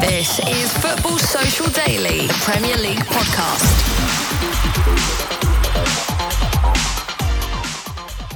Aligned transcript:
This 0.00 0.38
is 0.40 0.72
Football 0.74 1.16
Social 1.18 1.66
Daily 1.68 2.26
Premier 2.28 2.76
League 2.76 2.98
podcast. 2.98 3.64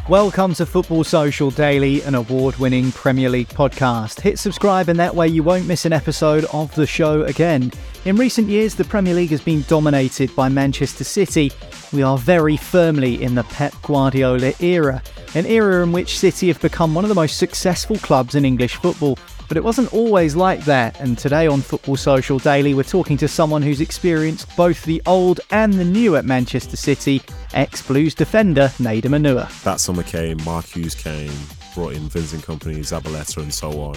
Welcome 0.08 0.54
to 0.54 0.64
Football 0.64 1.04
Social 1.04 1.50
Daily, 1.50 2.00
an 2.02 2.14
award 2.14 2.56
winning 2.56 2.92
Premier 2.92 3.28
League 3.28 3.48
podcast. 3.48 4.20
Hit 4.20 4.38
subscribe, 4.38 4.88
and 4.88 4.98
that 4.98 5.14
way 5.14 5.28
you 5.28 5.42
won't 5.42 5.66
miss 5.66 5.84
an 5.84 5.92
episode 5.92 6.46
of 6.46 6.74
the 6.76 6.86
show 6.86 7.24
again. 7.24 7.70
In 8.06 8.16
recent 8.16 8.48
years, 8.48 8.74
the 8.74 8.84
Premier 8.84 9.12
League 9.12 9.28
has 9.28 9.42
been 9.42 9.62
dominated 9.68 10.34
by 10.34 10.48
Manchester 10.48 11.04
City. 11.04 11.52
We 11.92 12.02
are 12.02 12.16
very 12.16 12.56
firmly 12.56 13.22
in 13.22 13.34
the 13.34 13.44
Pep 13.44 13.74
Guardiola 13.82 14.54
era, 14.60 15.02
an 15.34 15.44
era 15.44 15.82
in 15.82 15.92
which 15.92 16.18
City 16.18 16.48
have 16.48 16.62
become 16.62 16.94
one 16.94 17.04
of 17.04 17.10
the 17.10 17.14
most 17.14 17.36
successful 17.36 17.96
clubs 17.96 18.34
in 18.34 18.46
English 18.46 18.76
football. 18.76 19.18
But 19.50 19.56
it 19.56 19.64
wasn't 19.64 19.92
always 19.92 20.36
like 20.36 20.64
that, 20.66 21.00
and 21.00 21.18
today 21.18 21.48
on 21.48 21.60
Football 21.60 21.96
Social 21.96 22.38
Daily, 22.38 22.72
we're 22.72 22.84
talking 22.84 23.16
to 23.16 23.26
someone 23.26 23.62
who's 23.62 23.80
experienced 23.80 24.56
both 24.56 24.84
the 24.84 25.02
old 25.06 25.40
and 25.50 25.72
the 25.72 25.84
new 25.84 26.14
at 26.14 26.24
Manchester 26.24 26.76
City, 26.76 27.20
ex 27.52 27.84
Blues 27.84 28.14
defender 28.14 28.68
Nedum 28.78 29.18
Onuoha. 29.18 29.64
That 29.64 29.80
summer 29.80 30.04
came, 30.04 30.40
Mark 30.44 30.66
Hughes 30.66 30.94
came, 30.94 31.32
brought 31.74 31.94
in 31.94 32.02
Vincent 32.02 32.44
Kompany, 32.44 32.78
Zabaleta, 32.78 33.38
and 33.38 33.52
so 33.52 33.72
on. 33.80 33.96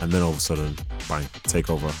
And 0.00 0.12
then 0.12 0.22
all 0.22 0.30
of 0.30 0.36
a 0.36 0.40
sudden, 0.40 0.76
bang, 1.08 1.26
take 1.42 1.70
over. 1.70 1.92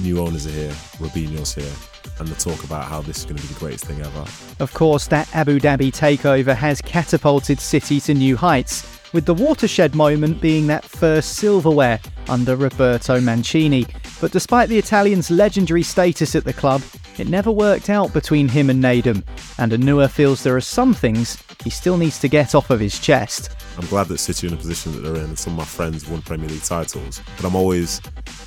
New 0.00 0.20
owners 0.20 0.46
are 0.46 0.50
here, 0.50 0.70
Robinho's 1.00 1.52
here, 1.52 1.74
and 2.20 2.28
the 2.28 2.36
talk 2.36 2.62
about 2.62 2.84
how 2.84 3.00
this 3.00 3.18
is 3.18 3.24
going 3.24 3.38
to 3.38 3.42
be 3.42 3.52
the 3.52 3.58
greatest 3.58 3.86
thing 3.86 4.00
ever. 4.00 4.24
Of 4.60 4.72
course, 4.72 5.08
that 5.08 5.28
Abu 5.34 5.58
Dhabi 5.58 5.90
takeover 5.90 6.54
has 6.54 6.80
catapulted 6.80 7.58
City 7.58 7.98
to 8.02 8.14
new 8.14 8.36
heights, 8.36 9.01
with 9.12 9.26
the 9.26 9.34
watershed 9.34 9.94
moment 9.94 10.40
being 10.40 10.66
that 10.66 10.84
first 10.84 11.34
silverware 11.34 12.00
under 12.28 12.56
Roberto 12.56 13.20
Mancini. 13.20 13.86
But 14.20 14.32
despite 14.32 14.68
the 14.68 14.78
Italian's 14.78 15.30
legendary 15.30 15.82
status 15.82 16.34
at 16.34 16.44
the 16.44 16.52
club, 16.52 16.82
it 17.18 17.28
never 17.28 17.50
worked 17.50 17.90
out 17.90 18.12
between 18.12 18.48
him 18.48 18.70
and 18.70 18.82
Nedum, 18.82 19.22
and 19.58 19.72
Onuoha 19.72 20.10
feels 20.10 20.42
there 20.42 20.56
are 20.56 20.60
some 20.60 20.94
things 20.94 21.42
he 21.62 21.70
still 21.70 21.96
needs 21.96 22.18
to 22.20 22.28
get 22.28 22.54
off 22.54 22.70
of 22.70 22.80
his 22.80 22.98
chest. 22.98 23.50
I'm 23.78 23.86
glad 23.86 24.08
that 24.08 24.18
City 24.18 24.46
are 24.46 24.50
in 24.50 24.56
the 24.56 24.60
position 24.60 24.92
that 24.92 25.00
they're 25.00 25.16
in, 25.16 25.24
and 25.24 25.38
some 25.38 25.54
of 25.54 25.58
my 25.58 25.64
friends 25.64 26.08
won 26.08 26.22
Premier 26.22 26.48
League 26.48 26.62
titles. 26.62 27.20
But 27.36 27.44
I'm 27.44 27.54
always 27.54 28.00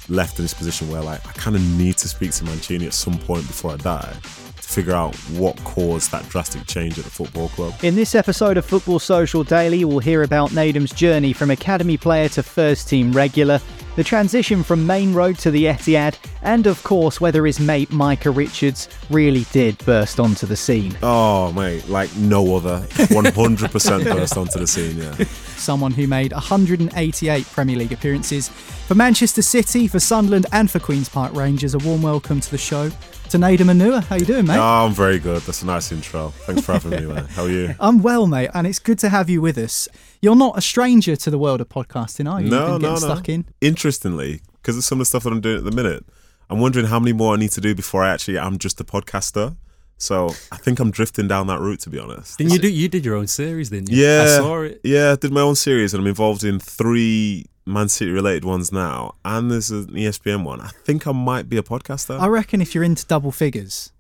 left 0.09 0.39
in 0.39 0.45
this 0.45 0.53
position 0.53 0.89
where, 0.89 1.01
like, 1.01 1.25
I 1.27 1.31
kind 1.33 1.55
of 1.55 1.61
need 1.77 1.97
to 1.97 2.07
speak 2.07 2.31
to 2.31 2.43
Mancini 2.43 2.87
at 2.87 2.93
some 2.93 3.17
point 3.19 3.45
before 3.47 3.73
I 3.73 3.77
die 3.77 4.15
to 4.65 4.73
figure 4.73 4.93
out 4.93 5.15
what 5.31 5.55
caused 5.63 6.11
that 6.11 6.27
drastic 6.29 6.65
change 6.65 6.97
at 6.97 7.05
the 7.05 7.11
football 7.11 7.49
club. 7.49 7.73
In 7.83 7.95
this 7.95 8.15
episode 8.15 8.57
of 8.57 8.65
Football 8.65 8.99
Social 8.99 9.43
Daily, 9.43 9.85
we'll 9.85 9.99
hear 9.99 10.23
about 10.23 10.49
Nedum's 10.51 10.91
journey 10.91 11.33
from 11.33 11.51
academy 11.51 11.97
player 11.97 12.29
to 12.29 12.43
first 12.43 12.87
team 12.89 13.11
regular, 13.11 13.59
the 13.95 14.03
transition 14.03 14.63
from 14.63 14.85
Main 14.85 15.13
Road 15.13 15.37
to 15.39 15.51
the 15.51 15.65
Etihad, 15.65 16.17
and 16.41 16.67
of 16.67 16.83
course, 16.83 17.21
whether 17.21 17.45
his 17.45 17.59
mate 17.59 17.91
Micah 17.91 18.31
Richards 18.31 18.89
really 19.09 19.45
did 19.51 19.77
burst 19.79 20.19
onto 20.19 20.45
the 20.45 20.55
scene. 20.55 20.97
Oh, 21.01 21.51
mate, 21.53 21.87
like 21.87 22.15
no 22.15 22.55
other. 22.55 22.81
100% 22.89 24.03
burst 24.15 24.37
onto 24.37 24.59
the 24.59 24.67
scene, 24.67 24.97
yeah. 24.97 25.13
someone 25.57 25.91
who 25.91 26.07
made 26.07 26.33
188 26.33 27.45
Premier 27.47 27.77
League 27.77 27.93
appearances 27.93 28.49
for 28.49 28.95
Manchester 28.95 29.41
City, 29.41 29.87
for 29.87 29.99
Sunderland, 29.99 30.45
and 30.51 30.69
for 30.69 30.79
Queen's 30.79 31.09
Park 31.09 31.33
Rangers. 31.33 31.73
A 31.73 31.79
warm 31.79 32.01
welcome 32.01 32.39
to 32.39 32.51
the 32.51 32.57
show 32.57 32.89
to 33.29 33.37
Nedum 33.37 33.71
Onuoha. 33.71 34.03
How 34.03 34.15
you 34.17 34.25
doing, 34.25 34.45
mate? 34.45 34.57
Oh, 34.57 34.85
I'm 34.85 34.93
very 34.93 35.19
good. 35.19 35.41
That's 35.43 35.61
a 35.61 35.65
nice 35.65 35.91
intro. 35.91 36.29
Thanks 36.29 36.63
for 36.63 36.73
having 36.73 36.91
me, 36.91 37.05
man. 37.13 37.25
How 37.25 37.43
are 37.43 37.49
you? 37.49 37.75
I'm 37.79 38.01
well, 38.01 38.27
mate, 38.27 38.49
and 38.53 38.67
it's 38.67 38.79
good 38.79 38.99
to 38.99 39.09
have 39.09 39.29
you 39.29 39.41
with 39.41 39.57
us. 39.57 39.87
You're 40.21 40.35
not 40.35 40.57
a 40.57 40.61
stranger 40.61 41.15
to 41.15 41.29
the 41.29 41.37
world 41.37 41.61
of 41.61 41.69
podcasting, 41.69 42.31
are 42.31 42.41
you? 42.41 42.49
No, 42.49 42.73
You've 42.73 42.81
been 42.81 42.89
no, 42.89 42.93
no. 42.95 42.99
stuck 42.99 43.29
in. 43.29 43.45
Interestingly, 43.61 44.41
because 44.55 44.77
of 44.77 44.83
some 44.83 44.97
of 44.97 45.01
the 45.01 45.05
stuff 45.05 45.23
that 45.23 45.31
I'm 45.31 45.41
doing 45.41 45.57
at 45.57 45.63
the 45.63 45.71
minute, 45.71 46.05
I'm 46.49 46.59
wondering 46.59 46.87
how 46.87 46.99
many 46.99 47.13
more 47.13 47.33
I 47.33 47.37
need 47.37 47.51
to 47.51 47.61
do 47.61 47.75
before 47.75 48.03
I 48.03 48.11
actually 48.13 48.37
am 48.37 48.57
just 48.57 48.79
a 48.79 48.83
podcaster. 48.83 49.55
So 49.97 50.29
I 50.51 50.57
think 50.57 50.79
I'm 50.79 50.91
drifting 50.91 51.27
down 51.27 51.47
that 51.47 51.59
route, 51.59 51.79
to 51.81 51.89
be 51.89 51.99
honest. 51.99 52.37
Didn't 52.37 52.53
you 52.53 52.59
do? 52.59 52.69
You 52.69 52.89
did 52.89 53.05
your 53.05 53.15
own 53.15 53.27
series, 53.27 53.69
didn't 53.69 53.89
you? 53.91 54.03
Yeah, 54.05 54.23
I 54.23 54.27
saw 54.27 54.61
it. 54.61 54.81
Yeah, 54.83 55.13
I 55.13 55.15
did 55.15 55.31
my 55.31 55.41
own 55.41 55.55
series, 55.55 55.93
and 55.93 56.01
I'm 56.01 56.07
involved 56.07 56.43
in 56.43 56.59
three 56.59 57.45
Man 57.65 57.87
City 57.89 58.11
related 58.11 58.43
ones 58.45 58.71
now, 58.71 59.15
and 59.23 59.49
there's 59.49 59.71
an 59.71 59.87
ESPN 59.87 60.43
one. 60.43 60.59
I 60.61 60.67
think 60.83 61.07
I 61.07 61.13
might 61.13 61.47
be 61.49 61.57
a 61.57 61.63
podcaster. 61.63 62.19
I 62.19 62.27
reckon 62.27 62.61
if 62.61 62.75
you're 62.75 62.83
into 62.83 63.05
double 63.05 63.31
figures, 63.31 63.91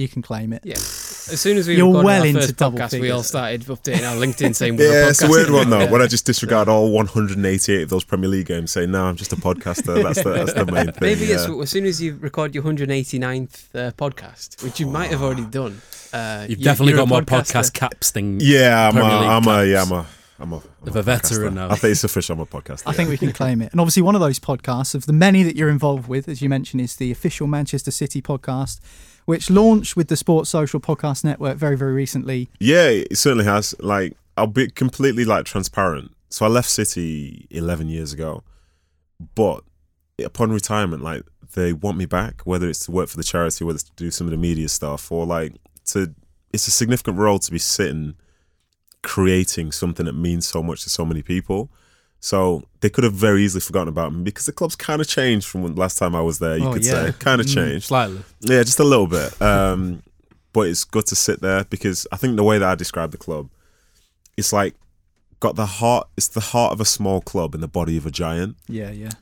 you 0.00 0.08
can 0.08 0.22
claim 0.22 0.52
it. 0.52 0.62
Yeah. 0.64 0.74
As 0.74 1.40
soon 1.40 1.58
as 1.58 1.68
we 1.68 1.76
You're 1.76 1.86
recorded 1.86 2.06
well 2.06 2.20
our 2.22 2.26
into 2.26 2.40
first 2.40 2.56
double 2.56 2.78
podcast, 2.78 3.00
we 3.00 3.10
all 3.10 3.22
started 3.22 3.60
updating 3.62 4.08
our 4.08 4.16
LinkedIn 4.16 4.54
saying 4.56 4.76
we're 4.76 4.90
yeah, 4.92 5.06
a 5.06 5.10
it's 5.10 5.22
a 5.22 5.28
weird 5.28 5.50
one 5.50 5.70
though. 5.70 5.86
When 5.88 6.02
I 6.02 6.06
just 6.06 6.26
disregard 6.30 6.68
all 6.68 6.90
188 6.92 7.82
of 7.82 7.88
those 7.90 8.04
Premier 8.04 8.28
League 8.28 8.46
games, 8.46 8.72
saying 8.72 8.90
no, 8.90 9.04
I'm 9.04 9.16
just 9.16 9.32
a 9.32 9.36
podcaster. 9.36 10.02
That's 10.02 10.22
the 10.22 10.30
that's 10.30 10.54
the 10.54 10.66
main 10.66 10.86
thing. 10.92 10.94
Maybe 11.00 11.26
it's 11.26 11.46
as 11.48 11.70
soon 11.70 11.84
as 11.86 12.02
you 12.02 12.16
record 12.20 12.54
your 12.54 12.64
189th 12.64 13.74
uh, 13.74 13.90
podcast, 13.92 14.62
which 14.64 14.80
you 14.80 14.86
might 14.86 15.10
have 15.10 15.22
already 15.22 15.44
done. 15.44 15.80
Uh, 16.12 16.46
You've 16.48 16.58
you- 16.58 16.64
definitely 16.64 16.94
got 16.94 17.08
more 17.08 17.22
podcast 17.22 17.72
caps 17.74 18.10
than 18.10 18.40
Yeah, 18.40 18.88
I'm 18.88 18.96
i'm 18.98 19.46
a, 19.46 19.64
yeah, 19.64 19.82
I'm 19.82 19.92
a, 19.92 20.06
I'm 20.40 20.52
a, 20.52 20.62
I'm 20.82 20.88
Of 20.88 20.96
a 20.96 21.02
veteran 21.02 21.52
podcaster. 21.52 21.54
now. 21.54 21.70
I 21.70 21.74
think 21.76 21.92
it's 21.92 22.02
official. 22.02 22.34
I'm 22.34 22.40
a 22.40 22.46
podcaster. 22.46 22.82
I 22.86 22.92
think 22.92 23.10
we 23.10 23.18
can 23.18 23.32
claim 23.32 23.62
it. 23.62 23.70
And 23.72 23.80
obviously, 23.80 24.02
one 24.02 24.14
of 24.16 24.20
those 24.20 24.40
podcasts, 24.40 24.94
of 24.94 25.06
the 25.06 25.12
many 25.12 25.42
that 25.44 25.54
you're 25.54 25.68
involved 25.68 26.08
with, 26.08 26.28
as 26.28 26.42
you 26.42 26.48
mentioned, 26.48 26.80
is 26.80 26.96
the 26.96 27.12
official 27.12 27.46
Manchester 27.46 27.90
City 27.92 28.20
podcast, 28.22 28.80
which 29.24 29.50
launched 29.50 29.96
with 29.96 30.08
the 30.08 30.16
Sports 30.16 30.50
Social 30.50 30.80
Podcast 30.80 31.24
Network 31.24 31.56
very, 31.56 31.76
very 31.76 31.92
recently. 31.92 32.48
Yeah, 32.58 32.88
it 32.88 33.16
certainly 33.16 33.44
has. 33.44 33.74
Like, 33.80 34.16
I'll 34.36 34.46
be 34.46 34.70
completely 34.70 35.24
like 35.24 35.44
transparent. 35.44 36.12
So 36.30 36.46
I 36.46 36.48
left 36.48 36.68
City 36.70 37.46
11 37.50 37.88
years 37.88 38.12
ago, 38.12 38.42
but 39.34 39.64
upon 40.24 40.52
retirement, 40.52 41.02
like 41.02 41.22
they 41.54 41.72
want 41.72 41.98
me 41.98 42.06
back, 42.06 42.42
whether 42.42 42.68
it's 42.68 42.84
to 42.86 42.92
work 42.92 43.08
for 43.08 43.16
the 43.16 43.24
charity, 43.24 43.64
whether 43.64 43.76
it's 43.76 43.84
to 43.84 43.92
do 43.96 44.10
some 44.10 44.26
of 44.26 44.30
the 44.30 44.36
media 44.36 44.68
stuff, 44.68 45.10
or 45.10 45.26
like 45.26 45.54
to. 45.86 46.14
It's 46.52 46.66
a 46.66 46.72
significant 46.72 47.16
role 47.16 47.38
to 47.38 47.50
be 47.52 47.58
sitting, 47.58 48.16
creating 49.02 49.70
something 49.70 50.06
that 50.06 50.14
means 50.14 50.48
so 50.48 50.64
much 50.64 50.82
to 50.82 50.90
so 50.90 51.04
many 51.04 51.22
people. 51.22 51.70
So 52.22 52.62
they 52.80 52.90
could 52.90 53.04
have 53.04 53.14
very 53.14 53.42
easily 53.44 53.62
forgotten 53.62 53.88
about 53.88 54.12
me 54.12 54.22
because 54.22 54.44
the 54.46 54.52
club's 54.52 54.76
kind 54.76 55.00
of 55.00 55.08
changed 55.08 55.46
from 55.46 55.62
when 55.62 55.74
last 55.74 55.96
time 55.96 56.14
I 56.14 56.20
was 56.20 56.38
there. 56.38 56.58
You 56.58 56.66
Oh, 56.68 56.72
could 56.74 56.84
yeah. 56.84 57.06
say 57.06 57.12
kind 57.18 57.40
of 57.40 57.46
Mm, 57.46 57.54
changed. 57.54 57.86
slightly. 57.86 58.22
Yeah, 58.40 58.62
just 58.62 58.78
a 58.78 58.84
little 58.84 59.06
bit. 59.06 59.40
Um, 59.40 60.02
but 60.52 60.68
it's 60.68 60.84
good 60.84 61.06
to 61.06 61.16
sit 61.16 61.40
there 61.40 61.64
because 61.64 62.06
I 62.12 62.16
think 62.16 62.36
the 62.36 62.44
way 62.44 62.58
that 62.58 62.68
I 62.68 62.74
describe 62.74 63.10
the 63.12 63.16
club, 63.18 63.48
it's 64.36 64.52
like 64.52 64.74
got 65.40 65.56
the 65.56 65.66
heart. 65.66 66.08
It's 66.16 66.28
the 66.28 66.40
heart 66.40 66.72
of 66.72 66.80
a 66.80 66.84
small 66.84 67.20
club 67.22 67.54
in 67.54 67.60
the 67.62 67.68
body 67.68 67.96
of 67.96 68.04
a 68.04 68.10
giant. 68.10 68.56
Yeah, 68.68 68.90
yeah. 68.90 69.12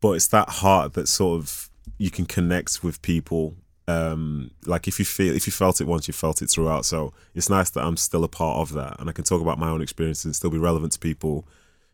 But 0.00 0.12
it's 0.12 0.26
that 0.28 0.48
heart 0.48 0.94
that 0.94 1.06
sort 1.06 1.38
of 1.40 1.70
you 1.98 2.10
can 2.10 2.24
connect 2.26 2.82
with 2.82 3.00
people. 3.02 3.54
Um, 3.86 4.50
like 4.66 4.88
if 4.88 4.98
you 4.98 5.04
feel 5.04 5.34
if 5.36 5.46
you 5.46 5.52
felt 5.52 5.80
it 5.80 5.86
once, 5.86 6.08
you 6.08 6.14
felt 6.14 6.42
it 6.42 6.50
throughout. 6.50 6.84
So 6.84 7.12
it's 7.34 7.48
nice 7.50 7.70
that 7.70 7.84
I'm 7.84 7.96
still 7.96 8.24
a 8.24 8.28
part 8.28 8.58
of 8.58 8.72
that, 8.74 8.98
and 8.98 9.08
I 9.08 9.12
can 9.12 9.22
talk 9.24 9.40
about 9.40 9.58
my 9.58 9.68
own 9.68 9.82
experiences 9.82 10.24
and 10.24 10.34
still 10.34 10.50
be 10.50 10.58
relevant 10.58 10.92
to 10.94 10.98
people 10.98 11.46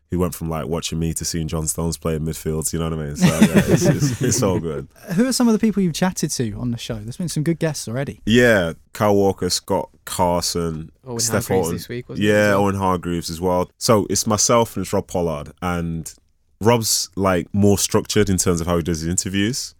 who 0.09 0.19
went 0.19 0.33
from 0.33 0.49
like 0.49 0.67
watching 0.67 0.99
me 0.99 1.13
to 1.13 1.25
seeing 1.25 1.47
John 1.47 1.67
Stones 1.67 1.97
play 1.97 2.15
in 2.15 2.25
midfield. 2.25 2.71
You 2.71 2.79
know 2.79 2.89
what 2.89 2.99
I 2.99 3.05
mean? 3.07 3.15
So 3.15 3.25
yeah, 3.25 3.63
it's, 3.67 3.85
it's, 3.85 4.21
it's 4.21 4.43
all 4.43 4.59
good. 4.59 4.87
Who 5.15 5.27
are 5.27 5.33
some 5.33 5.47
of 5.47 5.53
the 5.53 5.59
people 5.59 5.83
you've 5.83 5.93
chatted 5.93 6.31
to 6.31 6.53
on 6.53 6.71
the 6.71 6.77
show? 6.77 6.95
There's 6.95 7.17
been 7.17 7.29
some 7.29 7.43
good 7.43 7.59
guests 7.59 7.87
already. 7.87 8.21
Yeah, 8.25 8.73
Kyle 8.93 9.15
Walker, 9.15 9.49
Scott 9.49 9.89
Carson, 10.05 10.91
Owen 11.05 11.19
Steph 11.19 11.47
Hargreaves 11.47 11.67
Orton. 11.67 11.75
this 11.75 11.89
week, 11.89 12.09
wasn't 12.09 12.27
yeah, 12.27 12.49
as? 12.49 12.53
Owen 12.53 12.75
Hargreaves 12.75 13.29
as 13.29 13.41
well. 13.41 13.69
So 13.77 14.07
it's 14.09 14.25
myself 14.25 14.75
and 14.75 14.85
it's 14.85 14.93
Rob 14.93 15.07
Pollard, 15.07 15.51
and 15.61 16.13
Rob's 16.61 17.09
like 17.15 17.53
more 17.53 17.77
structured 17.77 18.29
in 18.29 18.37
terms 18.37 18.61
of 18.61 18.67
how 18.67 18.77
he 18.77 18.83
does 18.83 19.01
his 19.01 19.09
interviews, 19.09 19.75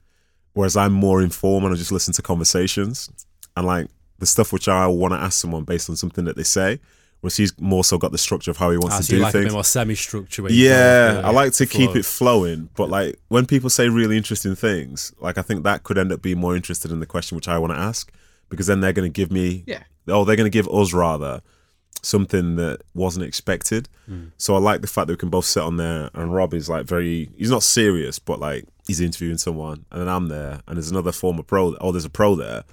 whereas 0.53 0.75
I'm 0.75 0.93
more 0.93 1.21
informed 1.21 1.65
and 1.65 1.73
I 1.73 1.77
just 1.77 1.91
listen 1.91 2.13
to 2.15 2.21
conversations 2.21 3.09
and 3.55 3.65
like 3.65 3.87
the 4.19 4.25
stuff 4.25 4.51
which 4.51 4.67
I 4.67 4.87
want 4.87 5.13
to 5.13 5.19
ask 5.19 5.39
someone 5.39 5.63
based 5.63 5.89
on 5.89 5.95
something 5.95 6.25
that 6.25 6.35
they 6.35 6.43
say. 6.43 6.79
Whereas 7.21 7.35
he's 7.37 7.59
more 7.59 7.83
so 7.83 7.97
got 7.97 8.11
the 8.11 8.17
structure 8.17 8.51
of 8.51 8.57
how 8.57 8.69
he 8.69 8.77
wants 8.77 8.95
Ah, 8.95 8.97
to 8.99 9.03
so 9.03 9.13
you 9.13 9.19
do 9.19 9.23
like 9.23 9.29
a 9.33 9.37
things. 9.39 9.45
bit 9.45 9.53
more 9.53 9.63
semi-structure. 9.63 10.47
Yeah, 10.49 11.21
I 11.23 11.31
like 11.31 11.51
to 11.53 11.65
keep 11.65 11.95
it 11.95 12.05
flowing, 12.05 12.69
but 12.75 12.89
like 12.89 13.15
when 13.29 13.45
people 13.47 13.69
say 13.71 13.89
really 13.89 14.15
interesting 14.17 14.55
things, 14.55 15.11
like 15.19 15.37
I 15.37 15.41
think 15.41 15.63
that 15.63 15.83
could 15.83 15.97
end 15.97 16.11
up 16.11 16.21
being 16.21 16.37
more 16.37 16.55
interested 16.55 16.91
in 16.91 16.99
the 16.99 17.07
question 17.07 17.35
which 17.35 17.47
I 17.47 17.57
want 17.57 17.73
to 17.73 17.79
ask 17.79 18.11
because 18.49 18.67
then 18.67 18.81
they're 18.81 18.93
going 18.93 19.11
to 19.11 19.13
give 19.13 19.31
me, 19.31 19.63
Yeah. 19.65 19.83
oh, 20.07 20.25
they're 20.25 20.35
going 20.35 20.49
to 20.49 20.55
give 20.55 20.67
us 20.69 20.93
rather 20.93 21.41
something 22.03 22.55
that 22.57 22.81
wasn't 22.93 23.25
expected. 23.25 23.89
So 24.37 24.55
I 24.55 24.59
like 24.59 24.79
the 24.81 24.87
fact 24.87 25.07
that 25.07 25.13
we 25.13 25.17
can 25.17 25.29
both 25.29 25.43
sit 25.45 25.61
on 25.63 25.75
there 25.75 26.09
and 26.13 26.33
Rob 26.33 26.53
is 26.53 26.69
like 26.69 26.85
very, 26.85 27.29
he's 27.35 27.51
not 27.51 27.61
serious, 27.63 28.19
but 28.19 28.39
like 28.39 28.63
he's 28.87 29.01
interviewing 29.01 29.37
someone 29.37 29.83
and 29.91 29.99
then 30.01 30.07
I'm 30.07 30.29
there 30.29 30.61
and 30.67 30.77
there's 30.77 30.91
another 30.91 31.11
former 31.11 31.43
pro, 31.43 31.75
oh 31.81 31.91
there's 31.91 32.05
a 32.05 32.09
pro 32.09 32.35
there. 32.35 32.63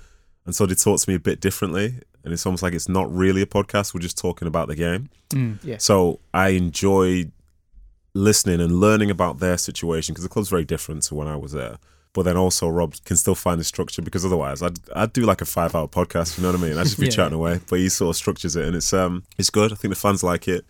And 0.46 0.54
so 0.54 0.66
they 0.66 0.74
talk 0.74 1.00
to 1.00 1.08
me 1.10 1.14
a 1.16 1.20
bit 1.20 1.40
differently. 1.40 2.00
And 2.22 2.32
it's 2.32 2.44
almost 2.46 2.62
like 2.62 2.72
it's 2.74 2.88
not 2.88 3.12
really 3.14 3.42
a 3.42 3.46
podcast. 3.46 3.92
We're 3.94 4.00
just 4.00 4.18
talking 4.18 4.48
about 4.48 4.68
the 4.68 4.74
game. 4.76 5.10
Yeah. 5.62 5.76
So 5.78 6.20
I 6.32 6.48
enjoy 6.50 7.26
listening 8.14 8.60
and 8.60 8.80
learning 8.80 9.10
about 9.10 9.40
their 9.40 9.58
situation 9.58 10.12
because 10.14 10.22
the 10.22 10.28
club's 10.30 10.48
very 10.48 10.64
different 10.64 11.02
to 11.04 11.14
when 11.14 11.26
I 11.28 11.36
was 11.36 11.52
there. 11.52 11.76
But 12.12 12.22
then 12.22 12.36
also 12.36 12.68
Rob 12.68 12.94
can 13.04 13.16
still 13.16 13.34
find 13.34 13.60
the 13.60 13.64
structure 13.64 14.00
because 14.00 14.24
otherwise 14.24 14.62
I'd 14.62 14.78
I'd 14.94 15.12
do 15.12 15.22
like 15.22 15.40
a 15.40 15.44
five 15.44 15.74
hour 15.74 15.88
podcast, 15.88 16.38
you 16.38 16.44
know 16.44 16.52
what 16.52 16.60
I 16.60 16.62
mean? 16.62 16.78
I'd 16.78 16.84
just 16.84 16.98
be 17.00 17.06
Yeah. 17.10 17.10
chatting 17.12 17.34
away. 17.34 17.60
But 17.68 17.80
he 17.80 17.88
sort 17.88 18.10
of 18.10 18.16
structures 18.16 18.54
it 18.54 18.64
and 18.66 18.76
it's 18.76 18.92
um 18.92 19.24
it's 19.36 19.50
good. 19.50 19.72
I 19.72 19.74
think 19.74 19.92
the 19.92 20.00
fans 20.00 20.22
like 20.22 20.46
it. 20.46 20.64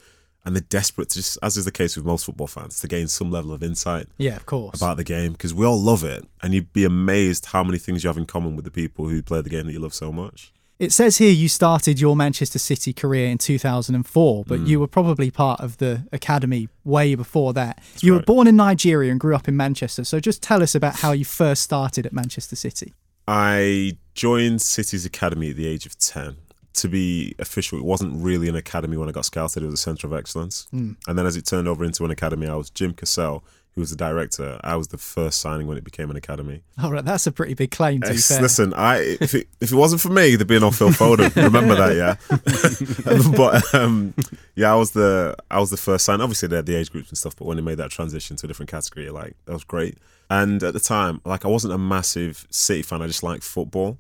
And 0.46 0.55
they're 0.55 0.61
desperate 0.69 1.08
to 1.11 1.14
just 1.20 1.38
as 1.43 1.56
is 1.56 1.64
the 1.64 1.73
case 1.73 1.96
with 1.96 2.05
most 2.05 2.26
football 2.26 2.46
fans, 2.46 2.79
to 2.81 2.87
gain 2.88 3.08
some 3.08 3.31
level 3.31 3.52
of 3.52 3.62
insight 3.62 4.08
Yeah, 4.19 4.37
of 4.37 4.44
course. 4.46 4.76
about 4.76 4.99
the 4.99 5.05
game 5.05 5.32
because 5.32 5.55
we 5.55 5.64
all 5.64 5.81
love 5.81 6.05
it. 6.05 6.25
And 6.43 6.52
you'd 6.52 6.73
be 6.73 6.85
amazed 6.85 7.46
how 7.46 7.64
many 7.64 7.79
things 7.79 8.05
you 8.05 8.08
have 8.08 8.19
in 8.19 8.26
common 8.26 8.55
with 8.56 8.64
the 8.67 8.70
people 8.70 9.08
who 9.08 9.23
play 9.23 9.41
the 9.41 9.49
game 9.49 9.67
that 9.67 9.73
you 9.73 9.81
love 9.81 9.94
so 9.94 10.12
much. 10.12 10.52
It 10.81 10.93
says 10.93 11.19
here 11.19 11.31
you 11.31 11.49
started 11.49 12.00
your 12.00 12.17
Manchester 12.17 12.58
City 12.58 12.93
career 12.93 13.29
in 13.29 13.38
2004, 13.38 14.44
but 14.44 14.61
Mm. 14.61 14.67
you 14.67 14.81
were 14.81 14.88
probably 14.88 15.31
part 15.31 15.61
of 15.61 15.76
the 15.79 16.02
academy 16.12 16.69
way 16.85 17.14
before 17.14 17.52
that. 17.55 17.81
you 18.02 18.12
were 18.12 18.20
born 18.23 18.46
in 18.49 18.56
Nigeria 18.56 19.11
and 19.12 19.20
grew 19.20 19.35
up 19.37 19.46
in 19.49 19.56
Manchester. 19.56 20.05
So 20.05 20.19
just 20.20 20.43
tell 20.43 20.62
us 20.64 20.75
about 20.75 20.96
how 20.96 21.12
you 21.12 21.25
first 21.25 21.62
started 21.62 22.05
at 22.06 22.12
Manchester 22.12 22.56
City. 22.56 22.93
I 23.26 23.96
joined 24.14 24.61
City's 24.62 25.06
academy 25.06 25.50
at 25.50 25.56
the 25.56 25.67
age 25.67 25.87
of 25.87 25.96
10. 25.99 26.37
To 26.75 26.88
be 26.88 27.35
official, 27.38 27.79
it 27.79 27.85
wasn't 27.85 28.23
really 28.23 28.49
an 28.49 28.56
academy 28.56 28.97
when 28.97 29.09
I 29.09 29.12
got 29.12 29.25
scouted, 29.25 29.62
it 29.62 29.67
was 29.67 29.75
a 29.75 29.82
centre 29.82 30.06
of 30.06 30.12
excellence. 30.12 30.67
And 30.73 30.97
then 31.06 31.25
as 31.25 31.37
it 31.37 31.47
turned 31.47 31.69
over 31.69 31.85
into 31.85 32.05
an 32.05 32.11
academy, 32.11 32.49
I 32.49 32.56
was 32.56 32.69
Jim 32.71 32.94
Cassell, 32.94 33.44
who 33.75 33.81
was 33.81 33.91
the 33.91 33.97
director. 33.97 34.61
I 34.62 34.76
was 34.76 34.88
the 34.88 34.99
first 34.99 35.41
signing 35.41 35.67
when 35.67 35.76
it 35.76 35.85
became 35.85 36.11
an 36.11 36.17
academy. 36.17 36.62
All 36.81 36.93
right, 36.93 37.05
that's 37.05 37.26
a 37.26 37.32
pretty 37.32 37.55
big 37.55 37.73
claim 37.73 38.03
to 38.03 38.11
be 38.11 38.17
fair. 38.17 38.41
listen, 38.41 38.73
I 38.75 39.17
if 39.21 39.35
it, 39.35 39.49
if 39.61 39.73
it 39.73 39.75
wasn't 39.75 40.00
for 40.00 40.11
me, 40.11 40.37
there'd 40.37 40.47
be 40.47 40.59
no 40.61 40.71
Phil 40.71 40.91
Foden. 40.91 41.35
Remember 41.35 41.75
that, 41.75 41.97
yeah. 41.97 42.17
but 43.37 43.75
um, 43.75 44.15
yeah, 44.55 44.73
I 44.73 44.77
was 44.77 44.93
the 44.93 45.37
I 45.50 45.59
was 45.59 45.70
the 45.70 45.77
first 45.77 46.05
sign. 46.05 46.20
Obviously, 46.20 46.49
they 46.49 46.56
had 46.56 46.67
the 46.67 46.77
age 46.77 46.93
groups 46.93 47.09
and 47.09 47.19
stuff, 47.19 47.35
but 47.37 47.47
when 47.47 47.56
they 47.56 47.62
made 47.62 47.79
that 47.79 47.91
transition 47.91 48.37
to 48.37 48.47
a 48.47 48.49
different 48.49 48.70
category, 48.70 49.11
like 49.11 49.37
that 49.47 49.53
was 49.53 49.65
great. 49.65 49.99
And 50.31 50.62
at 50.62 50.73
the 50.73 50.81
time, 50.81 51.20
like 51.25 51.44
I 51.44 51.49
wasn't 51.49 51.75
a 51.75 51.79
massive 51.79 52.47
City 52.50 52.82
fan. 52.82 53.03
I 53.03 53.06
just 53.09 53.23
liked 53.23 53.43
football. 53.43 53.99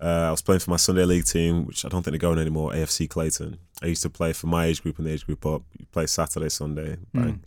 Uh, 0.00 0.28
I 0.28 0.30
was 0.30 0.40
playing 0.40 0.60
for 0.60 0.70
my 0.70 0.76
Sunday 0.76 1.04
league 1.04 1.26
team, 1.26 1.66
which 1.66 1.84
I 1.84 1.88
don't 1.88 2.02
think 2.02 2.12
they're 2.12 2.28
going 2.30 2.38
anymore. 2.38 2.72
AFC 2.72 3.08
Clayton. 3.08 3.58
I 3.82 3.86
used 3.86 4.02
to 4.02 4.10
play 4.10 4.32
for 4.32 4.46
my 4.46 4.64
age 4.66 4.82
group 4.82 4.98
and 4.98 5.06
the 5.06 5.12
age 5.12 5.26
group 5.26 5.44
up. 5.44 5.62
You 5.78 5.86
play 5.92 6.06
Saturday, 6.06 6.48
Sunday. 6.48 6.96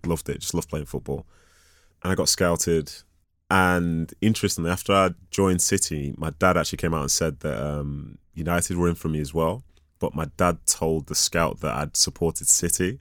I 0.03 0.07
loved 0.07 0.29
it. 0.29 0.39
Just 0.39 0.53
loved 0.53 0.69
playing 0.69 0.85
football. 0.85 1.25
And 2.03 2.11
I 2.11 2.15
got 2.15 2.29
scouted. 2.29 2.91
And 3.49 4.13
interestingly, 4.21 4.69
after 4.69 4.93
I 4.93 5.11
joined 5.31 5.61
City, 5.61 6.13
my 6.17 6.31
dad 6.37 6.57
actually 6.57 6.77
came 6.77 6.93
out 6.93 7.01
and 7.01 7.11
said 7.11 7.39
that 7.39 7.59
um, 7.59 8.19
United 8.33 8.77
were 8.77 8.89
in 8.89 8.95
for 8.95 9.09
me 9.09 9.19
as 9.19 9.33
well. 9.33 9.63
But 9.99 10.13
my 10.13 10.25
dad 10.37 10.59
told 10.65 11.07
the 11.07 11.15
scout 11.15 11.61
that 11.61 11.73
I'd 11.73 11.97
supported 11.97 12.47
City, 12.47 12.99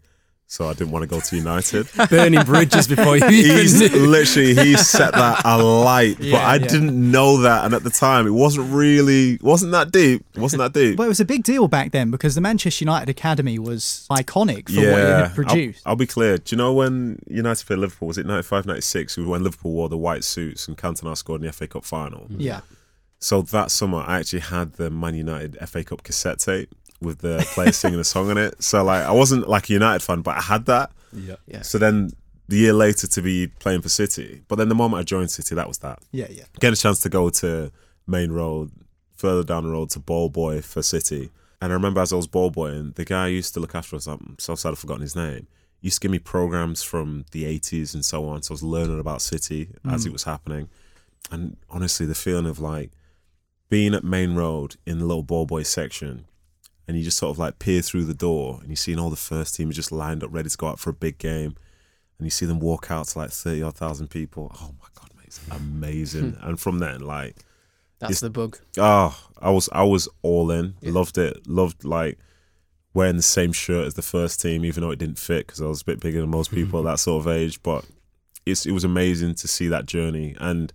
so 0.53 0.69
I 0.69 0.75
didn't 0.75 0.91
want 0.91 1.03
to 1.03 1.07
go 1.07 1.19
to 1.19 1.35
United. 1.37 1.89
Burning 2.11 2.45
bridges 2.45 2.87
before 2.87 3.17
you 3.17 3.27
He's 3.27 3.81
literally 3.91 4.55
he 4.55 4.77
set 4.77 5.13
that 5.15 5.41
alight, 5.47 6.19
but 6.19 6.35
I 6.35 6.57
yeah. 6.57 6.67
didn't 6.67 7.11
know 7.11 7.39
that, 7.39 7.65
and 7.65 7.73
at 7.73 7.85
the 7.85 7.91
time, 7.91 8.27
it 8.27 8.33
wasn't 8.33 8.71
really 8.71 9.39
wasn't 9.41 9.73
that 9.73 9.93
deep. 9.93 10.23
It 10.35 10.41
wasn't 10.41 10.61
that 10.61 10.75
deep. 10.75 10.99
But 10.99 11.05
it 11.05 11.09
was 11.09 11.21
a 11.21 11.25
big 11.25 11.43
deal 11.43 11.69
back 11.69 11.93
then 11.93 12.11
because 12.11 12.35
the 12.35 12.43
Manchester 12.43 12.85
United 12.85 13.09
Academy 13.09 13.59
was 13.59 14.07
iconic 14.11 14.69
for 14.69 14.77
what 14.77 14.85
it 14.85 15.07
had 15.07 15.23
I'll- 15.23 15.31
produced. 15.31 15.83
I'll, 15.87 15.97
be 15.97 16.07
clear. 16.07 16.37
Do 16.37 16.55
you 16.55 16.59
know 16.59 16.75
when 16.75 17.23
United 17.27 17.67
played 17.67 17.79
Liverpool? 17.79 18.09
Was 18.09 18.19
it 18.19 18.27
95, 18.27 18.67
96? 18.67 19.17
When 19.17 19.43
Liverpool 19.43 19.73
wore 19.73 19.89
the 19.89 19.97
white 19.97 20.23
suits 20.23 20.69
and 20.69 20.77
Cantona 20.77 21.17
scored 21.17 21.41
in 21.41 21.47
the 21.47 21.53
FA 21.55 21.67
Cup 21.67 21.85
final. 21.85 22.27
yeah. 22.29 22.61
So 23.21 23.41
that 23.41 23.71
summer, 23.71 23.99
I 24.05 24.19
actually 24.19 24.41
had 24.41 24.73
the 24.75 24.91
Man 24.91 25.15
United 25.15 25.57
FA 25.69 25.85
Cup 25.85 26.03
cassette 26.03 26.41
tape 26.41 26.75
with 27.03 27.19
the 27.19 27.47
players 27.55 27.77
singing 27.77 28.01
a 28.01 28.05
song 28.05 28.31
on 28.31 28.39
it. 28.39 28.63
So 28.63 28.83
like, 28.85 29.05
I 29.05 29.13
wasn't 29.13 29.49
like 29.49 29.69
a 29.69 29.73
United 29.73 30.03
fan, 30.03 30.23
but 30.23 30.37
I 30.37 30.41
had 30.41 30.67
that. 30.67 30.91
yeah. 31.13 31.37
Yeah. 31.47 31.63
So 31.63 31.79
then 31.79 32.13
the 32.49 32.57
year 32.57 32.73
later 32.73 33.07
to 33.07 33.23
be 33.23 33.47
playing 33.47 33.83
for 33.83 33.89
City, 33.89 34.43
but 34.49 34.57
then 34.57 34.69
the 34.69 34.75
moment 34.75 35.01
I 35.01 35.05
joined 35.05 35.31
City, 35.31 35.55
that 35.55 35.69
was 35.69 35.79
that. 35.79 36.01
Yeah, 36.11 36.27
yeah. 36.31 36.45
Get 36.61 36.73
a 36.73 36.77
chance 36.77 37.01
to 37.01 37.09
go 37.09 37.31
to 37.31 37.73
Main 38.07 38.33
Road, 38.33 38.71
further 39.15 39.45
down 39.45 39.65
the 39.65 39.71
road 39.71 39.91
to 39.91 39.99
Ball 39.99 40.29
Boy 40.29 40.61
for 40.61 40.83
City. 40.83 41.31
And 41.63 41.71
I 41.73 41.75
remember 41.75 42.01
as 42.01 42.13
I 42.13 42.17
was 42.17 42.27
ball 42.27 42.51
boying, 42.51 42.91
the 42.97 43.05
guy 43.05 43.29
who 43.29 43.35
used 43.35 43.55
to 43.55 43.61
look 43.61 43.77
after 43.77 43.95
us, 43.95 44.09
I'm 44.09 44.35
so 44.41 44.57
sad 44.57 44.71
I've 44.71 44.81
forgotten 44.81 45.03
his 45.03 45.15
name, 45.15 45.47
used 45.81 45.99
to 45.99 46.01
give 46.01 46.11
me 46.11 46.19
programs 46.19 46.83
from 46.83 47.25
the 47.31 47.45
80s 47.45 47.95
and 47.95 48.05
so 48.05 48.27
on. 48.27 48.43
So 48.43 48.51
I 48.51 48.55
was 48.55 48.65
learning 48.65 48.99
about 48.99 49.23
City 49.23 49.69
as 49.89 50.03
mm. 50.03 50.09
it 50.09 50.13
was 50.13 50.25
happening. 50.25 50.69
And 51.31 51.57
honestly, 51.71 52.05
the 52.05 52.17
feeling 52.17 52.47
of 52.47 52.59
like 52.59 52.91
being 53.69 53.95
at 53.95 54.03
Main 54.03 54.35
Road 54.35 54.75
in 54.85 54.99
the 54.99 55.07
little 55.07 55.23
ball 55.23 55.47
boy 55.47 55.63
section 55.63 56.25
and 56.87 56.97
you 56.97 57.05
just 57.05 57.19
sort 57.19 57.31
of 57.31 57.39
like 57.39 57.59
peer 57.59 57.81
through 57.83 58.05
the 58.05 58.15
door 58.15 58.59
and 58.61 58.69
you're 58.69 58.77
seeing 58.77 58.99
all 58.99 59.11
the 59.11 59.17
first 59.17 59.55
team 59.55 59.71
just 59.71 59.93
lined 59.93 60.23
up 60.23 60.33
ready 60.33 60.49
to 60.49 60.57
go 60.57 60.69
out 60.69 60.79
for 60.79 60.91
a 60.91 60.95
big 60.95 61.19
game 61.19 61.55
and 62.19 62.27
you 62.27 62.31
see 62.31 62.47
them 62.47 62.61
walk 62.61 62.91
out 62.91 63.07
to 63.09 63.19
like 63.19 63.31
30 63.31 63.63
odd 63.63 63.77
thousand 63.77 64.09
people. 64.09 64.53
Oh 64.55 64.71
my 64.81 64.87
God, 64.95 65.11
mate, 65.17 65.27
it's 65.27 65.41
amazing. 65.51 66.37
and 66.43 66.59
from 66.61 66.79
then, 66.79 67.01
like, 67.01 67.37
That's 67.99 68.21
the 68.21 68.31
bug. 68.31 68.59
Oh, 68.79 69.19
I 69.41 69.51
was 69.51 69.69
I 69.73 69.83
was 69.83 70.09
all 70.23 70.51
in. 70.51 70.75
Yeah. 70.81 70.93
Loved 70.93 71.19
it. 71.19 71.47
Loved 71.47 71.85
like 71.85 72.19
wearing 72.95 73.17
the 73.17 73.23
same 73.23 73.53
shirt 73.53 73.87
as 73.87 73.95
the 73.95 74.03
first 74.03 74.41
team, 74.41 74.65
even 74.65 74.83
though 74.83 74.91
it 74.91 74.99
didn't 74.99 75.19
fit 75.19 75.47
because 75.47 75.61
I 75.61 75.67
was 75.67 75.83
a 75.83 75.85
bit 75.85 76.01
bigger 76.01 76.21
than 76.21 76.31
most 76.31 76.51
people 76.55 76.79
at 76.81 76.85
that 76.85 76.99
sort 76.99 77.27
of 77.27 77.33
age. 77.33 77.63
But 77.63 77.85
it's 78.47 78.67
it 78.67 78.73
was 78.73 78.85
amazing 78.85 79.35
to 79.37 79.49
see 79.49 79.69
that 79.69 79.87
journey. 79.87 80.37
And 80.41 80.73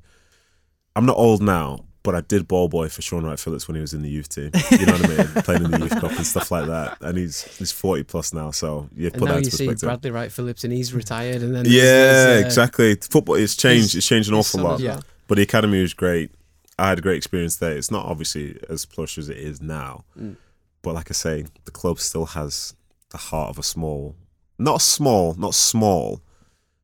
I'm 0.95 1.05
not 1.05 1.17
old 1.17 1.41
now, 1.41 1.85
but 2.07 2.15
I 2.15 2.21
did 2.21 2.47
ball 2.47 2.69
boy 2.69 2.87
for 2.87 3.01
Shaun 3.01 3.25
Wright 3.25 3.37
Phillips 3.37 3.67
when 3.67 3.75
he 3.75 3.81
was 3.81 3.93
in 3.93 4.01
the 4.01 4.09
youth 4.09 4.29
team. 4.29 4.49
You 4.71 4.85
know 4.85 4.93
what 4.93 5.05
I 5.05 5.17
mean? 5.17 5.27
Playing 5.43 5.65
in 5.65 5.71
the 5.71 5.79
youth 5.79 5.99
cup 5.99 6.11
and 6.13 6.25
stuff 6.25 6.49
like 6.51 6.65
that. 6.67 6.97
And 7.01 7.17
he's 7.17 7.43
he's 7.57 7.73
40 7.73 8.03
plus 8.03 8.33
now, 8.33 8.51
so 8.51 8.87
you 8.95 9.11
put 9.11 9.19
now 9.23 9.25
that 9.25 9.31
you 9.33 9.37
into 9.39 9.51
see 9.51 9.65
perspective. 9.67 9.87
Bradley 9.87 10.11
Wright 10.11 10.31
Phillips 10.31 10.63
and 10.63 10.71
he's 10.71 10.93
retired. 10.93 11.41
And 11.41 11.53
then 11.53 11.65
Yeah, 11.67 12.37
uh, 12.37 12.45
exactly. 12.45 12.95
Football 12.95 13.35
it's 13.35 13.57
changed. 13.57 13.93
It's 13.95 14.07
changed 14.07 14.29
an 14.29 14.35
awful 14.35 14.61
lot. 14.61 14.79
well. 14.81 15.03
But 15.27 15.35
the 15.35 15.41
academy 15.43 15.81
was 15.81 15.93
great. 15.93 16.31
I 16.79 16.87
had 16.89 16.99
a 16.99 17.01
great 17.01 17.17
experience 17.17 17.57
there. 17.57 17.75
It's 17.75 17.91
not 17.91 18.05
obviously 18.05 18.57
as 18.69 18.85
plush 18.85 19.17
as 19.17 19.27
it 19.27 19.37
is 19.37 19.61
now, 19.61 20.05
Mm. 20.17 20.37
but 20.83 20.95
like 20.95 21.11
I 21.11 21.13
say, 21.13 21.45
the 21.65 21.71
club 21.71 21.99
still 21.99 22.27
has 22.27 22.73
the 23.09 23.17
heart 23.17 23.49
of 23.49 23.59
a 23.59 23.63
small, 23.63 24.15
not 24.57 24.81
small, 24.81 25.33
not 25.33 25.55
small, 25.55 26.21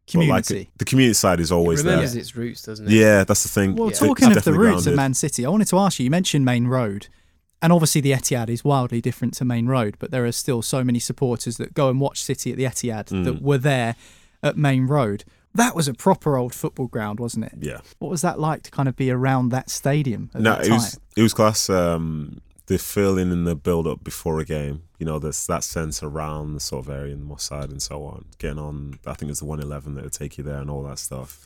but 0.06 0.16
like 0.28 0.46
Community. 0.46 0.70
the 0.78 0.86
community 0.86 1.14
side 1.14 1.40
is 1.40 1.52
It 1.52 1.56
always 1.56 1.84
there. 1.84 1.94
remembers 1.94 2.16
its 2.16 2.36
roots, 2.36 2.64
doesn't 2.64 2.88
it? 2.88 2.92
Yeah, 2.92 3.24
that's 3.24 3.44
the 3.44 3.50
thing. 3.50 3.76
Well, 3.76 3.90
It's 3.90 4.00
talking 4.00 4.28
of 4.28 4.34
the 4.34 4.40
definitely 4.42 4.60
roots 4.68 4.80
of 4.82 4.84
grounded. 4.94 4.98
Man 4.98 5.14
City, 5.14 5.46
I 5.46 5.50
wanted 5.50 5.68
to 5.70 5.78
ask 5.80 6.00
you. 6.00 6.04
You 6.06 6.12
mentioned 6.12 6.44
Main 6.46 6.68
Road, 6.68 7.08
and 7.62 7.72
obviously 7.72 8.02
the 8.02 8.12
Etihad 8.12 8.50
is 8.50 8.64
wildly 8.66 9.00
different 9.02 9.34
to 9.36 9.46
Main 9.46 9.68
Road, 9.68 9.96
but 10.00 10.12
there 10.12 10.26
are 10.26 10.32
still 10.34 10.62
so 10.62 10.84
many 10.84 11.00
supporters 11.00 11.56
that 11.58 11.74
go 11.74 11.90
and 11.90 12.00
watch 12.02 12.22
City 12.24 12.52
at 12.52 12.58
the 12.58 12.66
Etihad 12.66 13.06
Mm. 13.10 13.24
that 13.26 13.42
were 13.42 13.58
there 13.58 13.96
at 14.42 14.58
Main 14.58 14.88
Road. 14.88 15.24
That 15.56 15.76
was 15.76 15.88
a 15.88 15.94
proper 15.94 16.36
old 16.36 16.54
football 16.54 16.88
ground, 16.88 17.20
wasn't 17.20 17.46
it? 17.46 17.54
Yeah. 17.62 17.80
What 18.00 18.10
was 18.12 18.22
that 18.22 18.40
like 18.40 18.64
to 18.64 18.72
kind 18.72 18.90
of 18.90 18.96
be 18.98 19.10
around 19.12 19.50
that 19.50 19.70
stadium 19.70 20.32
at 20.34 20.42
No, 20.42 20.56
that 20.56 20.66
it 20.66 20.70
time? 20.70 20.78
was 20.80 21.00
it 21.16 21.22
was 21.22 21.34
class. 21.34 21.70
Um, 21.70 22.42
the 22.68 22.78
feeling 22.78 23.32
in 23.32 23.44
the 23.44 23.56
build 23.56 23.88
up 23.88 24.04
before 24.04 24.40
a 24.40 24.46
game, 24.46 24.84
you 24.98 25.06
know, 25.06 25.20
there's 25.20 25.46
that 25.48 25.64
sense 25.64 26.02
around 26.02 26.54
the 26.54 26.60
sort 26.60 26.86
of 26.86 26.92
area 26.94 27.14
in 27.14 27.20
the 27.20 27.26
Moss 27.26 27.44
side 27.44 27.70
and 27.70 27.82
so 27.82 28.06
on. 28.06 28.26
Getting 28.38 28.60
on, 28.60 29.00
I 29.06 29.14
think 29.14 29.32
it's 29.32 29.40
the 29.40 29.46
111 29.46 29.96
that 29.96 30.04
would 30.06 30.14
take 30.14 30.38
you 30.38 30.44
there 30.44 30.58
and 30.60 30.70
all 30.70 30.84
that 30.84 31.00
stuff. 31.00 31.46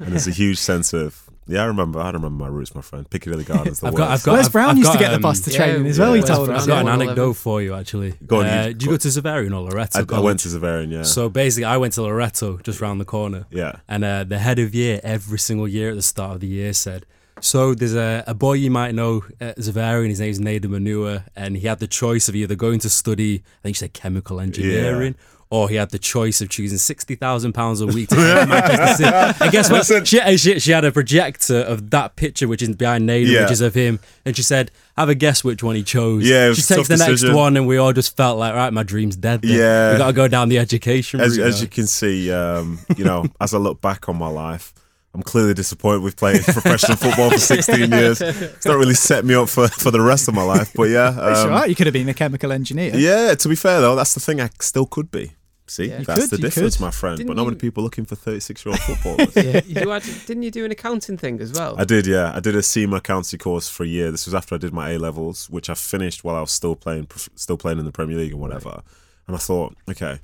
And 0.00 0.12
there's 0.12 0.26
a 0.26 0.30
huge 0.42 0.58
sense 0.58 0.92
of 0.92 1.22
yeah, 1.48 1.62
I 1.62 1.66
remember, 1.66 2.00
I 2.00 2.06
remember 2.06 2.30
my 2.30 2.48
roots, 2.48 2.74
my 2.74 2.80
friend. 2.80 3.08
Piccadilly 3.08 3.44
Gardens, 3.52 3.78
the 3.78 3.86
I've 3.86 3.92
worst. 3.92 3.98
got, 3.98 4.10
I've 4.10 4.22
got, 4.24 4.32
Wes 4.32 4.46
I've, 4.46 4.52
Brown 4.52 4.70
I've 4.70 4.78
used 4.78 4.90
to 4.90 4.98
got, 4.98 5.04
get 5.04 5.10
the 5.12 5.18
bus 5.20 5.38
um, 5.38 5.44
to 5.44 5.50
yeah, 5.52 5.56
training 5.56 5.86
as 5.86 5.98
yeah, 5.98 6.04
well. 6.04 6.14
He 6.14 6.22
told 6.22 6.46
Brown. 6.46 6.56
us. 6.56 6.62
I've 6.64 6.68
got 6.68 6.80
an 6.88 6.88
anecdote 7.00 7.34
for 7.34 7.62
you 7.62 7.74
actually. 7.74 8.14
Go 8.26 8.40
on, 8.40 8.46
you- 8.46 8.50
Uh, 8.50 8.64
did 8.66 8.82
you 8.82 8.88
go 8.90 8.96
to 8.96 9.08
Xaverian 9.08 9.52
or 9.56 9.70
Loreto? 9.70 10.04
I, 10.12 10.16
I 10.16 10.20
went 10.20 10.40
to 10.40 10.48
Xaverian, 10.48 10.90
yeah, 10.90 11.02
So 11.04 11.28
basically, 11.28 11.66
I 11.66 11.76
went 11.76 11.92
to 11.94 12.02
Loreto, 12.02 12.56
just 12.64 12.80
round 12.80 13.00
the 13.00 13.04
corner. 13.04 13.46
yeah. 13.50 13.76
And 13.86 14.02
uh, 14.04 14.24
the 14.24 14.38
head 14.38 14.58
of 14.58 14.74
year, 14.74 14.98
every 15.04 15.38
single 15.38 15.68
year 15.68 15.90
at 15.90 15.94
the 15.94 16.02
start 16.02 16.34
of 16.34 16.40
the 16.40 16.48
year, 16.48 16.72
said, 16.72 17.06
So 17.40 17.74
there's 17.74 17.94
a, 17.94 18.24
a 18.26 18.34
boy 18.34 18.54
you 18.54 18.70
might 18.70 18.94
know 18.94 19.22
at 19.40 19.58
Xaverian, 19.58 20.08
his 20.08 20.20
name's 20.20 20.38
Nedum 20.40 20.70
Onuoha, 20.70 21.24
and 21.36 21.56
he 21.56 21.66
had 21.66 21.78
the 21.80 21.86
choice 21.86 22.28
of 22.28 22.34
either 22.34 22.54
going 22.54 22.80
to 22.80 22.88
study, 22.88 23.42
I 23.60 23.62
think 23.62 23.76
he 23.76 23.78
said 23.78 23.92
chemical 23.92 24.40
engineering, 24.40 25.16
or 25.50 25.68
he 25.68 25.74
had 25.76 25.90
the 25.90 25.98
choice 25.98 26.40
of 26.40 26.48
choosing 26.48 26.78
sixty 26.78 27.14
thousand 27.14 27.52
pounds 27.52 27.80
a 27.82 27.86
week 27.96 28.08
to 28.08 28.16
Manchester 28.16 29.04
City. 29.04 29.36
And 29.44 29.52
guess 29.52 29.70
what? 29.70 29.86
She, 30.08 30.18
uh, 30.18 30.36
she, 30.36 30.58
she 30.58 30.72
had 30.72 30.84
a 30.86 30.90
projector 30.90 31.58
of 31.60 31.90
that 31.90 32.16
picture, 32.16 32.48
which 32.48 32.62
is 32.62 32.74
behind 32.74 33.08
Nedum, 33.08 33.28
Yeah. 33.28 33.42
which 33.42 33.52
is 33.52 33.60
of 33.60 33.74
him, 33.74 34.00
and 34.24 34.34
she 34.34 34.42
said, 34.42 34.70
"Have 34.96 35.08
a 35.10 35.14
guess 35.14 35.44
which 35.44 35.62
one 35.62 35.76
he 35.76 35.82
chose." 35.84 36.26
Yeah, 36.28 36.52
she 36.54 36.62
takes 36.62 36.88
the 36.88 36.96
next 36.96 37.28
one, 37.32 37.56
and 37.56 37.66
we 37.66 37.76
all 37.76 37.92
just 37.92 38.16
felt 38.16 38.38
like, 38.38 38.54
right, 38.54 38.72
my 38.72 38.82
dream's 38.82 39.14
dead. 39.14 39.42
Then. 39.42 39.56
Yeah. 39.58 39.92
we 39.92 39.98
got 39.98 40.06
to 40.08 40.12
go 40.14 40.26
down 40.26 40.48
the 40.48 40.58
education 40.58 41.20
as, 41.20 41.38
route. 41.38 41.46
as 41.46 41.60
you 41.62 41.68
can 41.68 41.86
see, 41.86 42.32
um, 42.32 42.78
you 42.96 43.04
know, 43.04 43.26
as 43.40 43.52
I 43.54 43.58
look 43.58 43.80
back 43.82 44.08
on 44.08 44.16
my 44.16 44.28
life, 44.28 44.72
I'm 45.16 45.22
clearly 45.22 45.54
disappointed 45.54 46.02
with 46.02 46.14
playing 46.18 46.42
professional 46.44 46.98
football 46.98 47.30
for 47.30 47.38
16 47.38 47.90
years. 47.90 48.20
It's 48.20 48.66
not 48.66 48.76
really 48.76 48.92
set 48.92 49.24
me 49.24 49.34
up 49.34 49.48
for, 49.48 49.66
for 49.68 49.90
the 49.90 50.00
rest 50.02 50.28
of 50.28 50.34
my 50.34 50.42
life, 50.42 50.72
but 50.74 50.90
yeah. 50.90 51.08
It's 51.30 51.40
um, 51.40 51.50
all 51.52 51.58
right. 51.60 51.70
You 51.70 51.74
could 51.74 51.86
have 51.86 51.94
been 51.94 52.08
a 52.10 52.14
chemical 52.14 52.52
engineer. 52.52 52.94
Yeah, 52.94 53.34
to 53.34 53.48
be 53.48 53.54
fair 53.56 53.80
though, 53.80 53.96
that's 53.96 54.12
the 54.12 54.20
thing 54.20 54.42
I 54.42 54.50
still 54.60 54.84
could 54.84 55.10
be. 55.10 55.32
See, 55.68 55.84
You 55.86 56.04
that's 56.04 56.28
could, 56.28 56.30
the 56.30 56.38
difference, 56.38 56.76
could. 56.76 56.82
my 56.82 56.90
friend. 56.90 57.16
Didn't 57.16 57.28
but 57.28 57.36
not 57.38 57.44
many 57.44 57.54
you- 57.56 57.60
people 57.60 57.82
looking 57.82 58.04
for 58.04 58.14
36 58.14 58.66
year 58.66 58.72
old 58.72 58.80
footballers. 58.98 59.34
Yeah. 59.34 59.62
You 59.66 59.88
had, 59.88 60.02
didn't 60.26 60.42
you 60.42 60.50
do 60.50 60.66
an 60.66 60.70
accounting 60.70 61.16
thing 61.16 61.40
as 61.40 61.50
well? 61.54 61.74
I 61.78 61.84
did, 61.84 62.06
yeah. 62.06 62.32
I 62.34 62.40
did 62.40 62.54
a 62.54 62.62
CIMA 62.62 62.96
accountancy 62.96 63.38
course 63.38 63.70
for 63.70 63.84
a 63.84 63.86
year. 63.88 64.10
This 64.10 64.26
was 64.26 64.34
after 64.34 64.54
I 64.54 64.58
did 64.58 64.74
my 64.74 64.90
A 64.90 64.98
levels, 64.98 65.48
which 65.48 65.70
I 65.70 65.74
finished 65.74 66.24
while 66.24 66.36
I 66.36 66.40
was 66.42 66.52
still 66.52 66.76
playing, 66.76 67.08
still 67.36 67.56
playing 67.56 67.78
in 67.78 67.86
the 67.86 67.90
Premier 67.92 68.18
League 68.18 68.32
and 68.32 68.40
whatever. 68.40 68.82
And 69.26 69.34
I 69.34 69.38
thought, 69.38 69.74
okay, 69.90 70.20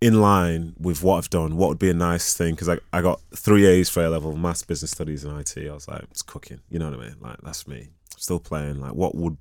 in 0.00 0.20
line 0.20 0.74
with 0.78 1.02
what 1.02 1.16
I've 1.18 1.30
done, 1.30 1.56
what 1.56 1.68
would 1.68 1.78
be 1.78 1.90
a 1.90 1.94
nice 1.94 2.36
thing? 2.36 2.54
Because 2.54 2.68
I, 2.68 2.78
I 2.92 3.02
got 3.02 3.20
three 3.34 3.66
A's 3.66 3.90
for 3.90 4.04
A 4.04 4.08
level, 4.08 4.36
maths, 4.36 4.62
business 4.62 4.92
studies, 4.92 5.24
and 5.24 5.38
IT. 5.38 5.68
I 5.68 5.72
was 5.72 5.88
like, 5.88 6.02
it's 6.10 6.22
cooking. 6.22 6.60
You 6.70 6.78
know 6.78 6.90
what 6.90 7.00
I 7.00 7.02
mean? 7.02 7.16
Like 7.20 7.38
that's 7.42 7.66
me. 7.66 7.88
Still 8.16 8.38
playing. 8.38 8.80
Like 8.80 8.94
what 8.94 9.14
would 9.14 9.36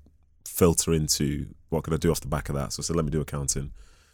filter 0.46 0.94
into 0.94 1.48
what 1.70 1.84
could 1.84 1.94
I 1.94 1.98
do 1.98 2.10
off 2.12 2.22
the 2.22 2.28
back 2.28 2.50
of 2.50 2.56
that? 2.56 2.74
So 2.74 2.82
I 2.82 2.84
said, 2.84 2.96
let 2.96 3.06
me 3.06 3.12
do 3.12 3.22
accounting. 3.22 3.72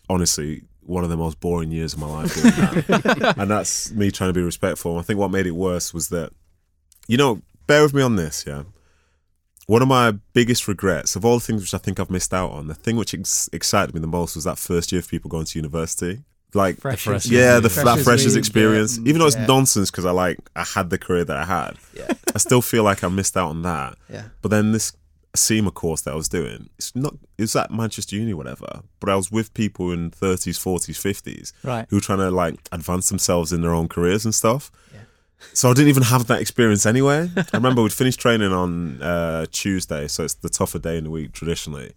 Honestly, 0.10 0.64
one 0.82 1.04
of 1.06 1.10
the 1.10 1.18
most 1.18 1.40
boring 1.40 1.72
years 1.72 1.94
of 1.94 2.00
my 2.00 2.08
life 2.08 2.34
doing 2.34 2.54
that. 2.56 3.36
and 3.38 3.50
that's 3.50 3.92
me 3.92 4.12
trying 4.12 4.30
to 4.30 4.34
be 4.34 4.42
respectful. 4.42 4.98
I 4.98 5.02
think 5.02 5.20
what 5.20 5.32
made 5.32 5.48
it 5.48 5.52
worse 5.52 5.94
was 5.94 6.10
that, 6.10 6.32
you 7.08 7.16
know, 7.16 7.42
bear 7.68 7.84
with 7.84 7.94
me 7.94 8.02
on 8.02 8.18
this, 8.18 8.44
yeah. 8.46 8.64
One 9.66 9.82
of 9.82 9.88
my 9.88 10.12
biggest 10.34 10.68
regrets 10.68 11.16
of 11.16 11.24
all 11.24 11.36
the 11.36 11.46
things 11.46 11.62
which 11.62 11.74
I 11.74 11.78
think 11.78 11.98
I've 11.98 12.10
missed 12.10 12.34
out 12.34 12.52
on, 12.52 12.68
the 12.68 12.76
thing 12.76 12.98
which 12.98 13.14
ex- 13.14 13.50
excited 13.54 13.96
me 13.96 14.02
the 14.02 14.08
most 14.08 14.36
was 14.36 14.44
that 14.44 14.58
first 14.58 14.92
year 14.92 15.00
of 15.00 15.08
people 15.08 15.30
going 15.30 15.46
to 15.46 15.60
university. 15.60 16.24
Like, 16.54 16.80
Freshers. 16.80 17.30
yeah, 17.30 17.60
the 17.60 17.70
Freshers 17.70 17.84
that 17.98 18.04
freshers 18.04 18.34
week, 18.34 18.40
experience. 18.40 18.98
yeah. 18.98 19.10
Even 19.10 19.20
though 19.20 19.28
it's 19.28 19.36
Yeah. 19.36 19.46
nonsense 19.48 19.90
because 19.92 20.06
I 20.06 20.12
like 20.12 20.38
I 20.56 20.64
had 20.64 20.90
the 20.90 20.98
career 20.98 21.24
that 21.26 21.36
I 21.38 21.46
had, 21.46 21.78
Yeah. 21.98 22.12
I 22.36 22.38
still 22.38 22.62
feel 22.62 22.84
like 22.84 23.04
I 23.04 23.08
missed 23.10 23.36
out 23.38 23.50
on 23.50 23.62
that. 23.64 23.98
Yeah. 24.10 24.26
But 24.42 24.50
then 24.50 24.72
this 24.72 24.94
CIMA 25.36 25.72
course 25.72 26.02
that 26.02 26.12
I 26.12 26.16
was 26.16 26.30
doing, 26.30 26.70
it's 26.78 26.96
not 26.96 27.16
it's 27.40 27.56
was 27.56 27.56
at 27.56 27.72
Manchester 27.72 28.16
Uni, 28.16 28.34
whatever. 28.36 28.82
But 29.00 29.10
I 29.10 29.16
was 29.16 29.32
with 29.32 29.54
people 29.56 29.92
in 29.92 30.12
thirties, 30.12 30.58
forties, 30.60 30.98
fifties, 30.98 31.54
Right. 31.64 31.88
who 31.90 31.98
were 31.98 32.02
trying 32.02 32.20
to 32.20 32.30
like 32.30 32.60
advance 32.72 33.10
themselves 33.10 33.52
in 33.52 33.62
their 33.62 33.74
own 33.74 33.88
careers 33.88 34.26
and 34.26 34.36
stuff. 34.36 34.72
Yeah. 34.94 35.00
So 35.54 35.70
I 35.72 35.74
didn't 35.74 35.90
even 35.90 36.04
have 36.04 36.28
that 36.28 36.40
experience 36.40 36.86
anyway. 36.86 37.30
I 37.36 37.46
remember 37.54 37.82
we'd 37.82 37.92
finished 37.94 38.20
training 38.20 38.54
on 38.54 39.02
uh, 39.02 39.46
Tuesday, 39.52 40.08
so 40.08 40.24
it's 40.24 40.36
the 40.36 40.50
tougher 40.50 40.80
day 40.80 40.98
in 41.00 41.04
the 41.06 41.10
week 41.10 41.34
traditionally. 41.34 41.94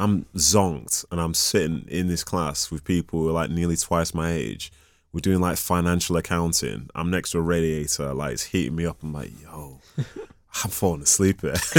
I'm 0.00 0.24
zonked 0.34 1.04
and 1.10 1.20
I'm 1.20 1.34
sitting 1.34 1.84
in 1.88 2.08
this 2.08 2.24
class 2.24 2.70
with 2.70 2.84
people 2.84 3.20
who 3.20 3.28
are 3.28 3.32
like 3.32 3.50
nearly 3.50 3.76
twice 3.76 4.14
my 4.14 4.32
age. 4.32 4.72
We're 5.12 5.20
doing 5.20 5.40
like 5.40 5.58
financial 5.58 6.16
accounting. 6.16 6.88
I'm 6.94 7.10
next 7.10 7.32
to 7.32 7.38
a 7.38 7.42
radiator, 7.42 8.14
like 8.14 8.32
it's 8.32 8.44
heating 8.44 8.76
me 8.76 8.86
up. 8.86 9.02
I'm 9.02 9.12
like, 9.12 9.30
yo, 9.42 9.80
I'm 10.64 10.70
falling 10.70 11.02
asleep 11.02 11.42
here. 11.42 11.52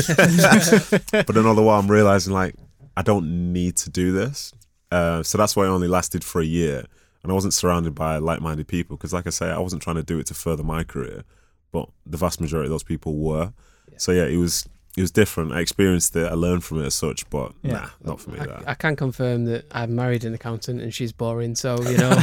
but 1.11 1.27
then 1.33 1.45
all 1.45 1.55
the 1.55 1.63
while 1.63 1.79
I'm 1.79 1.89
realizing 1.89 2.33
like 2.33 2.55
I 2.95 3.01
don't 3.01 3.53
need 3.53 3.77
to 3.77 3.89
do 3.89 4.11
this. 4.11 4.53
Uh, 4.91 5.23
so 5.23 5.37
that's 5.37 5.55
why 5.55 5.63
I 5.63 5.67
only 5.67 5.87
lasted 5.87 6.23
for 6.23 6.41
a 6.41 6.45
year. 6.45 6.85
And 7.23 7.31
I 7.31 7.35
wasn't 7.35 7.53
surrounded 7.53 7.95
by 7.95 8.17
like-minded 8.17 8.67
people 8.67 8.97
because, 8.97 9.13
like 9.13 9.27
I 9.27 9.29
say, 9.29 9.49
I 9.49 9.59
wasn't 9.59 9.81
trying 9.81 9.95
to 9.97 10.03
do 10.03 10.19
it 10.19 10.25
to 10.27 10.33
further 10.33 10.63
my 10.63 10.83
career, 10.83 11.23
but 11.71 11.87
the 12.05 12.17
vast 12.17 12.41
majority 12.41 12.65
of 12.65 12.71
those 12.71 12.83
people 12.83 13.15
were. 13.15 13.53
So 13.97 14.11
yeah, 14.11 14.25
it 14.25 14.37
was 14.37 14.67
it 14.97 15.01
was 15.01 15.11
different. 15.11 15.53
I 15.53 15.61
experienced 15.61 16.13
it. 16.17 16.29
I 16.29 16.33
learned 16.33 16.63
from 16.65 16.81
it 16.81 16.85
as 16.87 16.95
such, 16.95 17.29
but 17.29 17.53
Yeah. 17.63 17.71
nah, 17.73 17.87
not 18.03 18.19
for 18.19 18.31
me. 18.31 18.39
I, 18.39 18.45
that. 18.45 18.63
I 18.67 18.73
can 18.73 18.95
confirm 18.97 19.45
that 19.45 19.63
I've 19.71 19.89
married 19.89 20.25
an 20.25 20.33
accountant 20.33 20.81
and 20.81 20.93
she's 20.93 21.13
boring. 21.13 21.55
So 21.55 21.81
you 21.81 21.97
know, 21.97 22.11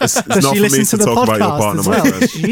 It's, 0.00 0.16
it's 0.16 0.22
Does 0.22 0.42
not 0.44 0.54
she 0.54 0.60
for 0.60 0.62
me 0.72 0.78
listen 0.78 0.84
to, 0.84 0.90
to 0.90 0.96
the 1.10 1.14
talk 1.14 1.28
about 1.28 1.38
your 1.38 1.48
podcast 1.50 1.58
partner, 1.58 1.80
as 1.80 1.88
my 1.88 2.00
well? 2.02 2.20
does 2.20 2.30
she 2.32 2.42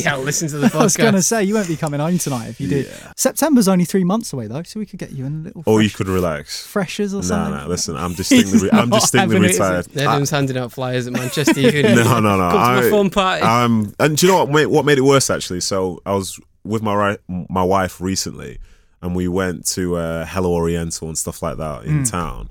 Jeez. 0.00 0.04
help 0.04 0.24
listen 0.24 0.48
to 0.48 0.58
the 0.58 0.66
podcast? 0.66 0.80
I 0.80 0.82
was 0.84 0.96
going 0.98 1.14
to 1.14 1.22
say 1.22 1.44
you 1.44 1.54
won't 1.54 1.68
be 1.68 1.76
coming 1.76 1.98
home 2.00 2.18
tonight 2.18 2.48
if 2.48 2.60
you 2.60 2.68
do. 2.68 2.84
September's 3.16 3.68
only 3.68 3.84
three 3.86 4.04
months 4.04 4.32
away 4.34 4.46
though, 4.48 4.62
so 4.64 4.78
we 4.78 4.84
could 4.86 4.98
get 4.98 5.12
you 5.12 5.24
in 5.24 5.34
a 5.40 5.42
little. 5.44 5.62
Or 5.66 5.80
you 5.82 5.90
could 5.90 6.08
relax. 6.08 6.66
freshers 6.66 7.14
or 7.14 7.18
No, 7.18 7.22
something. 7.22 7.54
no. 7.54 7.62
No, 7.62 7.68
listen, 7.68 7.96
I'm 7.96 8.12
distinctly, 8.20 8.60
re- 8.64 8.70
I'm 8.72 8.90
not 8.90 9.00
distinctly 9.00 9.36
having 9.36 9.48
it, 9.48 9.50
is 9.52 9.58
it? 9.58 9.96
retired. 9.96 10.06
I- 10.32 10.36
handing 10.36 10.56
out 10.58 10.72
flyers 10.72 11.06
at 11.06 11.12
Manchester 11.14 11.58
Uni. 11.60 11.82
no, 11.82 12.20
no, 12.20 12.36
no. 12.36 12.50
Come 12.50 12.52
to 12.52 12.56
my 12.82 12.86
I- 12.86 12.90
fun 12.90 13.10
party. 13.10 13.42
Um, 13.42 13.94
and 13.98 14.16
do 14.16 14.26
you 14.26 14.32
know 14.32 14.40
what 14.44 14.50
made, 14.50 14.66
what 14.66 14.84
made 14.84 14.98
it 14.98 15.02
worse 15.02 15.30
actually? 15.30 15.60
So 15.60 16.00
I 16.04 16.14
was 16.14 16.38
with 16.64 16.82
my 16.82 16.94
ri- 16.94 17.46
my 17.48 17.62
wife 17.62 18.00
recently, 18.00 18.58
and 19.02 19.14
we 19.14 19.28
went 19.28 19.66
to 19.68 19.96
uh, 19.96 20.26
Hello 20.26 20.52
Oriental 20.52 21.08
and 21.08 21.18
stuff 21.18 21.42
like 21.42 21.56
that 21.56 21.84
in 21.84 22.04
town. 22.04 22.50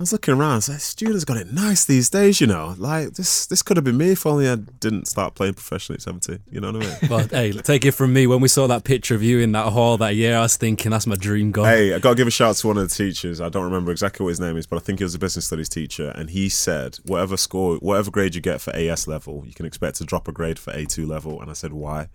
I 0.00 0.02
was 0.02 0.12
looking 0.12 0.32
around. 0.32 0.52
I 0.52 0.56
was 0.56 0.68
like, 0.70 0.80
"Students 0.80 1.26
got 1.26 1.36
it 1.36 1.52
nice 1.52 1.84
these 1.84 2.08
days, 2.08 2.40
you 2.40 2.46
know. 2.46 2.74
Like 2.78 3.12
this, 3.12 3.44
this 3.44 3.60
could 3.60 3.76
have 3.76 3.84
been 3.84 3.98
me 3.98 4.12
if 4.12 4.24
only 4.24 4.48
I 4.48 4.54
didn't 4.56 5.06
start 5.06 5.34
playing 5.34 5.52
professionally 5.52 5.96
at 5.96 6.00
17. 6.00 6.38
You 6.50 6.58
know 6.58 6.72
what 6.72 6.82
I 6.82 6.86
mean? 6.86 6.96
But 7.10 7.30
hey, 7.30 7.52
take 7.52 7.84
it 7.84 7.92
from 7.92 8.14
me. 8.14 8.26
When 8.26 8.40
we 8.40 8.48
saw 8.48 8.66
that 8.66 8.84
picture 8.84 9.14
of 9.14 9.22
you 9.22 9.40
in 9.40 9.52
that 9.52 9.74
hall 9.74 9.98
that 9.98 10.16
year, 10.16 10.38
I 10.38 10.40
was 10.40 10.56
thinking 10.56 10.90
that's 10.90 11.06
my 11.06 11.16
dream 11.16 11.50
gone. 11.50 11.66
Hey, 11.66 11.92
I 11.92 11.98
got 11.98 12.10
to 12.10 12.16
give 12.16 12.26
a 12.26 12.30
shout 12.30 12.48
out 12.48 12.56
to 12.56 12.68
one 12.68 12.78
of 12.78 12.88
the 12.88 12.94
teachers. 12.94 13.42
I 13.42 13.50
don't 13.50 13.64
remember 13.64 13.92
exactly 13.92 14.24
what 14.24 14.30
his 14.30 14.40
name 14.40 14.56
is, 14.56 14.66
but 14.66 14.76
I 14.76 14.80
think 14.80 15.00
he 15.00 15.04
was 15.04 15.14
a 15.14 15.18
business 15.18 15.44
studies 15.44 15.68
teacher. 15.68 16.14
And 16.16 16.30
he 16.30 16.48
said, 16.48 16.96
whatever 17.04 17.36
score, 17.36 17.76
whatever 17.76 18.10
grade 18.10 18.34
you 18.34 18.40
get 18.40 18.62
for 18.62 18.74
AS 18.74 19.06
level, 19.06 19.44
you 19.46 19.52
can 19.52 19.66
expect 19.66 19.96
to 19.96 20.04
drop 20.04 20.26
a 20.28 20.32
grade 20.32 20.58
for 20.58 20.72
A2 20.72 21.06
level. 21.06 21.42
And 21.42 21.50
I 21.50 21.52
said, 21.52 21.74
why? 21.74 22.08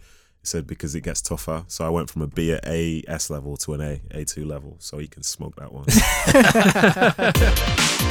Said, 0.47 0.67
because 0.67 0.95
it 0.95 1.01
gets 1.01 1.21
tougher. 1.21 1.65
So 1.67 1.85
I 1.85 1.89
went 1.89 2.09
from 2.09 2.21
a 2.21 2.27
B 2.27 2.53
at 2.53 2.65
AS 2.65 3.29
level 3.29 3.57
to 3.57 3.73
an 3.73 3.81
A, 3.81 4.01
A2 4.13 4.45
level. 4.45 4.75
So 4.79 4.99
you 4.99 5.07
can 5.07 5.23
smoke 5.23 5.55
that 5.55 5.73
one. 5.73 5.85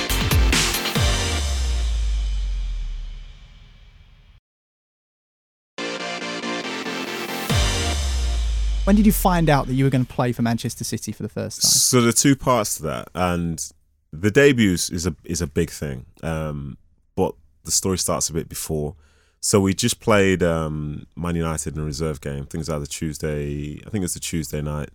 When 8.85 8.97
did 8.97 9.07
you 9.07 9.13
find 9.13 9.49
out 9.49 9.67
that 9.67 9.75
you 9.75 9.85
were 9.85 9.91
going 9.91 10.05
to 10.05 10.13
play 10.13 10.33
for 10.33 10.43
Manchester 10.43 10.85
City 10.85 11.11
for 11.11 11.23
the 11.23 11.29
first 11.31 11.63
time? 11.63 11.71
So 11.71 12.03
the 12.03 12.13
two 12.13 12.37
parts 12.37 12.77
to 12.77 12.83
that, 12.83 13.09
and 13.15 13.67
the 14.13 14.31
debuts 14.31 14.91
is 14.91 15.07
a 15.07 15.17
is 15.25 15.41
a 15.41 15.47
big 15.47 15.71
thing, 15.71 16.05
um, 16.23 16.77
but 17.17 17.35
the 17.65 17.71
story 17.71 17.97
starts 17.97 18.29
a 18.29 18.35
bit 18.35 18.47
before. 18.47 18.95
So 19.45 19.61
we 19.61 19.75
just 19.75 20.01
played 20.01 20.43
um, 20.43 21.07
Man 21.17 21.37
United 21.37 21.75
in 21.77 21.83
a 21.83 21.85
reserve 21.85 22.23
game. 22.23 22.47
Things 22.47 22.71
was 22.71 22.77
either 22.77 22.87
Tuesday. 22.87 23.75
I 23.87 23.91
think 23.91 24.01
it 24.01 24.07
was 24.07 24.15
the 24.15 24.21
Tuesday 24.21 24.63
night, 24.63 24.89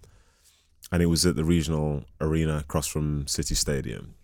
and 0.92 1.04
it 1.04 1.06
was 1.06 1.24
at 1.24 1.36
the 1.36 1.44
regional 1.44 2.04
arena 2.20 2.58
across 2.58 2.88
from 2.88 3.28
City 3.28 3.54
Stadium, 3.54 4.16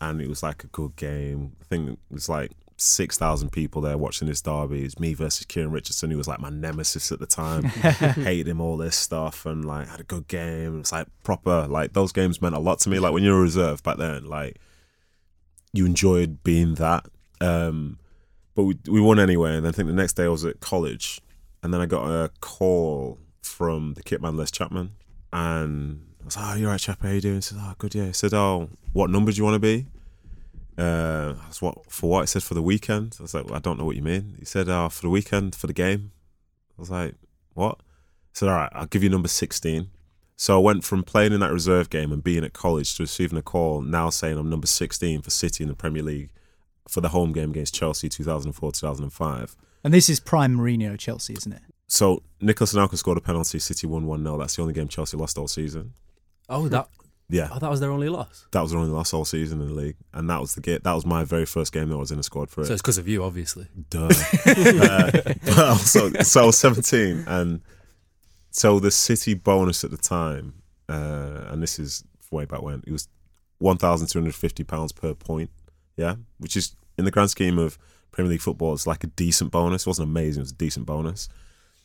and 0.00 0.20
it 0.20 0.28
was 0.28 0.42
like 0.42 0.64
a 0.64 0.66
good 0.66 0.96
game. 0.96 1.52
I 1.60 1.64
think 1.66 1.90
it 1.90 1.98
was 2.10 2.28
like 2.28 2.50
six 2.76 3.16
thousand 3.18 3.50
people 3.50 3.80
there 3.80 3.96
watching 3.96 4.26
this 4.26 4.42
derby. 4.42 4.82
It's 4.82 4.98
me 4.98 5.14
versus 5.14 5.46
Kieran 5.46 5.70
Richardson, 5.70 6.10
who 6.10 6.16
was 6.16 6.26
like 6.26 6.40
my 6.40 6.50
nemesis 6.50 7.12
at 7.12 7.20
the 7.20 7.26
time. 7.26 7.62
Hated 7.66 8.48
him, 8.48 8.60
all 8.60 8.78
this 8.78 8.96
stuff, 8.96 9.46
and 9.46 9.64
like 9.64 9.86
had 9.86 10.00
a 10.00 10.02
good 10.02 10.26
game. 10.26 10.80
It's 10.80 10.90
like 10.90 11.06
proper, 11.22 11.68
like 11.68 11.92
those 11.92 12.10
games 12.10 12.42
meant 12.42 12.56
a 12.56 12.58
lot 12.58 12.80
to 12.80 12.88
me. 12.88 12.98
Like 12.98 13.12
when 13.12 13.22
you 13.22 13.30
were 13.30 13.38
a 13.38 13.42
reserve 13.42 13.84
back 13.84 13.98
then, 13.98 14.24
like 14.24 14.56
you 15.72 15.86
enjoyed 15.86 16.42
being 16.42 16.74
that. 16.74 17.06
Um, 17.40 18.00
but 18.58 18.64
we 18.64 18.76
we 18.88 19.00
won 19.00 19.20
anyway, 19.20 19.56
and 19.56 19.68
I 19.68 19.70
think 19.70 19.86
the 19.86 19.94
next 19.94 20.14
day 20.14 20.24
I 20.24 20.28
was 20.28 20.44
at 20.44 20.58
college, 20.58 21.20
and 21.62 21.72
then 21.72 21.80
I 21.80 21.86
got 21.86 22.08
a 22.08 22.28
call 22.40 23.20
from 23.40 23.94
the 23.94 24.02
kit 24.02 24.20
man 24.20 24.36
Les 24.36 24.50
Chapman, 24.50 24.90
and 25.32 26.00
I 26.20 26.24
was 26.24 26.36
like, 26.36 26.44
"Oh, 26.44 26.58
you're 26.58 26.68
right, 26.68 26.80
chap. 26.80 27.00
How 27.00 27.10
you 27.10 27.20
doing?" 27.20 27.36
He 27.36 27.40
said, 27.40 27.58
"Oh, 27.60 27.74
good, 27.78 27.94
yeah." 27.94 28.06
He 28.06 28.12
said, 28.14 28.34
"Oh, 28.34 28.68
what 28.92 29.10
number 29.10 29.30
do 29.30 29.36
you 29.36 29.44
want 29.44 29.54
to 29.54 29.60
be?" 29.60 29.86
Uh, 30.76 31.34
I 31.40 31.46
was 31.46 31.62
what 31.62 31.88
for 31.88 32.10
what? 32.10 32.22
He 32.22 32.26
said 32.26 32.42
for 32.42 32.54
the 32.54 32.62
weekend. 32.62 33.14
I 33.20 33.22
was 33.22 33.32
like, 33.32 33.44
well, 33.44 33.54
I 33.54 33.60
don't 33.60 33.78
know 33.78 33.84
what 33.84 33.94
you 33.94 34.02
mean. 34.02 34.34
He 34.40 34.44
said, 34.44 34.68
"Oh, 34.68 34.88
for 34.88 35.02
the 35.02 35.08
weekend 35.08 35.54
for 35.54 35.68
the 35.68 35.72
game." 35.72 36.10
I 36.76 36.82
was 36.82 36.90
like, 36.90 37.14
"What?" 37.54 37.76
He 37.78 38.38
said, 38.38 38.48
"All 38.48 38.56
right, 38.56 38.72
I'll 38.72 38.86
give 38.86 39.04
you 39.04 39.08
number 39.08 39.28
16." 39.28 39.88
So 40.34 40.56
I 40.56 40.60
went 40.60 40.82
from 40.82 41.04
playing 41.04 41.32
in 41.32 41.38
that 41.38 41.52
reserve 41.52 41.90
game 41.90 42.10
and 42.10 42.24
being 42.24 42.42
at 42.42 42.54
college 42.54 42.96
to 42.96 43.04
receiving 43.04 43.38
a 43.38 43.42
call 43.42 43.82
now 43.82 44.10
saying 44.10 44.36
I'm 44.36 44.50
number 44.50 44.66
16 44.66 45.22
for 45.22 45.30
City 45.30 45.62
in 45.62 45.68
the 45.68 45.76
Premier 45.76 46.02
League 46.02 46.30
for 46.88 47.00
the 47.00 47.10
home 47.10 47.32
game 47.32 47.50
against 47.50 47.74
Chelsea 47.74 48.08
2004 48.08 48.72
2005. 48.72 49.56
And 49.84 49.94
this 49.94 50.08
is 50.08 50.18
prime 50.20 50.56
Mourinho 50.56 50.98
Chelsea, 50.98 51.34
isn't 51.34 51.52
it? 51.52 51.62
So 51.86 52.22
Nicolas 52.40 52.74
Anelka 52.74 52.96
scored 52.96 53.18
a 53.18 53.20
penalty. 53.20 53.58
City 53.58 53.86
won 53.86 54.06
1 54.06 54.22
0. 54.22 54.38
That's 54.38 54.56
the 54.56 54.62
only 54.62 54.74
game 54.74 54.88
Chelsea 54.88 55.16
lost 55.16 55.38
all 55.38 55.48
season. 55.48 55.94
Oh, 56.48 56.68
that 56.68 56.88
Yeah, 57.30 57.48
oh, 57.52 57.58
that 57.58 57.70
was 57.70 57.80
their 57.80 57.90
only 57.90 58.08
loss. 58.08 58.46
that 58.52 58.60
was 58.60 58.70
their 58.70 58.80
only 58.80 58.92
loss 58.92 59.12
all 59.12 59.24
season 59.24 59.60
in 59.60 59.68
the 59.68 59.74
league, 59.74 59.96
and 60.12 60.28
that 60.30 60.40
was 60.40 60.54
the 60.54 60.60
game. 60.60 60.80
That 60.82 60.94
was 60.94 61.06
my 61.06 61.24
very 61.24 61.46
first 61.46 61.72
game 61.72 61.88
that 61.88 61.94
I 61.94 61.98
was 61.98 62.10
in 62.10 62.18
a 62.18 62.22
squad 62.22 62.50
for 62.50 62.62
it. 62.62 62.66
So 62.66 62.72
it's 62.72 62.82
because 62.82 62.98
of 62.98 63.06
you, 63.06 63.22
obviously. 63.22 63.66
Duh. 63.90 64.06
uh, 64.46 65.10
but 65.44 65.58
also, 65.58 66.10
so 66.22 66.42
I 66.42 66.46
was 66.46 66.58
17, 66.58 67.24
and 67.26 67.60
so 68.50 68.80
the 68.80 68.90
city 68.90 69.34
bonus 69.34 69.84
at 69.84 69.90
the 69.90 69.98
time, 69.98 70.54
uh, 70.88 71.44
and 71.48 71.62
this 71.62 71.78
is 71.78 72.04
way 72.30 72.44
back 72.44 72.62
when, 72.62 72.82
it 72.86 72.92
was 72.92 73.08
£1,250 73.62 74.94
per 74.94 75.14
point, 75.14 75.50
yeah, 75.98 76.14
which 76.38 76.56
is 76.56 76.74
in 76.96 77.04
the 77.04 77.10
grand 77.10 77.30
scheme 77.30 77.58
of 77.58 77.76
Premier 78.12 78.30
League 78.30 78.40
football, 78.40 78.72
it's 78.72 78.86
like 78.86 79.04
a 79.04 79.08
decent 79.08 79.50
bonus. 79.50 79.82
It 79.82 79.90
wasn't 79.90 80.08
amazing, 80.08 80.40
it 80.40 80.44
was 80.44 80.52
a 80.52 80.54
decent 80.54 80.86
bonus. 80.86 81.28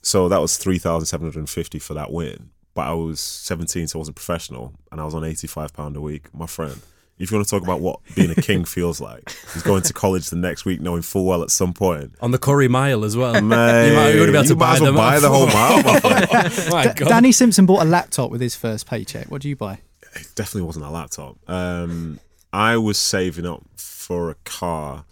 So 0.01 0.29
that 0.29 0.39
was 0.39 0.57
3,750 0.57 1.79
for 1.79 1.93
that 1.95 2.11
win. 2.11 2.49
But 2.75 2.87
I 2.87 2.93
was 2.93 3.19
17, 3.19 3.87
so 3.87 3.97
I 3.97 3.99
wasn't 3.99 4.15
professional, 4.15 4.73
and 4.91 4.99
I 4.99 5.05
was 5.05 5.13
on 5.13 5.21
£85 5.23 5.95
a 5.95 6.01
week. 6.01 6.33
My 6.33 6.47
friend, 6.47 6.79
if 7.19 7.31
you 7.31 7.37
want 7.37 7.47
to 7.47 7.51
talk 7.51 7.63
about 7.63 7.79
what 7.81 7.99
being 8.15 8.31
a 8.31 8.35
king 8.35 8.65
feels 8.65 8.99
like, 8.99 9.29
he's 9.53 9.61
going 9.61 9.83
to 9.83 9.93
college 9.93 10.29
the 10.29 10.35
next 10.35 10.65
week 10.65 10.81
knowing 10.81 11.03
full 11.03 11.25
well 11.25 11.43
at 11.43 11.51
some 11.51 11.73
point. 11.73 12.15
On 12.21 12.31
the 12.31 12.39
Curry 12.39 12.67
Mile 12.67 13.05
as 13.05 13.15
well. 13.15 13.33
Mate, 13.41 13.41
you 13.89 13.95
might, 13.95 14.09
you 14.09 14.19
would 14.19 14.29
have 14.29 14.33
been 14.33 14.35
able 14.35 14.43
to 14.43 14.49
you 14.49 14.55
might 14.55 14.65
buy 14.69 14.75
as 14.75 14.81
well 14.81 14.93
buy 14.93 15.19
the 15.19 15.29
whole 15.29 15.47
mile, 15.47 15.83
my. 15.83 16.69
My 16.83 16.87
D- 16.87 16.93
God. 16.95 17.09
Danny 17.09 17.31
Simpson 17.31 17.65
bought 17.65 17.83
a 17.83 17.85
laptop 17.85 18.31
with 18.31 18.41
his 18.41 18.55
first 18.55 18.87
paycheck. 18.87 19.29
What 19.29 19.41
do 19.41 19.49
you 19.49 19.55
buy? 19.55 19.79
it 20.15 20.27
definitely 20.35 20.63
wasn't 20.63 20.85
a 20.85 20.89
laptop. 20.89 21.37
Um, 21.49 22.19
I 22.53 22.77
was 22.77 22.97
saving 22.99 23.45
up 23.47 23.63
for 23.75 24.29
a 24.29 24.35
car, 24.45 25.05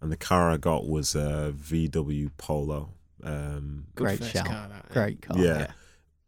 and 0.00 0.10
the 0.12 0.16
car 0.16 0.50
I 0.50 0.56
got 0.56 0.86
was 0.88 1.14
a 1.14 1.54
VW 1.56 2.30
Polo. 2.36 2.90
Um, 3.22 3.86
Great 3.94 4.18
first 4.18 4.32
shout. 4.32 4.46
car, 4.46 4.68
Great 4.92 5.22
car. 5.22 5.38
yeah. 5.38 5.70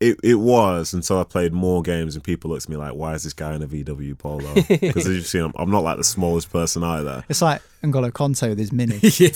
It, 0.00 0.18
it 0.24 0.36
was 0.36 0.94
until 0.94 1.20
I 1.20 1.24
played 1.24 1.52
more 1.52 1.82
games 1.82 2.14
and 2.14 2.24
people 2.24 2.50
looked 2.50 2.64
at 2.64 2.70
me 2.70 2.76
like, 2.76 2.94
"Why 2.94 3.12
is 3.12 3.22
this 3.22 3.34
guy 3.34 3.54
in 3.54 3.62
a 3.62 3.66
VW 3.66 4.16
Polo?" 4.16 4.54
Because 4.68 5.06
as 5.06 5.14
you've 5.14 5.26
seen, 5.26 5.42
I'm, 5.42 5.52
I'm 5.56 5.70
not 5.70 5.82
like 5.84 5.98
the 5.98 6.04
smallest 6.04 6.50
person 6.50 6.82
either. 6.82 7.22
It's 7.28 7.42
like 7.42 7.60
N'Golo 7.82 8.10
Kanté 8.10 8.48
with 8.48 8.58
his 8.58 8.72
mini. 8.72 8.94
yeah. 9.02 9.28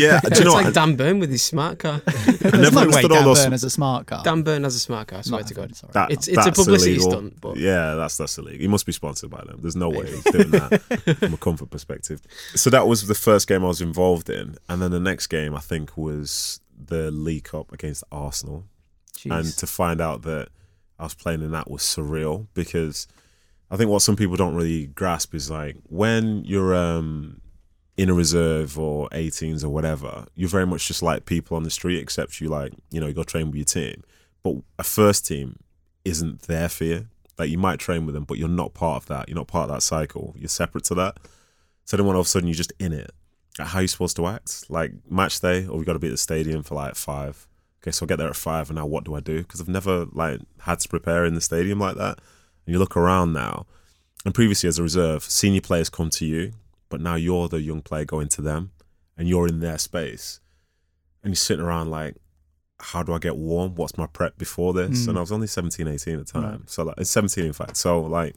Yeah, 0.00 0.20
do 0.20 0.28
It's 0.28 0.38
you 0.38 0.46
know 0.46 0.52
like 0.54 0.64
what? 0.66 0.74
Dan 0.74 0.96
Burn 0.96 1.18
with 1.18 1.30
his 1.30 1.42
smart 1.42 1.80
car. 1.80 2.00
There's 2.06 2.40
never 2.54 2.70
no 2.70 2.80
way 2.80 2.82
understood 2.86 3.12
all 3.12 3.18
Dan 3.18 3.24
those- 3.26 3.42
Burn 3.42 3.52
has 3.52 3.64
a 3.64 3.68
smart 3.70 4.06
car. 4.06 4.22
Dan 4.24 4.42
Burn 4.42 4.64
has 4.64 4.74
a 4.74 4.78
smart 4.78 5.08
car. 5.08 5.18
I 5.18 5.22
swear 5.22 5.42
No, 5.42 5.46
to 5.46 5.54
God. 5.54 5.76
sorry. 5.76 5.92
That- 5.92 6.10
It's- 6.12 6.28
it's 6.28 6.38
a 6.38 6.40
that's 6.44 6.58
publicity 6.58 6.92
illegal. 6.94 7.10
stunt, 7.10 7.40
but- 7.42 7.56
yeah, 7.58 7.94
that's 7.94 8.16
that's 8.16 8.38
illegal. 8.38 8.58
He 8.60 8.68
must 8.68 8.86
be 8.86 8.92
sponsored 8.92 9.28
by 9.30 9.44
them. 9.44 9.58
There's 9.60 9.76
no 9.76 9.90
way 9.90 10.06
he's 10.10 10.24
doing 10.24 10.50
that 10.52 10.80
from 11.18 11.34
a 11.34 11.36
comfort 11.36 11.68
perspective. 11.68 12.22
So 12.54 12.70
that 12.70 12.86
was 12.86 13.06
the 13.06 13.14
first 13.14 13.46
game 13.48 13.62
I 13.64 13.68
was 13.68 13.82
involved 13.82 14.30
in, 14.30 14.56
and 14.66 14.80
then 14.80 14.92
the 14.92 15.00
next 15.00 15.26
game 15.26 15.54
I 15.54 15.60
think 15.60 15.94
was 15.98 16.60
the 16.82 17.10
League 17.10 17.44
Cup 17.44 17.70
against 17.72 18.02
Arsenal, 18.10 18.64
Jeez. 19.20 19.38
and 19.38 19.56
to 19.58 19.66
find 19.66 20.00
out 20.00 20.22
that 20.22 20.48
I 20.98 21.04
was 21.04 21.14
playing 21.14 21.42
in 21.42 21.50
that 21.52 21.70
was 21.70 21.82
surreal 21.82 22.46
because 22.54 23.06
I 23.70 23.76
think 23.76 23.90
what 23.90 24.02
some 24.02 24.16
people 24.16 24.36
don't 24.36 24.54
really 24.54 24.86
grasp 24.86 25.34
is 25.34 25.50
like 25.50 25.76
when 25.88 26.44
you're 26.44 26.74
um, 26.74 27.40
in 27.96 28.08
a 28.10 28.14
reserve 28.14 28.78
or 28.78 29.08
18s 29.10 29.62
or 29.62 29.68
whatever, 29.68 30.26
you're 30.34 30.48
very 30.48 30.66
much 30.66 30.88
just 30.88 31.02
like 31.02 31.26
people 31.26 31.56
on 31.56 31.62
the 31.62 31.70
street, 31.70 32.00
except 32.00 32.40
you 32.40 32.48
like, 32.48 32.72
you 32.90 33.00
know, 33.00 33.06
you 33.06 33.12
go 33.12 33.22
train 33.22 33.46
with 33.46 33.56
your 33.56 33.64
team. 33.64 34.02
But 34.42 34.56
a 34.78 34.82
first 34.82 35.26
team 35.26 35.58
isn't 36.04 36.42
there 36.42 36.68
for 36.68 36.84
you. 36.84 37.06
Like 37.38 37.50
you 37.50 37.58
might 37.58 37.78
train 37.78 38.06
with 38.06 38.14
them, 38.14 38.24
but 38.24 38.38
you're 38.38 38.48
not 38.48 38.74
part 38.74 39.02
of 39.02 39.08
that. 39.08 39.28
You're 39.28 39.36
not 39.36 39.48
part 39.48 39.70
of 39.70 39.76
that 39.76 39.82
cycle. 39.82 40.34
You're 40.38 40.48
separate 40.48 40.84
to 40.84 40.94
that. 40.94 41.18
So 41.84 41.96
then 41.96 42.06
when 42.06 42.16
all 42.16 42.20
of 42.20 42.26
a 42.26 42.30
sudden 42.30 42.48
you're 42.48 42.54
just 42.54 42.72
in 42.78 42.92
it, 42.92 43.10
like, 43.58 43.68
how 43.68 43.78
are 43.78 43.82
you 43.82 43.88
supposed 43.88 44.16
to 44.16 44.26
act? 44.26 44.70
Like 44.70 44.92
match 45.10 45.40
day, 45.40 45.66
or 45.66 45.78
we 45.78 45.84
got 45.84 45.94
to 45.94 45.98
be 45.98 46.08
at 46.08 46.12
the 46.12 46.16
stadium 46.16 46.62
for 46.62 46.74
like 46.74 46.94
five. 46.94 47.46
Okay, 47.82 47.90
so 47.92 48.04
I 48.04 48.08
get 48.08 48.16
there 48.18 48.28
at 48.28 48.36
five, 48.36 48.68
and 48.68 48.76
now 48.76 48.86
what 48.86 49.04
do 49.04 49.14
I 49.14 49.20
do? 49.20 49.38
Because 49.38 49.60
I've 49.60 49.68
never 49.68 50.06
like 50.12 50.40
had 50.60 50.80
to 50.80 50.88
prepare 50.88 51.24
in 51.24 51.34
the 51.34 51.40
stadium 51.40 51.78
like 51.78 51.96
that. 51.96 52.18
And 52.66 52.74
you 52.74 52.78
look 52.78 52.96
around 52.96 53.32
now, 53.32 53.66
and 54.24 54.34
previously 54.34 54.68
as 54.68 54.78
a 54.78 54.82
reserve, 54.82 55.22
senior 55.24 55.62
players 55.62 55.88
come 55.88 56.10
to 56.10 56.26
you, 56.26 56.52
but 56.90 57.00
now 57.00 57.14
you're 57.14 57.48
the 57.48 57.62
young 57.62 57.80
player 57.80 58.04
going 58.04 58.28
to 58.28 58.42
them, 58.42 58.72
and 59.16 59.28
you're 59.28 59.46
in 59.48 59.60
their 59.60 59.78
space, 59.78 60.40
and 61.22 61.30
you're 61.30 61.36
sitting 61.36 61.64
around 61.64 61.90
like, 61.90 62.16
how 62.82 63.02
do 63.02 63.12
I 63.14 63.18
get 63.18 63.36
warm? 63.36 63.74
What's 63.74 63.96
my 63.98 64.06
prep 64.06 64.36
before 64.38 64.72
this? 64.72 65.04
Mm. 65.04 65.08
And 65.10 65.18
I 65.18 65.20
was 65.20 65.32
only 65.32 65.46
17, 65.46 65.86
18 65.86 66.14
at 66.18 66.26
the 66.26 66.32
time, 66.32 66.42
Right. 66.60 66.70
so 66.70 66.82
like 66.84 66.94
it's 66.98 67.10
17 67.10 67.44
in 67.44 67.52
fact. 67.52 67.76
So 67.76 68.00
like, 68.00 68.36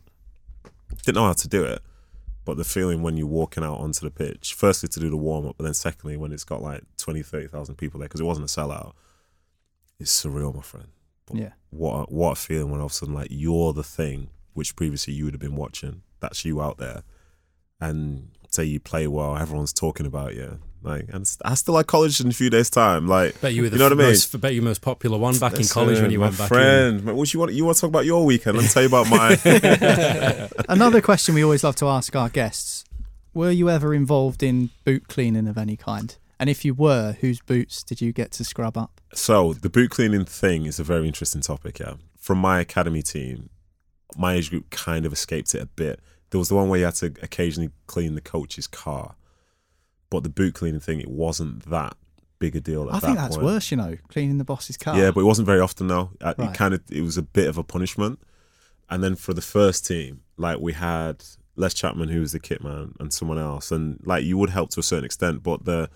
didn't 1.06 1.16
know 1.16 1.26
how 1.26 1.34
to 1.34 1.48
do 1.48 1.64
it. 1.64 1.82
But 2.46 2.58
the 2.58 2.66
feeling 2.66 3.02
when 3.02 3.16
you're 3.16 3.26
walking 3.28 3.64
out 3.64 3.78
onto 3.80 4.02
the 4.02 4.12
pitch, 4.12 4.54
firstly 4.54 4.90
to 4.90 5.00
do 5.00 5.10
the 5.10 5.16
warm 5.16 5.48
up, 5.48 5.56
but 5.58 5.64
then 5.64 5.74
secondly 5.74 6.18
when 6.18 6.34
it's 6.34 6.44
got 6.44 6.62
like 6.62 6.84
20, 6.98 7.24
30,000 7.24 7.76
people 7.76 8.00
there, 8.00 8.10
because 8.10 8.20
it 8.20 8.26
wasn't 8.26 8.50
a 8.50 8.54
sellout, 8.54 8.92
it's 10.00 10.24
surreal, 10.24 10.56
my 10.56 10.62
friend. 10.62 10.88
But 11.26 11.38
Yeah. 11.38 11.50
What 11.70 11.94
a, 11.94 12.04
what 12.14 12.32
a 12.32 12.36
feeling 12.36 12.72
when 12.72 12.80
all 12.80 12.88
of 12.88 12.92
a 12.92 12.96
sudden 12.96 13.16
like 13.16 13.30
you're 13.32 13.74
the 13.74 13.84
thing 13.84 14.30
which 14.54 14.76
previously 14.76 15.14
you 15.14 15.26
would 15.26 15.34
have 15.34 15.42
been 15.42 15.56
watching. 15.56 16.04
That's 16.20 16.46
you 16.46 16.62
out 16.62 16.78
there, 16.78 17.04
and 17.82 18.30
say 18.50 18.64
you 18.64 18.80
play 18.80 19.08
well, 19.08 19.36
everyone's 19.36 19.74
talking 19.74 20.06
about 20.06 20.36
you. 20.36 20.60
Like, 20.84 21.06
and 21.14 21.30
I 21.46 21.54
still 21.56 21.74
like 21.76 21.88
college 21.88 22.20
in 22.20 22.28
a 22.28 22.34
few 22.34 22.50
days' 22.50 22.70
time. 22.70 23.08
Like, 23.08 23.40
Bet 23.40 23.54
you 23.54 23.64
were 23.64 23.70
the 23.70 23.76
you 23.76 23.80
know 23.80 23.86
what 23.86 23.94
I 23.94 23.96
mean? 23.96 24.08
most, 24.08 24.40
bet 24.42 24.54
you 24.54 24.62
most 24.62 24.82
popular 24.82 25.18
one 25.18 25.38
back 25.40 25.58
in 25.58 25.66
college 25.66 26.02
when 26.02 26.12
you 26.12 26.20
my 26.20 26.26
went 26.26 26.38
back 26.38 26.46
in. 26.46 26.48
friend, 26.50 27.04
man, 27.06 27.16
what 27.16 27.34
you 27.34 27.40
want? 27.40 27.54
You 27.54 27.66
want 27.66 27.78
to 27.78 27.82
talk 27.82 27.90
about 27.90 28.06
your 28.06 28.26
weekend? 28.26 28.58
Let 28.58 28.64
me 28.64 28.70
tell 28.70 28.84
you 28.84 28.90
about 28.90 29.10
mine. 29.10 30.50
Another 30.70 31.02
question 31.02 31.36
we 31.36 31.44
always 31.44 31.64
love 31.64 31.78
to 31.78 31.88
ask 31.88 32.16
our 32.16 32.30
guests: 32.30 32.84
Were 33.34 33.52
you 33.52 33.70
ever 33.70 33.94
involved 33.94 34.44
in 34.44 34.72
boot 34.84 35.08
cleaning 35.08 35.48
of 35.48 35.58
any 35.58 35.78
kind? 35.78 36.16
And 36.40 36.50
if 36.50 36.66
you 36.66 36.74
were, 36.74 37.16
whose 37.22 37.40
boots 37.42 37.84
did 37.84 38.02
you 38.02 38.12
get 38.12 38.32
to 38.34 38.44
scrub 38.44 38.78
up? 38.78 39.00
So 39.14 39.54
the 39.54 39.70
boot 39.70 39.92
cleaning 39.92 40.26
thing 40.26 40.66
is 40.66 40.80
a 40.80 40.84
very 40.84 41.08
interesting 41.08 41.42
topic. 41.42 41.80
Yeah, 41.80 41.94
from 42.18 42.40
my 42.40 42.60
academy 42.60 43.02
team, 43.02 43.50
my 44.18 44.34
age 44.34 44.50
group 44.50 44.70
kind 44.70 45.06
of 45.06 45.14
escaped 45.14 45.54
it 45.56 45.62
a 45.62 45.66
bit. 45.68 46.00
There 46.32 46.40
was 46.40 46.50
the 46.50 46.56
one 46.56 46.68
where 46.70 46.80
you 46.80 46.86
had 46.86 46.96
to 46.96 47.14
occasionally 47.22 47.70
clean 47.88 48.16
the 48.16 48.22
coach's 48.22 48.68
car, 48.68 49.16
but 50.10 50.24
the 50.24 50.30
boot 50.30 50.56
cleaning 50.56 50.80
thing, 50.82 51.00
it 51.00 51.10
wasn't 51.10 51.70
that 51.70 51.96
big 52.40 52.56
a 52.56 52.60
deal. 52.62 52.90
At 52.90 52.96
I 52.96 53.00
that 53.00 53.06
think 53.06 53.18
that's 53.18 53.36
point. 53.36 53.46
worse, 53.46 53.72
you 53.72 53.78
know, 53.78 53.98
cleaning 54.10 54.38
the 54.40 54.44
boss's 54.44 54.76
car. 54.76 54.98
Yeah, 54.98 55.12
but 55.12 55.22
it 55.22 55.26
wasn't 55.26 55.46
very 55.46 55.60
often 55.60 55.88
though. 55.88 56.10
Uh, 56.20 56.34
Right. 56.38 56.50
It 56.50 56.56
kind 56.58 56.74
of 56.74 56.82
it 56.90 57.02
was 57.02 57.18
a 57.18 57.22
bit 57.22 57.48
of 57.48 57.58
a 57.58 57.64
punishment. 57.64 58.20
And 58.90 59.04
then 59.04 59.16
for 59.16 59.34
the 59.34 59.42
first 59.42 59.86
team, 59.88 60.22
like 60.38 60.60
we 60.60 60.74
had 60.74 61.24
Les 61.56 61.74
Chapman, 61.74 62.10
who 62.10 62.20
was 62.20 62.32
the 62.34 62.40
kit 62.40 62.64
man, 62.64 62.96
and 63.00 63.14
someone 63.14 63.38
else, 63.40 63.72
and 63.72 64.00
like 64.04 64.24
you 64.26 64.38
would 64.38 64.50
help 64.50 64.72
to 64.72 64.80
a 64.80 64.84
certain 64.84 65.06
extent, 65.06 65.42
but 65.44 65.66
the 65.66 65.90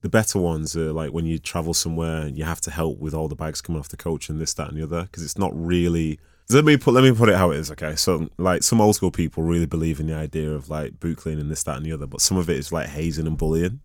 the 0.00 0.08
better 0.08 0.38
ones 0.38 0.76
are 0.76 0.92
like 0.92 1.10
when 1.12 1.26
you 1.26 1.38
travel 1.38 1.74
somewhere 1.74 2.22
and 2.22 2.38
you 2.38 2.44
have 2.44 2.60
to 2.62 2.70
help 2.70 2.98
with 2.98 3.14
all 3.14 3.26
the 3.28 3.34
bags 3.34 3.60
coming 3.60 3.80
off 3.80 3.88
the 3.88 3.96
coach 3.96 4.28
and 4.28 4.40
this, 4.40 4.54
that, 4.54 4.68
and 4.68 4.76
the 4.78 4.82
other, 4.82 5.02
because 5.02 5.22
it's 5.24 5.38
not 5.38 5.50
really. 5.54 6.18
Let 6.50 6.64
me 6.64 6.76
put 6.78 6.94
let 6.94 7.04
me 7.04 7.12
put 7.12 7.28
it 7.28 7.34
how 7.36 7.50
it 7.50 7.58
is. 7.58 7.70
Okay, 7.72 7.94
so 7.96 8.30
like 8.38 8.62
some 8.62 8.80
old 8.80 8.94
school 8.96 9.10
people 9.10 9.42
really 9.42 9.66
believe 9.66 10.00
in 10.00 10.06
the 10.06 10.14
idea 10.14 10.50
of 10.50 10.70
like 10.70 10.98
boot 10.98 11.18
cleaning 11.18 11.48
this, 11.48 11.62
that, 11.64 11.76
and 11.76 11.84
the 11.84 11.92
other, 11.92 12.06
but 12.06 12.20
some 12.22 12.36
of 12.38 12.48
it 12.48 12.56
is 12.56 12.72
like 12.72 12.88
hazing 12.88 13.26
and 13.26 13.36
bullying, 13.36 13.80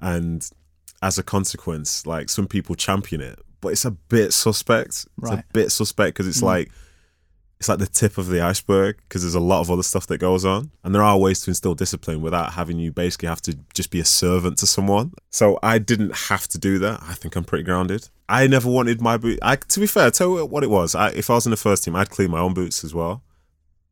and 0.00 0.50
as 1.02 1.18
a 1.18 1.22
consequence, 1.22 2.06
like 2.06 2.28
some 2.28 2.46
people 2.46 2.74
champion 2.74 3.20
it, 3.20 3.38
but 3.60 3.68
it's 3.68 3.84
a 3.84 3.90
bit 3.90 4.32
suspect. 4.32 4.88
It's 4.88 5.06
Right. 5.18 5.38
a 5.38 5.44
bit 5.52 5.70
suspect 5.70 6.14
because 6.14 6.26
it's 6.26 6.40
Mm. 6.40 6.44
like 6.46 6.70
it's 7.58 7.68
like 7.68 7.78
the 7.78 7.86
tip 7.86 8.18
of 8.18 8.26
the 8.28 8.40
iceberg 8.40 8.96
because 9.08 9.22
there's 9.22 9.34
a 9.34 9.40
lot 9.40 9.60
of 9.60 9.70
other 9.70 9.82
stuff 9.82 10.06
that 10.08 10.18
goes 10.18 10.44
on, 10.44 10.70
and 10.82 10.94
there 10.94 11.02
are 11.02 11.18
ways 11.18 11.40
to 11.42 11.50
instill 11.50 11.74
discipline 11.74 12.20
without 12.20 12.52
having 12.54 12.78
you 12.78 12.92
basically 12.92 13.28
have 13.28 13.40
to 13.42 13.56
just 13.74 13.90
be 13.90 14.00
a 14.00 14.04
servant 14.04 14.58
to 14.58 14.66
someone. 14.66 15.12
So 15.30 15.58
I 15.62 15.78
didn't 15.78 16.14
have 16.28 16.46
to 16.48 16.58
do 16.58 16.78
that. 16.80 17.00
I 17.02 17.14
think 17.14 17.36
I'm 17.36 17.44
pretty 17.44 17.64
grounded. 17.64 18.08
I 18.28 18.46
never 18.46 18.68
wanted 18.70 19.00
my 19.00 19.16
boot. 19.16 19.38
I, 19.42 19.56
to 19.56 19.80
be 19.80 19.86
fair, 19.86 20.10
tell 20.10 20.36
you 20.36 20.46
what 20.46 20.64
it 20.64 20.70
was. 20.70 20.94
I, 20.94 21.10
if 21.10 21.30
I 21.30 21.34
was 21.34 21.46
in 21.46 21.50
the 21.50 21.56
first 21.56 21.84
team, 21.84 21.94
I'd 21.96 22.10
clean 22.10 22.30
my 22.30 22.40
own 22.40 22.54
boots 22.54 22.82
as 22.84 22.94
well. 22.94 23.22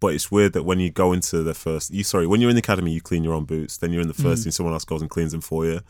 But 0.01 0.14
it's 0.14 0.33
weird 0.33 0.53
that 0.55 0.64
when 0.64 0.81
you 0.81 0.90
go 0.90 1.12
into 1.12 1.44
the 1.44 1.55
first, 1.55 1.92
you 1.92 2.03
sorry, 2.03 2.27
when 2.27 2.40
you're 2.40 2.51
in 2.51 2.57
the 2.57 2.61
academy, 2.61 2.90
you 2.92 3.01
clean 3.01 3.22
your 3.22 3.35
own 3.35 3.44
boots. 3.44 3.77
Then 3.77 3.92
you're 3.92 4.03
in 4.03 4.09
the 4.09 4.14
first 4.14 4.40
Mm. 4.40 4.44
team, 4.46 4.51
someone 4.53 4.72
else 4.75 4.85
goes 4.85 5.01
and 5.01 5.09
cleans 5.11 5.31
them 5.33 5.40
for 5.40 5.64
you. 5.64 5.81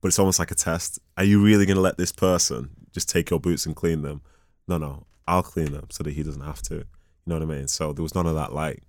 But 0.00 0.08
it's 0.08 0.18
almost 0.18 0.38
like 0.38 0.50
a 0.50 0.54
test. 0.54 0.98
Are 1.18 1.24
you 1.24 1.42
really 1.44 1.66
going 1.66 1.74
to 1.76 1.82
let 1.82 1.98
this 1.98 2.10
person 2.10 2.70
just 2.92 3.10
take 3.10 3.28
your 3.28 3.38
boots 3.38 3.66
and 3.66 3.76
clean 3.76 4.00
them? 4.00 4.22
No, 4.66 4.78
no, 4.78 5.04
I'll 5.28 5.42
clean 5.42 5.72
them 5.72 5.88
so 5.90 6.02
that 6.04 6.12
he 6.14 6.22
doesn't 6.22 6.40
have 6.40 6.62
to. 6.62 6.84
You 7.30 7.38
know 7.38 7.46
what 7.46 7.54
I 7.54 7.58
mean? 7.58 7.68
So 7.68 7.92
there 7.92 8.02
was 8.02 8.14
none 8.14 8.26
of 8.26 8.34
that 8.34 8.52
like, 8.52 8.82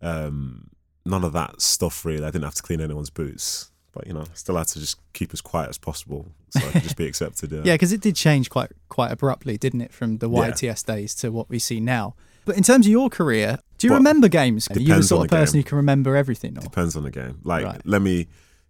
um, 0.00 0.70
none 1.04 1.24
of 1.24 1.32
that 1.34 1.60
stuff 1.60 2.04
really. 2.04 2.24
I 2.24 2.30
didn't 2.30 2.44
have 2.44 2.54
to 2.54 2.62
clean 2.62 2.80
anyone's 2.80 3.10
boots, 3.10 3.70
but 3.92 4.06
you 4.06 4.12
know, 4.14 4.24
still 4.34 4.56
had 4.56 4.66
to 4.68 4.78
just 4.80 4.96
keep 5.12 5.32
as 5.32 5.40
quiet 5.40 5.68
as 5.68 5.78
possible 5.78 6.26
so 6.50 6.60
I 6.66 6.72
could 6.72 6.82
just 6.82 6.96
be 6.96 7.06
accepted. 7.10 7.52
Yeah. 7.52 7.60
Yeah, 7.64 7.74
because 7.74 7.92
it 7.92 8.00
did 8.00 8.16
change 8.16 8.48
quite 8.50 8.72
quite 8.88 9.12
abruptly, 9.12 9.58
didn't 9.58 9.82
it, 9.82 9.92
from 9.92 10.18
the 10.18 10.30
Yeah. 10.30 10.50
YTS 10.50 10.86
days 10.86 11.14
to 11.16 11.30
what 11.30 11.48
we 11.50 11.58
see 11.58 11.80
now. 11.80 12.14
But 12.46 12.56
in 12.56 12.62
terms 12.62 12.86
of 12.86 12.90
your 12.92 13.10
career, 13.10 13.58
do 13.78 13.86
you 13.86 13.90
Well, 13.92 13.98
remember 14.00 14.28
games? 14.28 14.66
Are 14.70 14.78
you 14.80 14.94
the 14.94 15.02
sort 15.02 15.26
of 15.26 15.30
person 15.30 15.54
game. 15.54 15.62
who 15.64 15.68
can 15.68 15.76
remember 15.76 16.16
everything? 16.16 16.56
Or? 16.56 16.62
Depends 16.62 16.96
on 16.96 17.02
the 17.02 17.10
game. 17.10 17.40
Like, 17.44 17.64
Right. 17.66 17.80
let 17.84 18.00
me 18.00 18.26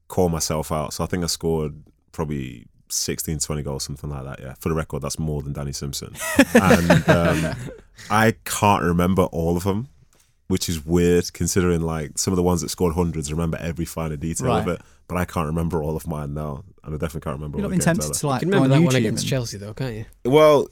call 0.08 0.28
myself 0.28 0.72
out. 0.72 0.92
So 0.94 1.04
I 1.04 1.06
think 1.06 1.22
I 1.22 1.28
scored 1.28 1.74
probably 2.10 2.66
16, 2.92 3.38
20 3.38 3.62
goals, 3.62 3.84
something 3.84 4.10
like 4.10 4.24
that. 4.24 4.40
Yeah. 4.40 4.54
For 4.54 4.68
the 4.68 4.74
record, 4.74 5.02
that's 5.02 5.18
more 5.18 5.42
than 5.42 5.52
Danny 5.52 5.72
Simpson. 5.72 6.14
and 6.54 7.08
um, 7.08 7.54
I 8.10 8.34
can't 8.44 8.82
remember 8.82 9.22
all 9.24 9.56
of 9.56 9.64
them, 9.64 9.88
which 10.48 10.68
is 10.68 10.84
weird 10.84 11.32
considering 11.32 11.80
like 11.80 12.18
some 12.18 12.32
of 12.32 12.36
the 12.36 12.42
ones 12.42 12.60
that 12.62 12.68
scored 12.70 12.94
hundreds 12.94 13.30
remember 13.30 13.58
every 13.60 13.84
finer 13.84 14.16
detail 14.16 14.52
of 14.52 14.68
it. 14.68 14.80
But 15.08 15.16
I 15.16 15.24
can't 15.24 15.46
remember 15.46 15.82
all 15.82 15.96
of 15.96 16.06
mine 16.06 16.34
now. 16.34 16.64
And 16.84 16.94
I 16.94 16.98
definitely 16.98 17.22
can't 17.22 17.36
remember 17.36 17.58
You're 17.58 17.66
all 17.66 17.70
not 17.70 17.78
the 17.84 17.84
games 17.84 17.84
tempted 17.84 18.04
either. 18.06 18.14
to 18.14 18.26
You 18.26 18.30
like 18.30 18.40
can 18.40 18.50
go 18.50 18.56
remember 18.56 18.74
on 18.74 18.80
that 18.80 18.86
one 18.86 18.96
against 18.96 19.22
and- 19.24 19.30
Chelsea, 19.30 19.58
though, 19.58 19.74
can't 19.74 19.94
you? 19.96 20.04
Well, 20.24 20.68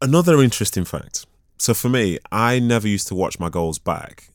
another 0.00 0.40
interesting 0.42 0.84
fact. 0.84 1.26
So 1.58 1.74
for 1.74 1.88
me, 1.88 2.18
I 2.30 2.58
never 2.58 2.86
used 2.86 3.08
to 3.08 3.14
watch 3.14 3.40
my 3.40 3.48
goals 3.48 3.78
back 3.78 4.28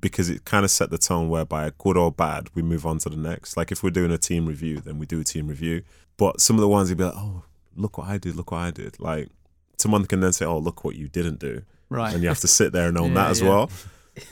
because 0.00 0.28
it 0.28 0.44
kind 0.44 0.64
of 0.64 0.70
set 0.70 0.90
the 0.90 0.98
tone 0.98 1.28
whereby 1.28 1.72
good 1.78 1.96
or 1.96 2.12
bad, 2.12 2.50
we 2.54 2.60
move 2.62 2.84
on 2.86 2.98
to 2.98 3.08
the 3.08 3.16
next. 3.16 3.56
Like 3.56 3.72
if 3.72 3.82
we're 3.82 3.90
doing 3.90 4.12
a 4.12 4.18
team 4.18 4.46
review, 4.46 4.80
then 4.80 4.98
we 4.98 5.06
do 5.06 5.20
a 5.20 5.24
team 5.24 5.48
review. 5.48 5.82
But 6.18 6.40
some 6.42 6.56
of 6.56 6.60
the 6.60 6.68
ones 6.68 6.90
you'd 6.90 6.98
be 6.98 7.04
like, 7.04 7.14
oh, 7.16 7.44
look 7.76 7.96
what 7.96 8.08
I 8.08 8.18
did, 8.18 8.36
look 8.36 8.50
what 8.50 8.58
I 8.58 8.70
did. 8.70 9.00
Like 9.00 9.28
someone 9.78 10.04
can 10.04 10.20
then 10.20 10.32
say, 10.34 10.44
oh, 10.44 10.58
look 10.58 10.84
what 10.84 10.94
you 10.96 11.08
didn't 11.08 11.38
do. 11.38 11.62
Right. 11.88 12.12
And 12.12 12.22
you 12.22 12.28
have 12.28 12.40
to 12.40 12.48
sit 12.48 12.72
there 12.72 12.88
and 12.88 12.98
own 12.98 13.08
Yeah, 13.14 13.14
that 13.14 13.30
as 13.30 13.40
yeah. 13.40 13.48
well. 13.48 13.70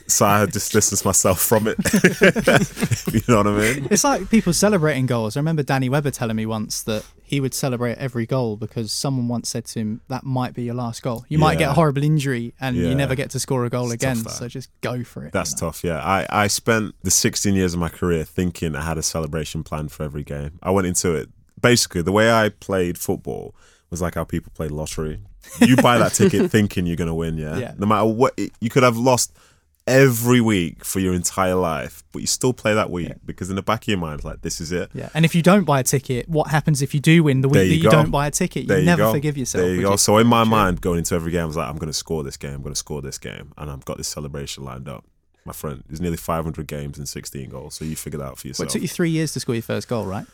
so 0.05 0.25
I 0.25 0.39
had 0.41 0.51
just 0.51 0.71
distanced 0.73 1.05
myself 1.05 1.39
from 1.41 1.65
it. 1.65 1.77
you 3.13 3.21
know 3.29 3.37
what 3.37 3.47
I 3.47 3.51
mean? 3.73 3.87
It's 3.89 4.03
like 4.03 4.29
people 4.29 4.51
celebrating 4.51 5.05
goals. 5.05 5.37
I 5.37 5.39
remember 5.39 5.63
Danny 5.63 5.87
Webber 5.87 6.11
telling 6.11 6.35
me 6.35 6.45
once 6.45 6.83
that 6.83 7.05
he 7.23 7.39
would 7.39 7.53
celebrate 7.53 7.97
every 7.97 8.25
goal 8.25 8.57
because 8.57 8.91
someone 8.91 9.29
once 9.29 9.47
said 9.47 9.63
to 9.67 9.79
him, 9.79 10.01
"That 10.09 10.25
might 10.25 10.53
be 10.53 10.63
your 10.63 10.75
last 10.75 11.01
goal. 11.03 11.25
You 11.29 11.37
might 11.37 11.57
get 11.57 11.69
a 11.69 11.73
horrible 11.73 12.03
injury 12.03 12.53
and 12.59 12.75
Yeah. 12.75 12.89
you 12.89 12.95
never 12.95 13.15
get 13.15 13.29
to 13.31 13.39
score 13.39 13.63
a 13.63 13.69
goal 13.69 13.85
It's 13.91 14.03
again. 14.03 14.23
that. 14.23 14.31
So 14.31 14.49
just 14.49 14.69
go 14.81 15.05
for 15.05 15.23
it." 15.25 15.31
That's 15.31 15.51
you 15.51 15.55
know? 15.55 15.59
tough. 15.71 15.83
Yeah, 15.85 15.99
I 15.99 16.27
I 16.29 16.47
spent 16.47 16.95
the 17.03 17.11
16 17.11 17.55
years 17.55 17.73
of 17.73 17.79
my 17.79 17.89
career 17.89 18.25
thinking 18.25 18.75
I 18.75 18.81
had 18.81 18.97
a 18.97 19.03
celebration 19.03 19.63
plan 19.63 19.87
for 19.87 20.03
every 20.03 20.23
game. 20.25 20.59
I 20.61 20.71
went 20.71 20.87
into 20.87 21.15
it 21.15 21.29
basically 21.61 22.01
the 22.01 22.11
way 22.11 22.31
I 22.31 22.49
played 22.49 22.97
football 22.97 23.55
was 23.89 24.01
like 24.01 24.15
how 24.15 24.23
people 24.23 24.51
play 24.55 24.67
lottery. 24.67 25.19
You 25.61 25.75
buy 25.77 25.97
that 25.97 26.13
ticket 26.13 26.51
thinking 26.55 26.85
you're 26.85 26.95
gonna 26.97 27.15
win. 27.15 27.37
Yeah? 27.37 27.57
Yeah. 27.57 27.73
No 27.77 27.85
matter 27.87 28.05
what, 28.05 28.37
you 28.59 28.69
could 28.69 28.83
have 28.83 28.97
lost 28.97 29.31
every 29.85 30.41
week 30.41 30.83
for 30.83 30.99
your 30.99 31.13
entire 31.13 31.55
life, 31.55 32.03
but 32.11 32.19
you 32.19 32.27
still 32.27 32.51
play 32.51 32.73
that 32.73 32.89
week 32.89 33.13
because 33.25 33.49
in 33.49 33.55
the 33.55 33.61
back 33.61 33.83
of 33.83 33.87
your 33.87 33.97
mind, 33.97 34.15
it's 34.15 34.25
like 34.25 34.41
this 34.41 34.59
is 34.59 34.73
it. 34.73 34.89
Yeah, 34.93 35.09
and 35.13 35.23
if 35.23 35.33
you 35.33 35.41
don't 35.41 35.63
buy 35.63 35.79
a 35.79 35.83
ticket, 35.83 36.27
what 36.27 36.49
happens 36.49 36.81
if 36.81 36.93
you 36.93 36.99
do 36.99 37.23
win 37.23 37.39
the 37.41 37.47
week 37.47 37.53
There 37.53 37.63
that 37.63 37.69
you 37.69 37.75
you 37.77 37.83
go. 37.83 37.91
don't 37.91 38.11
buy 38.11 38.27
a 38.27 38.31
ticket? 38.31 38.63
You 38.63 38.67
There 38.67 38.81
never 38.83 39.09
forgive 39.11 39.37
yourself. 39.37 39.63
There 39.63 39.73
you 39.73 39.81
go. 39.81 39.95
So 39.95 40.17
in 40.17 40.27
my 40.27 40.43
mind, 40.43 40.81
going 40.81 40.97
into 40.99 41.15
every 41.15 41.31
game, 41.31 41.43
I 41.43 41.45
was 41.45 41.55
like, 41.55 41.69
I'm 41.69 41.77
going 41.77 41.87
to 41.87 41.93
score 41.93 42.23
this 42.23 42.35
game. 42.35 42.53
I'm 42.55 42.61
going 42.61 42.73
to 42.73 42.79
score 42.79 43.01
this 43.01 43.17
game, 43.17 43.53
and 43.57 43.71
I've 43.71 43.85
got 43.85 43.95
this 43.97 44.09
celebration 44.09 44.65
lined 44.65 44.89
up. 44.89 45.05
My 45.45 45.53
friend, 45.53 45.81
there's 45.87 46.01
nearly 46.01 46.17
500 46.17 46.67
games 46.67 46.97
and 46.97 47.07
16 47.07 47.49
goals, 47.49 47.75
so 47.75 47.85
you 47.85 47.95
figure 47.95 48.19
that 48.19 48.25
out 48.25 48.37
for 48.37 48.47
Well, 48.47 48.49
yourself. 48.49 48.69
it 48.69 48.71
took 48.73 48.81
you 48.81 48.89
three 48.89 49.09
years 49.11 49.31
to 49.31 49.39
score 49.39 49.55
your 49.55 49.61
first 49.61 49.87
goal, 49.87 50.03
right? 50.05 50.25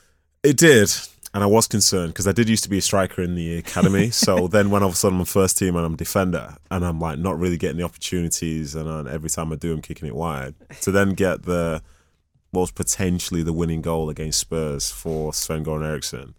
It 0.43 0.57
did. 0.57 0.91
And 1.33 1.43
I 1.43 1.47
was 1.47 1.67
concerned 1.67 2.13
because 2.13 2.27
I 2.27 2.31
did 2.31 2.47
used 2.47 2.63
to 2.65 2.69
be 2.69 2.77
a 2.77 2.81
striker 2.81 3.23
in 3.23 3.33
the 3.33 3.57
academy. 3.57 4.09
so 4.11 4.47
then 4.47 4.69
when 4.69 4.83
all 4.83 4.89
of 4.89 4.93
a 4.93 4.97
sudden 4.97 5.19
I'm 5.19 5.25
first 5.25 5.57
team 5.57 5.75
and 5.75 5.85
I'm 5.85 5.95
a 5.95 5.97
defender 5.97 6.57
and 6.69 6.85
I'm 6.85 6.99
like 6.99 7.17
not 7.17 7.39
really 7.39 7.57
getting 7.57 7.77
the 7.77 7.83
opportunities 7.83 8.75
and 8.75 8.87
uh, 8.87 9.09
every 9.09 9.29
time 9.29 9.51
I 9.51 9.55
do 9.55 9.73
I'm 9.73 9.81
kicking 9.81 10.07
it 10.07 10.15
wide. 10.15 10.53
To 10.81 10.91
then 10.91 11.11
get 11.11 11.43
the 11.43 11.81
what 12.51 12.61
was 12.61 12.71
potentially 12.71 13.41
the 13.41 13.53
winning 13.53 13.81
goal 13.81 14.11
against 14.11 14.39
Spurs 14.39 14.91
for 14.91 15.33
Sven 15.33 15.65
Goran 15.65 15.83
Eriksson. 15.83 16.35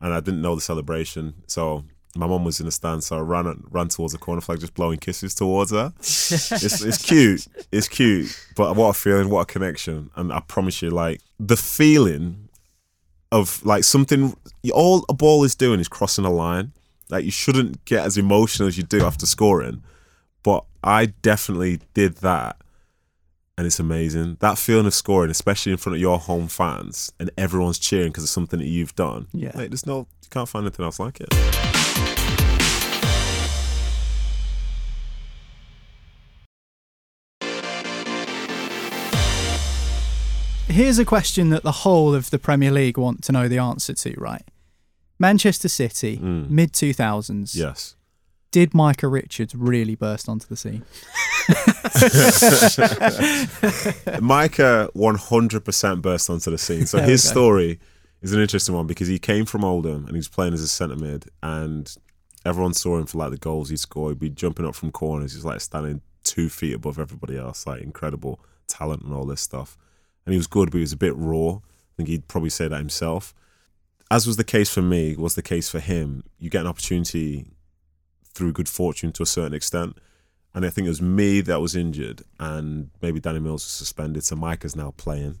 And 0.00 0.14
I 0.14 0.20
didn't 0.20 0.42
know 0.42 0.54
the 0.54 0.60
celebration. 0.60 1.34
So 1.48 1.84
my 2.14 2.28
mum 2.28 2.44
was 2.44 2.60
in 2.60 2.66
the 2.66 2.72
stand, 2.72 3.02
so 3.02 3.16
I 3.16 3.20
ran 3.20 3.64
ran 3.70 3.88
towards 3.88 4.12
the 4.12 4.18
corner 4.18 4.40
flag, 4.40 4.60
just 4.60 4.74
blowing 4.74 4.98
kisses 4.98 5.34
towards 5.34 5.72
her. 5.72 5.92
it's, 5.98 6.82
it's 6.82 7.04
cute, 7.04 7.46
it's 7.72 7.88
cute, 7.88 8.48
but 8.56 8.76
what 8.76 8.88
a 8.88 8.92
feeling, 8.92 9.28
what 9.28 9.42
a 9.42 9.44
connection! 9.46 10.10
And 10.16 10.32
I 10.32 10.40
promise 10.40 10.82
you, 10.82 10.90
like 10.90 11.20
the 11.38 11.56
feeling 11.56 12.48
of 13.32 13.64
like 13.64 13.84
something 13.84 14.36
all 14.72 15.04
a 15.08 15.14
ball 15.14 15.44
is 15.44 15.54
doing 15.54 15.80
is 15.80 15.88
crossing 15.88 16.24
a 16.24 16.30
line. 16.30 16.72
Like 17.08 17.24
you 17.24 17.30
shouldn't 17.30 17.84
get 17.84 18.04
as 18.04 18.16
emotional 18.16 18.68
as 18.68 18.76
you 18.76 18.84
do 18.84 19.04
after 19.04 19.26
scoring, 19.26 19.82
but 20.42 20.64
I 20.82 21.06
definitely 21.06 21.80
did 21.92 22.16
that, 22.18 22.56
and 23.58 23.66
it's 23.66 23.80
amazing. 23.80 24.36
That 24.40 24.58
feeling 24.58 24.86
of 24.86 24.94
scoring, 24.94 25.30
especially 25.30 25.72
in 25.72 25.78
front 25.78 25.96
of 25.96 26.00
your 26.00 26.18
home 26.18 26.48
fans, 26.48 27.12
and 27.18 27.30
everyone's 27.36 27.78
cheering 27.78 28.08
because 28.08 28.24
of 28.24 28.30
something 28.30 28.60
that 28.60 28.68
you've 28.68 28.94
done. 28.94 29.26
Yeah. 29.32 29.52
like, 29.54 29.70
there's 29.70 29.86
no 29.86 30.06
you 30.22 30.28
can't 30.30 30.48
find 30.48 30.64
anything 30.64 30.84
else 30.84 31.00
like 31.00 31.20
it. 31.20 32.19
Here's 40.70 40.98
a 40.98 41.04
question 41.04 41.50
that 41.50 41.62
the 41.62 41.72
whole 41.72 42.14
of 42.14 42.30
the 42.30 42.38
Premier 42.38 42.70
League 42.70 42.96
want 42.96 43.22
to 43.24 43.32
know 43.32 43.48
the 43.48 43.58
answer 43.58 43.92
to, 43.92 44.14
right? 44.18 44.42
Manchester 45.18 45.68
City, 45.68 46.16
Mm. 46.18 46.48
mid 46.48 46.72
2000s. 46.72 47.54
Yes. 47.54 47.96
Did 48.52 48.72
Micah 48.74 49.08
Richards 49.08 49.54
really 49.54 49.94
burst 49.94 50.28
onto 50.28 50.46
the 50.48 50.56
scene? 50.56 50.84
Micah 54.20 54.90
100% 54.94 56.02
burst 56.02 56.30
onto 56.30 56.50
the 56.50 56.58
scene. 56.58 56.86
So 56.86 56.98
There 56.98 57.06
his 57.06 57.24
go. 57.24 57.30
story 57.30 57.80
is 58.22 58.32
an 58.32 58.40
interesting 58.40 58.74
one 58.74 58.86
because 58.86 59.08
he 59.08 59.18
came 59.18 59.46
from 59.46 59.64
Oldham 59.64 60.04
and 60.04 60.10
he 60.10 60.16
was 60.18 60.28
playing 60.28 60.54
as 60.54 60.62
a 60.62 60.68
centre 60.68 60.96
mid 60.96 61.26
and 61.42 61.94
everyone 62.44 62.74
saw 62.74 62.98
him 62.98 63.06
for 63.06 63.18
like 63.18 63.30
the 63.30 63.36
goals 63.38 63.68
he 63.68 63.76
scored. 63.76 64.12
He'd 64.14 64.20
be 64.20 64.30
jumping 64.30 64.66
up 64.66 64.74
from 64.74 64.90
corners. 64.90 65.34
He's 65.34 65.44
like 65.44 65.60
standing 65.60 66.00
two 66.24 66.48
feet 66.48 66.74
above 66.74 66.98
everybody 66.98 67.36
else, 67.36 67.66
like 67.66 67.82
incredible 67.82 68.40
talent 68.66 69.02
and 69.02 69.12
all 69.14 69.26
this 69.26 69.40
stuff. 69.40 69.76
And 70.26 70.32
he 70.32 70.38
was 70.38 70.46
good, 70.46 70.70
but 70.70 70.78
he 70.78 70.82
was 70.82 70.92
a 70.92 70.96
bit 70.98 71.14
raw. 71.16 71.56
I 71.56 71.92
think 71.96 72.08
he'd 72.08 72.28
probably 72.28 72.50
say 72.50 72.68
that 72.68 72.78
himself. 72.78 73.34
As 74.10 74.26
was 74.26 74.36
the 74.36 74.44
case 74.44 74.72
for 74.72 74.82
me, 74.82 75.14
was 75.16 75.34
the 75.34 75.42
case 75.42 75.68
for 75.68 75.80
him. 75.80 76.24
You 76.38 76.50
get 76.50 76.62
an 76.62 76.66
opportunity 76.66 77.46
through 78.34 78.52
good 78.52 78.68
fortune 78.68 79.12
to 79.12 79.22
a 79.22 79.26
certain 79.26 79.54
extent. 79.54 79.96
And 80.54 80.66
I 80.66 80.70
think 80.70 80.86
it 80.86 80.90
was 80.90 81.00
me 81.00 81.40
that 81.42 81.60
was 81.60 81.76
injured, 81.76 82.22
and 82.40 82.90
maybe 83.00 83.20
Danny 83.20 83.38
Mills 83.38 83.62
was 83.62 83.70
suspended. 83.70 84.24
So 84.24 84.34
Micah's 84.34 84.74
now 84.74 84.92
playing, 84.96 85.38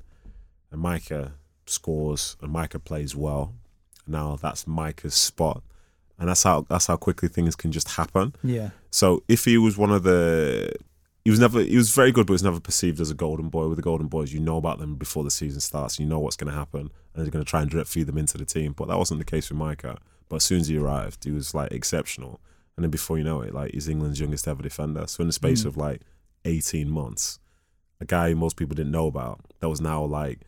and 0.70 0.80
Micah 0.80 1.32
scores, 1.66 2.36
and 2.40 2.52
Micah 2.52 2.78
plays 2.78 3.16
well. 3.16 3.52
Now 4.06 4.36
that's 4.36 4.68
Micah's 4.68 5.14
spot, 5.14 5.64
and 6.16 6.28
that's 6.28 6.44
how 6.44 6.64
that's 6.68 6.86
how 6.86 6.96
quickly 6.96 7.28
things 7.28 7.56
can 7.56 7.72
just 7.72 7.88
happen. 7.88 8.36
Yeah. 8.44 8.70
So 8.92 9.24
if 9.26 9.46
he 9.46 9.58
was 9.58 9.76
one 9.76 9.90
of 9.90 10.04
the, 10.04 10.74
he 11.24 11.30
was 11.30 11.38
never 11.40 11.60
he 11.62 11.76
was 11.76 11.90
very 11.94 12.12
good, 12.12 12.26
but 12.26 12.32
he 12.32 12.34
was 12.34 12.42
never 12.42 12.60
perceived 12.60 13.00
as 13.00 13.10
a 13.10 13.14
golden 13.14 13.48
boy. 13.48 13.68
With 13.68 13.76
the 13.76 13.82
golden 13.82 14.08
boys, 14.08 14.32
you 14.32 14.40
know 14.40 14.56
about 14.56 14.78
them 14.78 14.94
before 14.96 15.24
the 15.24 15.30
season 15.30 15.60
starts. 15.60 15.98
You 15.98 16.06
know 16.06 16.18
what's 16.18 16.36
going 16.36 16.50
to 16.52 16.58
happen, 16.58 16.80
and 17.14 17.24
they're 17.24 17.30
going 17.30 17.44
to 17.44 17.50
try 17.50 17.60
and 17.62 17.70
drip 17.70 17.86
feed 17.86 18.06
them 18.06 18.18
into 18.18 18.38
the 18.38 18.44
team. 18.44 18.72
But 18.72 18.88
that 18.88 18.98
wasn't 18.98 19.18
the 19.20 19.24
case 19.24 19.50
with 19.50 19.58
Micah. 19.58 19.98
But 20.28 20.36
as 20.36 20.44
soon 20.44 20.60
as 20.60 20.68
he 20.68 20.78
arrived, 20.78 21.24
he 21.24 21.30
was 21.30 21.54
like 21.54 21.72
exceptional. 21.72 22.40
And 22.76 22.84
then 22.84 22.90
before 22.90 23.18
you 23.18 23.24
know 23.24 23.42
it, 23.42 23.52
like 23.52 23.72
he's 23.72 23.88
England's 23.88 24.20
youngest 24.20 24.48
ever 24.48 24.62
defender. 24.62 25.06
So 25.06 25.20
in 25.22 25.26
the 25.26 25.32
space 25.32 25.62
Mm. 25.64 25.66
of 25.66 25.76
like 25.76 26.00
eighteen 26.44 26.88
months, 26.90 27.38
a 28.00 28.04
guy 28.06 28.32
most 28.32 28.56
people 28.56 28.74
didn't 28.74 28.92
know 28.92 29.06
about 29.06 29.40
that 29.60 29.68
was 29.68 29.80
now 29.80 30.02
like 30.04 30.40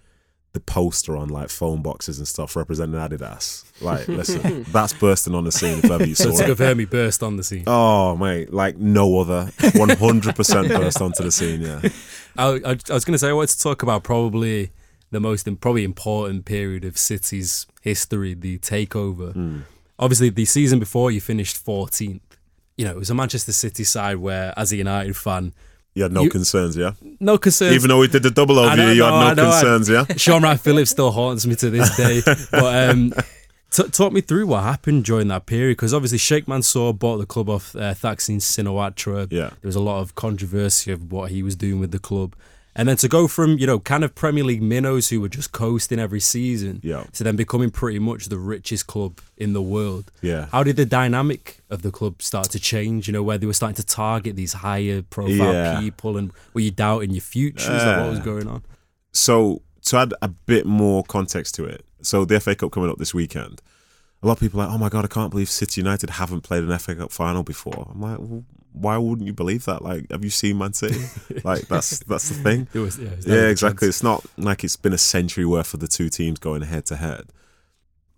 the 0.53 0.61
poster 0.61 1.17
on 1.17 1.29
like 1.29 1.49
phone 1.49 1.81
boxes 1.81 2.19
and 2.19 2.29
stuff 2.29 2.57
representing 2.57 3.01
Adidas. 3.01 3.65
Like, 3.81 4.07
listen, 4.19 4.65
that's 4.65 4.93
bursting 4.93 5.35
on 5.35 5.45
the 5.45 5.53
scene 5.53 5.79
if 5.79 5.91
ever 5.91 6.05
you 6.05 6.15
So 6.15 6.31
saw 6.31 6.37
to 6.39 6.43
it. 6.45 6.47
confirm, 6.47 6.85
burst 6.87 7.23
on 7.23 7.37
the 7.37 7.43
scene. 7.45 7.65
Oh 7.67 8.17
mate, 8.17 8.53
like 8.53 8.77
no 8.77 9.19
other, 9.21 9.51
one 9.75 9.89
hundred 9.91 10.37
percent 10.37 10.69
burst 10.81 11.01
onto 11.01 11.23
the 11.23 11.33
scene. 11.33 11.63
Yeah, 11.63 11.81
I, 12.37 12.47
I, 12.65 12.77
I 12.91 12.95
was 12.95 13.05
going 13.05 13.13
to 13.15 13.19
say 13.19 13.29
I 13.31 13.33
wanted 13.33 13.51
to 13.57 13.61
talk 13.61 13.83
about 13.83 14.03
probably 14.05 14.73
the 15.11 15.21
most 15.21 15.47
im- 15.49 15.57
probably 15.57 15.85
important 15.85 16.45
period 16.45 16.85
of 16.85 16.99
City's 16.99 17.67
history, 17.81 18.35
the 18.35 18.59
takeover. 18.59 19.33
Hmm. 19.33 19.61
Obviously, 19.99 20.31
the 20.31 20.45
season 20.45 20.79
before 20.79 21.11
you 21.11 21.21
finished 21.21 21.65
14th. 21.65 22.21
You 22.77 22.87
know, 22.87 22.93
it 22.93 22.97
was 22.97 23.11
a 23.11 23.15
Manchester 23.15 23.53
City 23.53 23.85
side 23.85 24.17
where, 24.17 24.53
as 24.57 24.73
a 24.73 24.77
United 24.77 25.15
fan, 25.17 25.53
you 25.95 26.03
had 26.05 26.13
no 26.13 26.23
You- 26.23 26.31
concerns. 26.31 26.77
Yeah, 26.77 26.93
no 27.21 27.39
concerns. 27.39 27.75
even 27.75 27.89
though 27.89 27.99
we 28.01 28.09
did 28.09 28.23
the 28.23 28.31
double 28.31 28.59
over 28.59 28.77
know, 28.77 28.87
you, 28.89 28.93
you 28.95 28.99
no, 29.01 29.21
had 29.21 29.37
no 29.37 29.43
know, 29.45 29.51
I- 29.51 29.61
concerns. 29.61 29.89
Yeah, 29.89 30.05
Shaun 30.17 30.43
Wright 30.43 30.59
Phillips 30.59 30.91
still 30.91 31.11
haunts 31.11 31.47
me 31.47 31.55
to 31.57 31.71
this 31.71 31.97
day. 31.97 32.23
but 32.51 32.91
um, 32.91 33.13
t- 33.71 33.89
talk 33.89 34.13
me 34.13 34.21
through 34.21 34.47
what 34.47 34.63
happened 34.63 35.05
during 35.05 35.29
that 35.29 35.47
period 35.47 35.77
because 35.77 35.93
obviously 35.95 36.19
Sheikh 36.19 36.47
Mansour 36.49 36.93
bought 36.93 37.19
the 37.19 37.27
club 37.27 37.49
off 37.49 37.75
uh, 37.77 37.95
Thaksin 37.95 38.37
Shinawatra. 38.39 39.29
Yeah. 39.31 39.49
There 39.49 39.57
was 39.69 39.77
a 39.77 39.81
lot 39.81 40.01
of 40.01 40.15
controversy 40.15 40.93
of 40.93 41.13
what 41.13 41.31
he 41.31 41.43
was 41.43 41.57
doing 41.57 41.79
with 41.81 41.91
the 41.91 41.99
club. 41.99 42.35
And 42.75 42.89
then 42.89 42.97
to 42.99 43.09
go 43.09 43.29
from, 43.29 43.59
you 43.59 43.67
know, 43.67 43.79
kind 43.79 44.03
of 44.03 44.15
Premier 44.15 44.43
League 44.45 44.63
minnows 44.63 45.11
who 45.11 45.21
were 45.21 45.29
just 45.29 45.53
coasting 45.53 45.99
every 45.99 46.21
season 46.21 46.81
Yeah. 46.83 47.05
to 47.13 47.23
then 47.23 47.37
becoming 47.37 47.71
pretty 47.71 47.99
much 47.99 48.27
the 48.31 48.39
richest 48.39 48.87
club 48.87 49.21
in 49.37 49.53
the 49.53 49.61
world. 49.61 50.11
Yeah. 50.23 50.47
How 50.53 50.63
did 50.63 50.77
the 50.77 50.87
dynamic 50.87 51.61
of 51.69 51.83
the 51.83 51.91
club 51.91 52.23
start 52.23 52.49
to 52.51 52.59
change, 52.59 53.07
you 53.09 53.13
know, 53.13 53.23
where 53.23 53.37
they 53.37 53.47
were 53.47 53.53
starting 53.53 53.77
to 53.77 53.85
target 53.85 54.37
these 54.37 54.55
higher 54.55 55.03
profile 55.03 55.53
Yeah. 55.53 55.81
people 55.81 56.17
and 56.17 56.33
were 56.55 56.63
you 56.63 56.71
doubting 56.71 57.11
your 57.11 57.21
future? 57.21 57.69
That 57.73 58.01
what 58.01 58.11
was 58.11 58.21
Uh, 58.21 58.25
going 58.25 58.49
on? 58.49 58.63
So 59.13 59.61
to 59.87 59.97
add 59.99 60.15
a 60.23 60.29
bit 60.29 60.65
more 60.65 61.05
context 61.05 61.55
to 61.57 61.65
it, 61.67 61.85
so 62.01 62.25
the 62.25 62.37
FA 62.41 62.55
Cup 62.55 62.73
coming 62.73 62.89
up 62.89 62.97
this 62.99 63.13
weekend, 63.13 63.61
a 64.23 64.27
lot 64.27 64.35
of 64.35 64.41
people 64.41 64.61
are 64.61 64.67
like, 64.67 64.75
oh 64.75 64.79
my 64.79 64.89
god, 64.89 65.05
I 65.05 65.09
can't 65.09 65.31
believe 65.31 65.51
City 65.51 65.81
United 65.83 66.09
haven't 66.11 66.41
played 66.41 66.65
an 66.65 66.73
FA 66.79 66.95
Cup 66.95 67.13
final 67.13 67.43
before. 67.43 67.91
I'm 67.95 68.01
like, 68.01 68.19
well, 68.19 68.45
why 68.73 68.97
wouldn't 68.97 69.27
you 69.27 69.33
believe 69.33 69.65
that? 69.67 69.83
Like, 69.83 70.11
have 70.11 70.25
you 70.25 70.31
seen 70.31 70.59
Man 70.59 70.73
City? 70.73 71.01
like, 71.45 71.69
that's 71.69 72.01
that's 72.01 72.29
the 72.29 72.35
thing. 72.35 72.69
It 72.75 72.79
was, 72.79 72.99
yeah, 72.99 73.11
Yeah, 73.27 73.49
exactly. 73.49 73.87
chance. 73.87 73.97
It's 73.97 74.03
not 74.03 74.25
like 74.37 74.65
it's 74.65 74.77
been 74.77 74.93
a 74.93 74.99
century 74.99 75.45
worth 75.45 75.75
of 75.75 75.81
the 75.81 75.89
two 75.89 76.09
teams 76.09 76.39
going 76.39 76.63
head 76.63 76.87
to 76.87 76.97
head. 76.97 77.31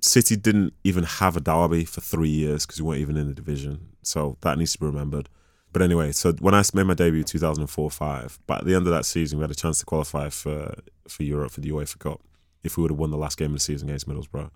City 0.01 0.37
didn't 0.37 0.75
even 0.85 1.05
have 1.05 1.37
a 1.37 1.41
derby 1.41 1.85
for 1.85 2.01
three 2.01 2.29
years 2.29 2.67
because 2.67 2.81
we 2.81 2.89
weren't 2.89 3.01
even 3.01 3.17
in 3.17 3.29
the 3.29 3.35
division. 3.35 3.89
So 4.03 4.37
that 4.43 4.59
needs 4.59 4.73
to 4.75 4.79
be 4.79 4.87
remembered. 4.87 5.29
But 5.73 5.83
anyway, 5.83 6.13
so 6.13 6.33
when 6.35 6.55
I 6.55 6.63
made 6.73 6.85
my 6.85 6.95
debut 6.95 7.25
2004 7.25 7.91
5, 7.91 8.39
but 8.47 8.61
at 8.61 8.65
the 8.65 8.75
end 8.75 8.87
of 8.87 8.93
that 8.93 9.07
season, 9.07 9.39
we 9.39 9.43
had 9.43 9.51
a 9.51 9.55
chance 9.57 9.79
to 9.81 9.85
qualify 9.85 10.29
for, 10.29 10.75
for 11.09 11.23
Europe 11.25 11.51
for 11.53 11.61
the 11.61 11.71
UEFA 11.71 11.99
Cup 11.99 12.21
if 12.63 12.77
we 12.77 12.83
would 12.83 12.91
have 12.93 12.99
won 12.99 13.11
the 13.11 13.17
last 13.17 13.39
game 13.39 13.49
of 13.51 13.55
the 13.55 13.61
season 13.61 13.89
against 13.89 14.09
Middlesbrough. 14.09 14.51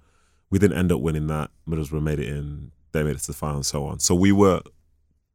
We 0.51 0.59
didn't 0.59 0.79
end 0.79 0.93
up 0.93 1.01
winning 1.01 1.27
that. 1.27 1.51
Middlesbrough 1.69 2.03
made 2.03 2.21
it 2.21 2.29
in, 2.29 2.71
they 2.93 3.03
made 3.03 3.17
it 3.17 3.21
to 3.21 3.27
the 3.29 3.33
final 3.33 3.57
and 3.57 3.67
so 3.67 3.85
on. 3.87 3.99
So 3.99 4.15
we 4.15 4.33
were 4.33 4.61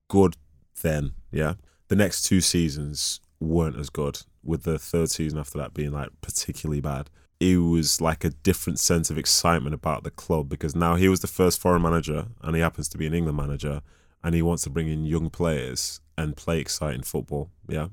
good 0.10 0.36
then, 0.82 1.12
yeah. 1.32 1.56
The 1.88 1.96
next 1.96 2.24
two 2.24 2.42
seasons 2.42 3.20
weren't 3.40 3.78
as 3.78 3.90
good, 3.90 4.22
with 4.44 4.64
the 4.64 4.80
third 4.80 5.10
season 5.10 5.40
after 5.40 5.58
that 5.58 5.74
being 5.74 5.92
like 5.92 6.10
particularly 6.22 6.82
bad. 6.82 7.10
It 7.40 7.58
was 7.58 8.00
like 8.00 8.24
a 8.24 8.30
different 8.30 8.80
sense 8.80 9.10
of 9.10 9.18
excitement 9.18 9.74
about 9.74 10.04
the 10.04 10.12
club 10.12 10.48
because 10.48 10.76
now 10.76 10.96
he 10.96 11.10
was 11.10 11.20
the 11.20 11.28
first 11.28 11.60
foreign 11.60 11.82
manager 11.82 12.28
and 12.42 12.56
he 12.56 12.62
happens 12.62 12.88
to 12.90 12.98
be 12.98 13.06
an 13.06 13.14
England 13.14 13.38
manager 13.38 13.82
and 14.24 14.34
he 14.34 14.42
wants 14.42 14.64
to 14.64 14.70
bring 14.70 14.88
in 14.88 15.06
young 15.06 15.30
players 15.30 16.00
and 16.18 16.38
play 16.38 16.60
exciting 16.60 17.02
football, 17.02 17.50
yeah. 17.68 17.88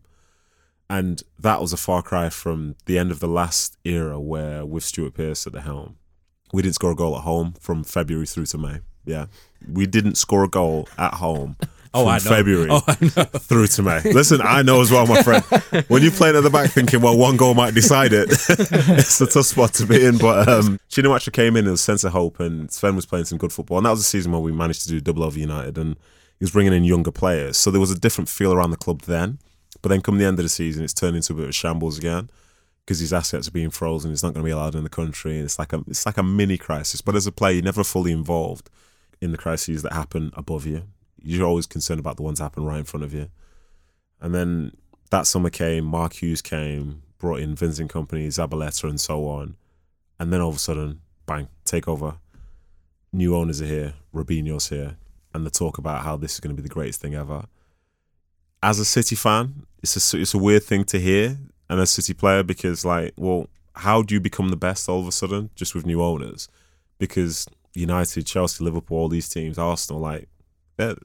And 0.88 1.22
that 1.38 1.60
was 1.60 1.72
a 1.72 1.76
far 1.76 2.02
cry 2.02 2.30
from 2.30 2.76
the 2.86 2.98
end 2.98 3.10
of 3.10 3.20
the 3.20 3.28
last 3.28 3.76
era 3.84 4.18
where 4.20 4.64
with 4.66 4.84
Stuart 4.84 5.14
Pearce 5.14 5.46
at 5.46 5.52
the 5.52 5.60
helm, 5.60 5.96
we 6.52 6.62
didn't 6.62 6.74
score 6.74 6.92
a 6.92 6.96
goal 6.96 7.16
at 7.16 7.22
home 7.22 7.54
from 7.60 7.84
February 7.84 8.26
through 8.26 8.46
to 8.46 8.58
May. 8.58 8.80
Yeah. 9.04 9.26
We 9.68 9.86
didn't 9.86 10.16
score 10.16 10.44
a 10.44 10.48
goal 10.48 10.88
at 10.98 11.14
home 11.14 11.56
Oh, 11.92 12.06
I 12.06 12.14
know. 12.14 12.20
February 12.20 12.68
Oh, 12.70 12.82
I 12.86 12.96
know. 13.00 13.24
through 13.38 13.66
to 13.66 13.82
May. 13.82 14.00
Listen, 14.02 14.40
I 14.42 14.62
know 14.62 14.80
as 14.80 14.90
well, 14.90 15.06
my 15.06 15.22
friend. 15.22 15.44
When 15.88 16.02
you're 16.02 16.12
playing 16.12 16.36
at 16.36 16.42
the 16.42 16.50
back 16.50 16.70
thinking, 16.70 17.00
well, 17.00 17.16
one 17.16 17.36
goal 17.36 17.54
might 17.54 17.74
decide 17.74 18.12
it, 18.12 18.28
it's 18.48 19.20
a 19.20 19.26
tough 19.26 19.46
spot 19.46 19.74
to 19.74 19.86
be 19.86 20.04
in. 20.04 20.18
But 20.18 20.48
um, 20.48 20.78
Shinawatra 20.88 21.32
came 21.32 21.56
in 21.56 21.66
as 21.66 21.72
a 21.72 21.78
sense 21.78 22.04
of 22.04 22.12
hope, 22.12 22.38
and 22.38 22.70
Sven 22.70 22.94
was 22.94 23.06
playing 23.06 23.24
some 23.24 23.38
good 23.38 23.52
football. 23.52 23.78
And 23.78 23.86
that 23.86 23.90
was 23.90 24.00
a 24.00 24.04
season 24.04 24.30
where 24.30 24.40
we 24.40 24.52
managed 24.52 24.82
to 24.82 24.88
do 24.88 25.00
double 25.00 25.24
over 25.24 25.38
United, 25.38 25.76
and 25.78 25.96
he 26.38 26.44
was 26.44 26.52
bringing 26.52 26.72
in 26.72 26.84
younger 26.84 27.10
players. 27.10 27.58
So 27.58 27.70
there 27.70 27.80
was 27.80 27.90
a 27.90 27.98
different 27.98 28.28
feel 28.28 28.52
around 28.52 28.70
the 28.70 28.76
club 28.76 29.02
then. 29.02 29.38
But 29.82 29.88
then 29.88 30.00
come 30.00 30.18
the 30.18 30.24
end 30.24 30.38
of 30.38 30.44
the 30.44 30.48
season, 30.48 30.84
it's 30.84 30.94
turned 30.94 31.16
into 31.16 31.32
a 31.32 31.36
bit 31.36 31.44
of 31.44 31.50
a 31.50 31.52
shambles 31.52 31.98
again 31.98 32.30
because 32.84 32.98
his 32.98 33.12
assets 33.12 33.48
are 33.48 33.52
being 33.52 33.70
frozen. 33.70 34.10
He's 34.10 34.22
not 34.22 34.34
going 34.34 34.44
to 34.44 34.48
be 34.48 34.52
allowed 34.52 34.74
in 34.74 34.82
the 34.84 34.90
country. 34.90 35.36
And 35.36 35.44
it's 35.44 35.58
like 35.58 35.72
a 35.72 35.82
it's 35.86 36.06
like 36.06 36.18
a 36.18 36.22
mini 36.22 36.58
crisis. 36.58 37.00
But 37.00 37.16
as 37.16 37.26
a 37.26 37.32
player, 37.32 37.54
you're 37.54 37.64
never 37.64 37.84
fully 37.84 38.12
involved 38.12 38.68
in 39.20 39.32
the 39.32 39.38
crises 39.38 39.82
that 39.82 39.92
happen 39.92 40.32
above 40.34 40.66
you. 40.66 40.84
You're 41.22 41.46
always 41.46 41.66
concerned 41.66 42.00
about 42.00 42.16
the 42.16 42.22
ones 42.22 42.38
that 42.38 42.44
happen 42.44 42.64
right 42.64 42.78
in 42.78 42.84
front 42.84 43.04
of 43.04 43.12
you. 43.12 43.28
And 44.20 44.34
then 44.34 44.72
that 45.10 45.26
summer 45.26 45.50
came, 45.50 45.84
Mark 45.84 46.14
Hughes 46.14 46.42
came, 46.42 47.02
brought 47.18 47.40
in 47.40 47.54
Vincent 47.54 47.90
Kompany, 47.92 48.26
Zabaleta, 48.28 48.88
and 48.88 49.00
so 49.00 49.26
on. 49.26 49.56
And 50.18 50.32
then 50.32 50.40
all 50.40 50.50
of 50.50 50.56
a 50.56 50.58
sudden, 50.58 51.00
bang, 51.26 51.48
takeover. 51.64 52.16
New 53.12 53.34
owners 53.34 53.60
are 53.60 53.66
here, 53.66 53.94
Robinho's 54.14 54.68
here, 54.68 54.96
and 55.34 55.44
the 55.44 55.50
talk 55.50 55.78
about 55.78 56.02
how 56.02 56.16
this 56.16 56.34
is 56.34 56.40
going 56.40 56.54
to 56.54 56.60
be 56.60 56.66
the 56.66 56.72
greatest 56.72 57.00
thing 57.00 57.14
ever. 57.14 57.44
As 58.62 58.78
a 58.78 58.84
City 58.84 59.16
fan, 59.16 59.66
it's 59.82 60.14
a 60.14 60.20
it's 60.20 60.34
a 60.34 60.38
weird 60.38 60.62
thing 60.62 60.84
to 60.84 61.00
hear, 61.00 61.38
and 61.68 61.80
as 61.80 61.90
a 61.90 62.02
City 62.02 62.14
player 62.14 62.42
because 62.42 62.84
like, 62.84 63.14
well, 63.16 63.48
how 63.76 64.02
do 64.02 64.14
you 64.14 64.20
become 64.20 64.50
the 64.50 64.56
best 64.56 64.88
all 64.88 65.00
of 65.00 65.08
a 65.08 65.12
sudden 65.12 65.50
just 65.54 65.74
with 65.74 65.86
new 65.86 66.02
owners? 66.02 66.48
Because 66.98 67.46
United, 67.74 68.26
Chelsea, 68.26 68.62
Liverpool, 68.62 68.98
all 68.98 69.08
these 69.08 69.28
teams, 69.28 69.58
Arsenal, 69.58 70.00
like 70.00 70.28
they're 70.76 70.96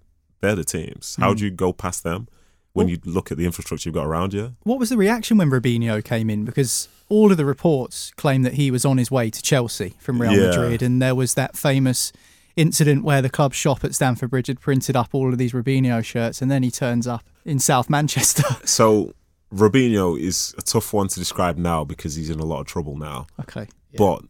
they're 0.45 0.55
the 0.55 0.63
teams. 0.63 1.15
How 1.19 1.34
do 1.34 1.43
you 1.43 1.51
go 1.51 1.73
past 1.73 2.03
them 2.03 2.27
when 2.73 2.88
you 2.88 2.99
look 3.05 3.31
at 3.31 3.38
the 3.38 3.45
infrastructure 3.45 3.89
you've 3.89 3.95
got 3.95 4.05
around 4.05 4.34
you? 4.34 4.55
What 4.63 4.79
was 4.79 4.89
the 4.89 4.97
reaction 4.97 5.38
when 5.38 5.49
Robinho 5.49 6.03
came 6.03 6.29
in? 6.29 6.45
Because 6.45 6.88
all 7.10 7.31
of 7.31 7.38
the 7.38 7.45
reports 7.45 8.12
claim 8.17 8.43
that 8.43 8.53
he 8.53 8.69
was 8.71 8.86
on 8.86 8.97
his 8.97 9.10
way 9.12 9.29
to 9.29 9.41
Chelsea 9.41 9.93
from 9.99 10.21
Real 10.21 10.34
Yeah. 10.34 10.47
Madrid, 10.47 10.81
and 10.81 11.01
there 11.01 11.15
was 11.15 11.34
that 11.36 11.55
famous 11.58 12.12
incident 12.55 13.03
where 13.03 13.21
the 13.21 13.29
club 13.29 13.53
shop 13.53 13.84
at 13.84 13.93
Stamford 13.95 14.29
Bridge 14.29 14.47
had 14.47 14.60
printed 14.62 14.95
up 14.95 15.10
all 15.13 15.31
of 15.31 15.38
these 15.38 15.51
Robinho 15.53 16.03
shirts, 16.03 16.41
and 16.41 16.49
then 16.49 16.63
he 16.63 16.71
turns 16.71 17.05
up 17.08 17.23
in 17.43 17.60
South 17.60 17.89
Manchester. 17.89 18.43
So 18.65 19.13
Robinho 19.53 20.19
is 20.19 20.53
a 20.58 20.62
tough 20.62 20.91
one 20.93 21.08
to 21.10 21.19
describe 21.19 21.58
now 21.58 21.84
because 21.84 22.15
he's 22.15 22.29
in 22.29 22.39
a 22.39 22.45
lot 22.45 22.62
of 22.62 22.67
trouble 22.67 22.97
now. 22.97 23.27
okay. 23.41 23.67
But 23.97 24.23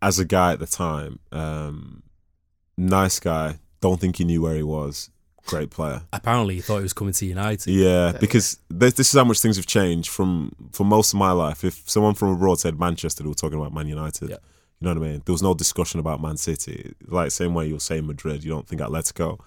as 0.00 0.18
a 0.18 0.24
guy 0.24 0.52
at 0.52 0.58
the 0.60 0.66
time, 0.66 1.18
um, 1.32 2.02
nice 2.76 3.18
guy. 3.20 3.58
Don't 3.82 4.00
think 4.00 4.16
he 4.16 4.24
knew 4.24 4.40
where 4.40 4.56
he 4.56 4.62
was. 4.62 5.10
Great 5.44 5.70
player. 5.70 6.02
Apparently, 6.12 6.54
he 6.54 6.60
thought 6.60 6.78
he 6.78 6.84
was 6.84 6.92
coming 6.92 7.12
to 7.12 7.26
United. 7.26 7.70
Yeah, 7.70 8.12
because 8.18 8.58
this, 8.70 8.94
this 8.94 9.08
is 9.12 9.18
how 9.18 9.24
much 9.24 9.40
things 9.40 9.56
have 9.56 9.66
changed 9.66 10.08
from 10.08 10.52
for 10.72 10.84
most 10.84 11.12
of 11.12 11.18
my 11.18 11.32
life. 11.32 11.64
If 11.64 11.90
someone 11.90 12.14
from 12.14 12.28
abroad 12.28 12.60
said 12.60 12.78
Manchester, 12.78 13.24
they 13.24 13.28
were 13.28 13.34
talking 13.34 13.58
about 13.58 13.74
Man 13.74 13.88
United. 13.88 14.30
Yeah. 14.30 14.36
You 14.80 14.88
know 14.88 15.00
what 15.00 15.06
I 15.06 15.10
mean? 15.10 15.22
There 15.24 15.32
was 15.32 15.42
no 15.42 15.54
discussion 15.54 16.00
about 16.00 16.22
Man 16.22 16.36
City. 16.36 16.94
Like 17.06 17.32
same 17.32 17.54
way 17.54 17.66
you'll 17.66 17.80
say 17.80 18.00
Madrid, 18.00 18.44
you 18.44 18.50
don't 18.50 18.66
think 18.66 18.80
Atletico, 18.80 19.38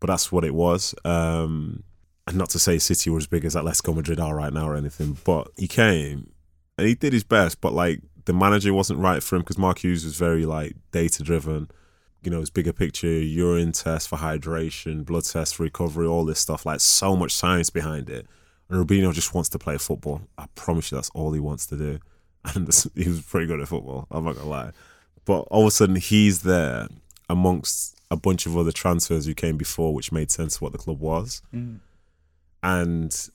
but 0.00 0.08
that's 0.08 0.30
what 0.30 0.44
it 0.44 0.54
was. 0.54 0.94
Um, 1.04 1.84
and 2.26 2.36
not 2.36 2.50
to 2.50 2.58
say 2.58 2.78
City 2.78 3.10
were 3.10 3.18
as 3.18 3.26
big 3.26 3.44
as 3.44 3.54
Atletico 3.54 3.94
Madrid 3.94 4.20
are 4.20 4.34
right 4.34 4.52
now 4.52 4.68
or 4.68 4.76
anything, 4.76 5.18
but 5.24 5.50
he 5.56 5.66
came 5.66 6.30
and 6.76 6.86
he 6.86 6.94
did 6.94 7.12
his 7.12 7.24
best. 7.24 7.60
But 7.60 7.72
like 7.72 8.00
the 8.24 8.32
manager 8.32 8.72
wasn't 8.74 8.98
right 8.98 9.22
for 9.22 9.36
him 9.36 9.42
because 9.42 9.58
Mark 9.58 9.82
Hughes 9.82 10.04
was 10.04 10.16
very 10.16 10.46
like 10.46 10.74
data 10.92 11.22
driven. 11.22 11.70
You 12.22 12.30
know, 12.30 12.40
his 12.40 12.50
bigger 12.50 12.72
picture, 12.72 13.06
urine 13.06 13.72
test 13.72 14.08
for 14.08 14.18
hydration, 14.18 15.04
blood 15.04 15.24
test 15.24 15.54
for 15.54 15.62
recovery, 15.62 16.06
all 16.06 16.24
this 16.24 16.40
stuff. 16.40 16.66
Like 16.66 16.80
so 16.80 17.16
much 17.16 17.32
science 17.32 17.70
behind 17.70 18.10
it. 18.10 18.26
And 18.68 18.86
Robinho 18.86 19.12
just 19.12 19.34
wants 19.34 19.48
to 19.50 19.58
play 19.58 19.78
football. 19.78 20.22
I 20.36 20.46
promise 20.54 20.90
you, 20.90 20.96
that's 20.96 21.10
all 21.10 21.32
he 21.32 21.40
wants 21.40 21.66
to 21.66 21.76
do. 21.76 21.98
And 22.54 22.72
he 22.94 23.08
was 23.08 23.22
pretty 23.22 23.46
good 23.46 23.60
at 23.60 23.68
football. 23.68 24.06
I'm 24.10 24.24
not 24.24 24.36
gonna 24.36 24.48
lie. 24.48 24.70
But 25.24 25.40
all 25.50 25.62
of 25.62 25.66
a 25.66 25.70
sudden, 25.70 25.96
he's 25.96 26.42
there 26.42 26.88
amongst 27.28 27.98
a 28.10 28.16
bunch 28.16 28.46
of 28.46 28.56
other 28.56 28.72
transfers 28.72 29.26
who 29.26 29.34
came 29.34 29.56
before, 29.56 29.92
which 29.92 30.12
made 30.12 30.30
sense 30.30 30.56
of 30.56 30.62
what 30.62 30.72
the 30.72 30.78
club 30.78 31.00
was. 31.00 31.42
Mm. 31.54 31.80
And 32.62 33.28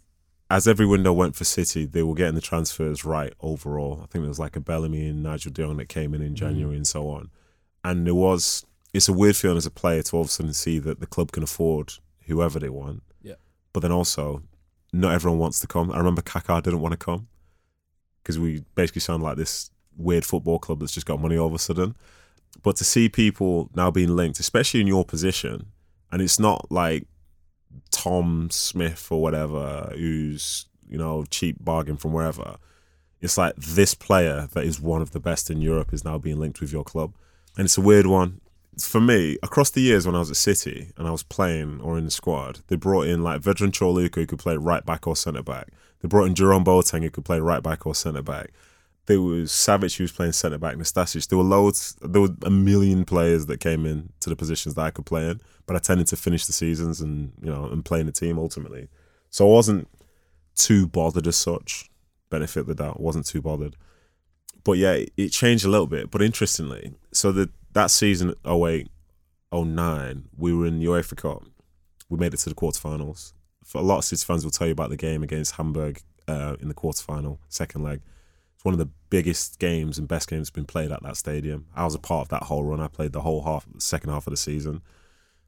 as 0.49 0.67
every 0.67 0.85
window 0.85 1.13
went 1.13 1.35
for 1.35 1.43
City, 1.43 1.85
they 1.85 2.03
were 2.03 2.15
getting 2.15 2.35
the 2.35 2.41
transfers 2.41 3.05
right 3.05 3.33
overall. 3.39 4.01
I 4.03 4.05
think 4.07 4.23
there 4.23 4.29
was 4.29 4.39
like 4.39 4.55
a 4.55 4.59
Bellamy 4.59 5.07
and 5.07 5.23
Nigel 5.23 5.51
De 5.51 5.63
Jong 5.63 5.77
that 5.77 5.89
came 5.89 6.13
in 6.13 6.21
in 6.21 6.33
mm. 6.33 6.37
January 6.37 6.75
and 6.75 6.87
so 6.87 7.09
on. 7.09 7.29
And 7.83 8.05
there 8.07 8.15
was, 8.15 8.65
it's 8.93 9.09
a 9.09 9.13
weird 9.13 9.35
feeling 9.35 9.57
as 9.57 9.65
a 9.65 9.71
player 9.71 10.03
to 10.03 10.15
all 10.15 10.21
of 10.21 10.27
a 10.27 10.31
sudden 10.31 10.53
see 10.53 10.79
that 10.79 10.99
the 10.99 11.07
club 11.07 11.31
can 11.31 11.43
afford 11.43 11.93
whoever 12.27 12.59
they 12.59 12.69
want. 12.69 13.01
Yeah. 13.21 13.35
But 13.73 13.81
then 13.81 13.91
also, 13.91 14.43
not 14.93 15.13
everyone 15.13 15.39
wants 15.39 15.59
to 15.61 15.67
come. 15.67 15.91
I 15.91 15.97
remember 15.97 16.21
Kaká 16.21 16.61
didn't 16.61 16.81
want 16.81 16.93
to 16.93 16.97
come 16.97 17.27
because 18.21 18.39
we 18.39 18.63
basically 18.75 19.01
sound 19.01 19.23
like 19.23 19.35
this 19.35 19.71
weird 19.97 20.25
football 20.25 20.59
club 20.59 20.79
that's 20.79 20.93
just 20.93 21.07
got 21.07 21.19
money 21.19 21.37
all 21.37 21.47
of 21.47 21.53
a 21.53 21.59
sudden. 21.59 21.95
But 22.61 22.75
to 22.77 22.83
see 22.83 23.09
people 23.09 23.69
now 23.75 23.89
being 23.89 24.15
linked, 24.15 24.39
especially 24.39 24.79
in 24.79 24.87
your 24.87 25.03
position, 25.03 25.67
and 26.11 26.21
it's 26.21 26.39
not 26.39 26.71
like 26.71 27.07
Tom 27.89 28.49
Smith 28.51 29.07
or 29.11 29.21
whatever 29.21 29.91
who's 29.95 30.67
you 30.87 30.97
know 30.97 31.25
cheap 31.31 31.57
bargain 31.59 31.97
from 31.97 32.13
wherever. 32.13 32.57
It's 33.21 33.37
like 33.37 33.55
this 33.55 33.95
player 33.95 34.47
that 34.51 34.65
is 34.65 34.79
one 34.79 35.01
of 35.01 35.11
the 35.11 35.19
best 35.19 35.49
in 35.49 35.61
Europe 35.61 35.93
is 35.93 36.05
now 36.05 36.17
being 36.17 36.39
linked 36.39 36.61
with 36.61 36.71
your 36.71 36.83
club, 36.83 37.15
and 37.57 37.65
it's 37.65 37.77
a 37.77 37.81
weird 37.81 38.05
one 38.05 38.41
for 38.79 39.01
me. 39.01 39.37
Across 39.43 39.71
the 39.71 39.81
years 39.81 40.05
when 40.05 40.15
I 40.15 40.19
was 40.19 40.29
at 40.29 40.37
City 40.37 40.91
and 40.97 41.07
I 41.07 41.11
was 41.11 41.23
playing 41.23 41.81
or 41.81 41.97
in 41.97 42.05
the 42.05 42.11
squad, 42.11 42.59
they 42.67 42.75
brought 42.75 43.07
in 43.07 43.23
like 43.23 43.41
Vedran 43.41 43.71
Corluka 43.71 44.15
who 44.15 44.25
could 44.25 44.39
play 44.39 44.57
right 44.57 44.85
back 44.85 45.07
or 45.07 45.15
centre 45.15 45.43
back. 45.43 45.69
They 46.01 46.07
brought 46.07 46.25
in 46.25 46.35
Jerome 46.35 46.65
Boateng 46.65 47.01
who 47.01 47.09
could 47.09 47.25
play 47.25 47.39
right 47.39 47.63
back 47.63 47.85
or 47.85 47.95
centre 47.95 48.21
back. 48.21 48.51
There 49.05 49.21
was 49.21 49.51
Savić 49.51 49.97
who 49.97 50.03
was 50.03 50.11
playing 50.11 50.31
centre 50.31 50.57
back, 50.57 50.77
Nastasic. 50.77 51.27
There 51.27 51.37
were 51.37 51.43
loads. 51.43 51.95
There 52.01 52.21
were 52.21 52.35
a 52.43 52.49
million 52.49 53.03
players 53.05 53.47
that 53.47 53.59
came 53.59 53.85
in 53.85 54.09
to 54.21 54.29
the 54.29 54.35
positions 54.35 54.75
that 54.75 54.81
I 54.81 54.91
could 54.91 55.05
play 55.05 55.29
in, 55.29 55.41
but 55.65 55.75
I 55.75 55.79
tended 55.79 56.07
to 56.07 56.15
finish 56.15 56.45
the 56.45 56.53
seasons 56.53 57.01
and 57.01 57.33
you 57.41 57.51
know 57.51 57.65
and 57.65 57.83
play 57.83 57.99
in 57.99 58.05
the 58.05 58.11
team 58.11 58.39
ultimately. 58.39 58.87
So 59.29 59.47
I 59.47 59.51
wasn't 59.51 59.87
too 60.55 60.87
bothered 60.87 61.27
as 61.27 61.35
such. 61.35 61.89
Benefit 62.29 62.65
the 62.65 62.75
doubt, 62.75 62.99
wasn't 62.99 63.25
too 63.25 63.41
bothered. 63.41 63.75
But 64.63 64.73
yeah, 64.73 65.03
it 65.17 65.29
changed 65.29 65.65
a 65.65 65.69
little 65.69 65.87
bit. 65.87 66.09
But 66.09 66.21
interestingly, 66.21 66.93
so 67.11 67.31
the 67.31 67.49
that 67.73 67.91
season 67.91 68.33
08, 68.45 68.89
09, 69.53 70.29
we 70.37 70.53
were 70.53 70.65
in 70.65 70.79
the 70.79 70.85
UEFA 70.85 71.17
Cup. 71.17 71.43
We 72.09 72.17
made 72.17 72.33
it 72.33 72.37
to 72.37 72.49
the 72.49 72.55
quarterfinals. 72.55 73.33
For 73.63 73.79
a 73.79 73.83
lot 73.83 73.99
of 73.99 74.05
City 74.05 74.23
fans 74.25 74.43
will 74.43 74.51
tell 74.51 74.67
you 74.67 74.73
about 74.73 74.89
the 74.89 74.97
game 74.97 75.23
against 75.23 75.55
Hamburg 75.55 76.01
uh, 76.27 76.55
in 76.59 76.67
the 76.67 76.73
quarterfinal, 76.73 77.39
second 77.49 77.83
leg. 77.83 78.01
It's 78.55 78.65
one 78.65 78.73
of 78.73 78.79
the 78.79 78.89
biggest 79.09 79.59
games 79.59 79.97
and 79.97 80.07
best 80.07 80.29
games 80.29 80.49
been 80.49 80.65
played 80.65 80.91
at 80.91 81.03
that 81.03 81.17
stadium. 81.17 81.65
I 81.75 81.85
was 81.85 81.95
a 81.95 81.99
part 81.99 82.23
of 82.23 82.29
that 82.29 82.43
whole 82.43 82.63
run. 82.63 82.79
I 82.79 82.87
played 82.87 83.13
the 83.13 83.21
whole 83.21 83.43
half, 83.43 83.65
second 83.77 84.11
half 84.11 84.27
of 84.27 84.31
the 84.31 84.37
season. 84.37 84.81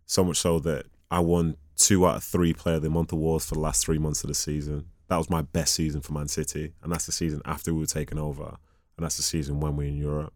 So 0.05 0.23
much 0.23 0.37
so 0.37 0.59
that 0.59 0.85
I 1.11 1.19
won 1.19 1.57
two 1.75 2.05
out 2.05 2.17
of 2.17 2.23
three 2.23 2.53
Player 2.53 2.75
of 2.75 2.81
the 2.81 2.89
Month 2.89 3.11
awards 3.11 3.45
for 3.45 3.55
the 3.55 3.61
last 3.61 3.85
three 3.85 3.99
months 3.99 4.23
of 4.23 4.29
the 4.29 4.33
season. 4.35 4.87
That 5.07 5.17
was 5.17 5.29
my 5.29 5.41
best 5.41 5.75
season 5.75 6.01
for 6.01 6.13
Man 6.13 6.27
City, 6.27 6.73
and 6.81 6.91
that's 6.91 7.05
the 7.05 7.11
season 7.11 7.41
after 7.45 7.73
we 7.73 7.81
were 7.81 7.85
taken 7.85 8.17
over, 8.17 8.57
and 8.97 9.03
that's 9.03 9.17
the 9.17 9.23
season 9.23 9.59
when 9.59 9.75
we 9.75 9.85
were 9.85 9.89
in 9.89 9.97
Europe, 9.97 10.33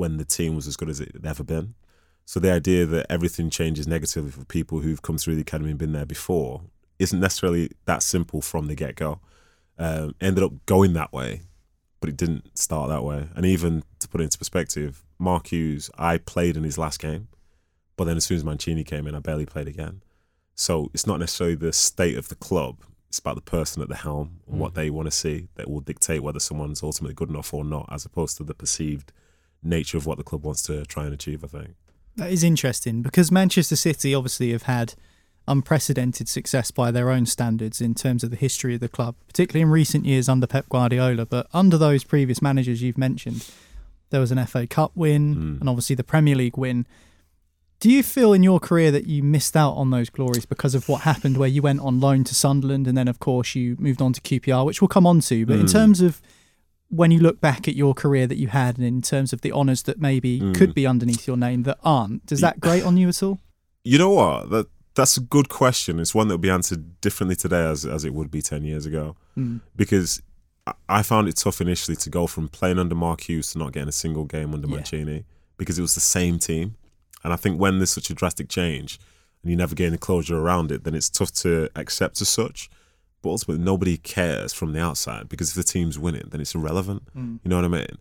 when 0.00 0.16
the 0.16 0.24
team 0.24 0.56
was 0.56 0.66
as 0.66 0.78
good 0.78 0.88
as 0.88 0.98
it 0.98 1.12
had 1.12 1.26
ever 1.26 1.44
been. 1.44 1.74
So 2.24 2.40
the 2.40 2.50
idea 2.50 2.86
that 2.86 3.06
everything 3.10 3.50
changes 3.50 3.86
negatively 3.86 4.30
for 4.30 4.46
people 4.46 4.80
who've 4.80 5.02
come 5.02 5.18
through 5.18 5.34
the 5.34 5.42
academy 5.42 5.70
and 5.70 5.78
been 5.78 5.92
there 5.92 6.06
before 6.06 6.62
isn't 6.98 7.20
necessarily 7.20 7.70
that 7.84 8.02
simple 8.02 8.40
from 8.40 8.66
the 8.66 8.74
get 8.74 8.96
go. 8.96 9.20
Um, 9.78 10.14
ended 10.18 10.42
up 10.42 10.52
going 10.64 10.94
that 10.94 11.12
way, 11.12 11.42
but 12.00 12.08
it 12.08 12.16
didn't 12.16 12.56
start 12.58 12.88
that 12.88 13.04
way. 13.04 13.28
And 13.34 13.44
even 13.44 13.82
to 13.98 14.08
put 14.08 14.22
it 14.22 14.24
into 14.24 14.38
perspective, 14.38 15.04
Mark 15.18 15.48
Hughes, 15.48 15.90
I 15.98 16.16
played 16.16 16.56
in 16.56 16.64
his 16.64 16.78
last 16.78 16.98
game, 16.98 17.28
but 17.96 18.04
then 18.04 18.16
as 18.16 18.24
soon 18.24 18.38
as 18.38 18.44
Mancini 18.44 18.84
came 18.84 19.06
in, 19.06 19.14
I 19.14 19.18
barely 19.18 19.44
played 19.44 19.68
again. 19.68 20.02
So 20.54 20.90
it's 20.94 21.06
not 21.06 21.20
necessarily 21.20 21.56
the 21.56 21.74
state 21.74 22.16
of 22.16 22.28
the 22.28 22.36
club; 22.36 22.84
it's 23.08 23.18
about 23.18 23.34
the 23.34 23.42
person 23.42 23.82
at 23.82 23.88
the 23.88 23.96
helm 23.96 24.40
and 24.50 24.58
what 24.58 24.74
they 24.74 24.88
want 24.88 25.06
to 25.08 25.10
see 25.10 25.48
that 25.56 25.68
will 25.68 25.80
dictate 25.80 26.22
whether 26.22 26.40
someone's 26.40 26.82
ultimately 26.82 27.14
good 27.14 27.28
enough 27.28 27.52
or 27.52 27.64
not, 27.64 27.88
as 27.92 28.06
opposed 28.06 28.38
to 28.38 28.44
the 28.44 28.54
perceived 28.54 29.12
nature 29.62 29.96
of 29.98 30.06
what 30.06 30.18
the 30.18 30.24
club 30.24 30.44
wants 30.44 30.62
to 30.62 30.84
try 30.86 31.04
and 31.04 31.14
achieve. 31.14 31.44
I 31.44 31.46
think. 31.48 31.68
That 32.16 32.30
is 32.32 32.42
interesting 32.42 33.02
because 33.02 33.30
Manchester 33.30 33.76
City 33.76 34.14
obviously 34.14 34.52
have 34.52 34.64
had 34.64 34.94
unprecedented 35.48 36.28
success 36.28 36.70
by 36.70 36.90
their 36.90 37.10
own 37.10 37.26
standards 37.26 37.80
in 37.80 37.94
terms 37.94 38.22
of 38.22 38.30
the 38.30 38.36
history 38.36 38.74
of 38.74 38.80
the 38.80 38.88
club, 38.88 39.16
particularly 39.26 39.62
in 39.62 39.70
recent 39.70 40.04
years 40.04 40.28
under 40.28 40.46
Pep 40.46 40.68
Guardiola. 40.68 41.26
But 41.26 41.46
under 41.52 41.76
those 41.76 42.04
previous 42.04 42.40
managers 42.42 42.82
you've 42.82 42.98
mentioned, 42.98 43.48
there 44.10 44.20
was 44.20 44.30
an 44.30 44.38
FA 44.46 44.66
Cup 44.66 44.92
win 44.94 45.34
Mm. 45.36 45.60
and 45.60 45.68
obviously 45.68 45.96
the 45.96 46.04
Premier 46.04 46.34
League 46.36 46.56
win. 46.56 46.86
Do 47.80 47.90
you 47.90 48.02
feel 48.02 48.32
in 48.34 48.42
your 48.42 48.60
career 48.60 48.90
that 48.90 49.06
you 49.06 49.22
missed 49.22 49.56
out 49.56 49.72
on 49.72 49.90
those 49.90 50.10
glories 50.10 50.44
because 50.44 50.74
of 50.74 50.88
what 50.88 51.02
happened 51.02 51.36
where 51.38 51.48
you 51.48 51.62
went 51.62 51.80
on 51.80 51.98
loan 51.98 52.24
to 52.24 52.34
Sunderland 52.34 52.86
and 52.86 52.96
then, 52.96 53.08
of 53.08 53.18
course, 53.18 53.54
you 53.54 53.76
moved 53.78 54.02
on 54.02 54.12
to 54.12 54.20
QPR, 54.20 54.66
which 54.66 54.80
we'll 54.82 54.88
come 54.88 55.06
on 55.06 55.20
to? 55.20 55.46
But 55.46 55.58
in 55.60 55.66
Mm. 55.66 55.72
terms 55.72 56.00
of 56.02 56.20
when 56.90 57.10
you 57.10 57.18
look 57.20 57.40
back 57.40 57.66
at 57.68 57.74
your 57.74 57.94
career 57.94 58.26
that 58.26 58.36
you 58.36 58.48
had 58.48 58.76
and 58.76 58.86
in 58.86 59.00
terms 59.00 59.32
of 59.32 59.40
the 59.40 59.52
honours 59.52 59.82
that 59.84 59.98
maybe 60.00 60.40
Mm. 60.40 60.54
could 60.54 60.74
be 60.74 60.86
underneath 60.86 61.26
your 61.26 61.36
name 61.36 61.62
that 61.62 61.78
aren't, 61.84 62.26
does 62.26 62.40
that 62.40 62.60
grate 62.60 62.84
on 62.84 62.96
you 62.96 63.08
at 63.08 63.22
all? 63.22 63.38
You 63.84 63.96
know 63.98 64.10
what? 64.10 64.50
That 64.50 64.66
that's 64.96 65.16
a 65.16 65.20
good 65.20 65.48
question. 65.48 66.00
It's 66.00 66.14
one 66.14 66.26
that 66.28 66.34
will 66.34 66.38
be 66.38 66.50
answered 66.50 67.00
differently 67.00 67.36
today 67.36 67.64
as 67.64 67.84
as 67.86 68.04
it 68.04 68.12
would 68.12 68.30
be 68.30 68.42
ten 68.42 68.64
years 68.64 68.86
ago. 68.86 69.16
Mm. 69.38 69.60
Because 69.76 70.20
I- 70.88 71.02
found 71.02 71.28
it 71.28 71.36
tough 71.36 71.60
initially 71.60 71.96
to 71.96 72.10
go 72.10 72.26
from 72.26 72.48
playing 72.48 72.78
under 72.78 72.94
Mark 72.94 73.22
Hughes 73.28 73.52
to 73.52 73.58
not 73.58 73.72
getting 73.72 73.88
a 73.88 73.92
single 73.92 74.24
game 74.24 74.52
under 74.52 74.68
Yeah. 74.68 74.76
Mancini 74.76 75.24
because 75.56 75.78
it 75.78 75.82
was 75.82 75.94
the 75.94 76.00
same 76.00 76.38
team. 76.38 76.74
And 77.24 77.32
I 77.32 77.36
think 77.36 77.60
when 77.60 77.78
there's 77.78 77.90
such 77.90 78.10
a 78.10 78.14
drastic 78.14 78.48
change 78.48 78.98
and 79.42 79.50
you 79.50 79.56
never 79.56 79.74
gain 79.74 79.92
the 79.92 79.98
closure 79.98 80.38
around 80.38 80.70
it, 80.72 80.84
then 80.84 80.94
it's 80.94 81.08
tough 81.10 81.32
to 81.44 81.68
accept 81.76 82.20
as 82.20 82.28
such. 82.28 82.68
But 83.22 83.30
ultimately, 83.30 83.62
nobody 83.62 83.96
cares 83.96 84.52
from 84.52 84.72
the 84.72 84.80
outside 84.80 85.28
because 85.28 85.50
if 85.50 85.54
the 85.54 85.62
team's 85.62 85.98
winning, 85.98 86.28
then 86.30 86.40
it's 86.40 86.54
irrelevant. 86.54 87.02
Mm. 87.14 87.40
You 87.44 87.48
know 87.50 87.56
what 87.56 87.64
I 87.64 87.68
mean? 87.68 87.98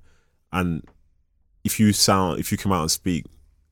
And 0.51 0.83
if 1.63 1.79
you 1.79 1.91
sound, 1.91 2.39
if 2.39 2.51
you 2.51 2.57
come 2.57 2.71
out 2.71 2.81
and 2.81 2.91
speak 2.91 3.25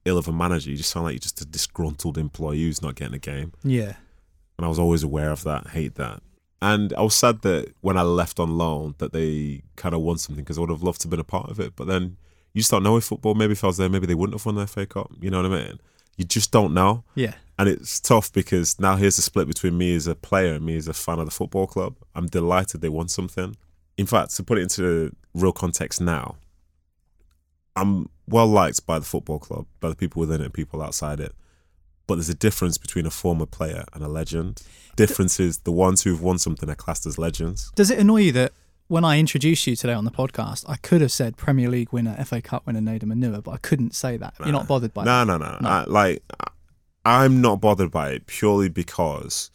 ill 0.06 0.18
of 0.18 0.28
a 0.28 0.34
manager, 0.34 0.70
you 0.70 0.78
just 0.78 0.90
sound 0.90 1.06
like 1.06 1.14
you're 1.14 1.20
just 1.20 1.42
a 1.42 1.46
disgruntled 1.46 2.18
employee 2.18 2.64
who's 2.64 2.82
not 2.82 2.96
getting 2.96 3.16
a 3.16 3.20
game. 3.20 3.54
Yeah. 3.64 3.94
And 4.58 4.66
I 4.66 4.68
was 4.68 4.80
always 4.80 5.04
aware 5.04 5.32
of 5.32 5.44
that, 5.44 5.68
hate 5.70 5.96
that. 5.96 6.22
And 6.62 6.92
I 6.94 7.02
was 7.02 7.16
sad 7.16 7.44
that 7.44 7.74
when 7.82 7.98
I 7.98 8.02
left 8.02 8.40
on 8.40 8.58
loan 8.58 8.96
that 8.98 9.14
they 9.14 9.62
kind 9.76 9.94
of 9.94 10.02
won 10.02 10.18
something 10.18 10.44
because 10.44 10.58
I 10.58 10.62
would 10.62 10.72
have 10.72 10.82
loved 10.82 11.02
to 11.02 11.06
have 11.06 11.12
been 11.12 11.20
a 11.20 11.24
part 11.24 11.52
of 11.52 11.60
it. 11.60 11.76
But 11.76 11.88
then 11.88 12.18
you 12.54 12.62
just 12.62 12.72
don't 12.72 12.84
know 12.84 12.96
with 12.96 13.04
football. 13.04 13.36
Maybe 13.36 13.54
if 13.54 13.64
I 13.64 13.68
was 13.68 13.78
there, 13.78 13.90
maybe 13.90 14.08
they 14.08 14.16
wouldn't 14.16 14.34
have 14.34 14.46
won 14.46 14.56
the 14.56 14.66
FA 14.66 14.88
Cup. 14.88 15.12
You 15.22 15.30
know 15.30 15.42
what 15.44 15.52
I 15.52 15.64
mean? 15.64 15.80
You 16.18 16.26
just 16.26 16.52
don't 16.52 16.74
know. 16.74 17.04
Yeah. 17.14 17.36
And 17.60 17.68
it's 17.68 18.00
tough 18.00 18.32
because 18.32 18.80
now 18.80 18.96
here's 18.96 19.16
the 19.16 19.22
split 19.22 19.48
between 19.48 19.78
me 19.78 19.96
as 19.96 20.06
a 20.06 20.16
player 20.16 20.54
and 20.54 20.66
me 20.66 20.78
as 20.78 20.88
a 20.88 20.94
fan 20.94 21.20
of 21.20 21.26
the 21.26 21.32
football 21.32 21.66
club. 21.66 21.96
I'm 22.14 22.28
delighted 22.28 22.82
they 22.82 22.90
won 22.90 23.08
something. 23.08 23.56
In 23.98 24.06
fact, 24.06 24.36
to 24.36 24.44
put 24.44 24.60
it 24.60 24.62
into 24.62 25.16
real 25.34 25.52
context 25.52 26.00
now, 26.00 26.36
I'm 27.76 28.10
well 28.28 28.48
liked 28.48 28.86
by 28.86 29.00
the 29.00 29.06
football 29.06 29.40
club, 29.40 29.66
by 29.80 29.90
the 29.90 29.96
people 29.96 30.20
within 30.20 30.42
it 30.42 30.46
and 30.46 30.54
people 30.54 30.82
outside 30.82 31.20
it. 31.20 31.34
But 32.06 32.16
there's 32.16 32.30
a 32.30 32.36
difference 32.36 32.78
between 32.78 33.06
a 33.06 33.12
former 33.12 33.46
player 33.46 33.86
and 33.94 34.04
a 34.04 34.08
legend. 34.08 34.62
Difference 34.96 35.40
is 35.40 35.60
the 35.60 35.72
ones 35.72 36.04
who've 36.04 36.22
won 36.22 36.38
something 36.38 36.70
are 36.70 36.76
classed 36.76 37.06
as 37.06 37.18
legends. 37.18 37.72
Does 37.76 37.92
it 37.92 38.00
annoy 38.00 38.22
you 38.22 38.32
that 38.34 38.54
when 38.88 39.04
I 39.04 39.20
introduced 39.20 39.68
you 39.68 39.76
today 39.76 39.94
on 39.94 40.06
the 40.06 40.12
podcast, 40.12 40.64
I 40.68 40.78
could 40.78 41.02
have 41.02 41.12
said 41.12 41.38
Premier 41.38 41.70
League 41.70 41.92
winner, 41.92 42.16
FA 42.24 42.42
Cup 42.42 42.66
winner, 42.66 42.80
Nedum 42.80 43.14
Onuoha, 43.14 43.44
but 43.44 43.52
I 43.52 43.58
couldn't 43.58 43.94
say 43.94 44.16
that. 44.18 44.36
You're 44.40 44.52
not 44.54 44.68
bothered 44.68 44.94
by 44.94 45.04
no, 45.04 45.26
that? 45.26 45.26
No, 45.26 45.38
no, 45.38 45.58
no. 45.60 45.86
like, 45.88 46.24
I'm 47.08 47.40
not 47.40 47.62
bothered 47.62 47.90
by 47.90 48.10
it 48.12 48.28
purely 48.28 48.68
because 48.68 49.50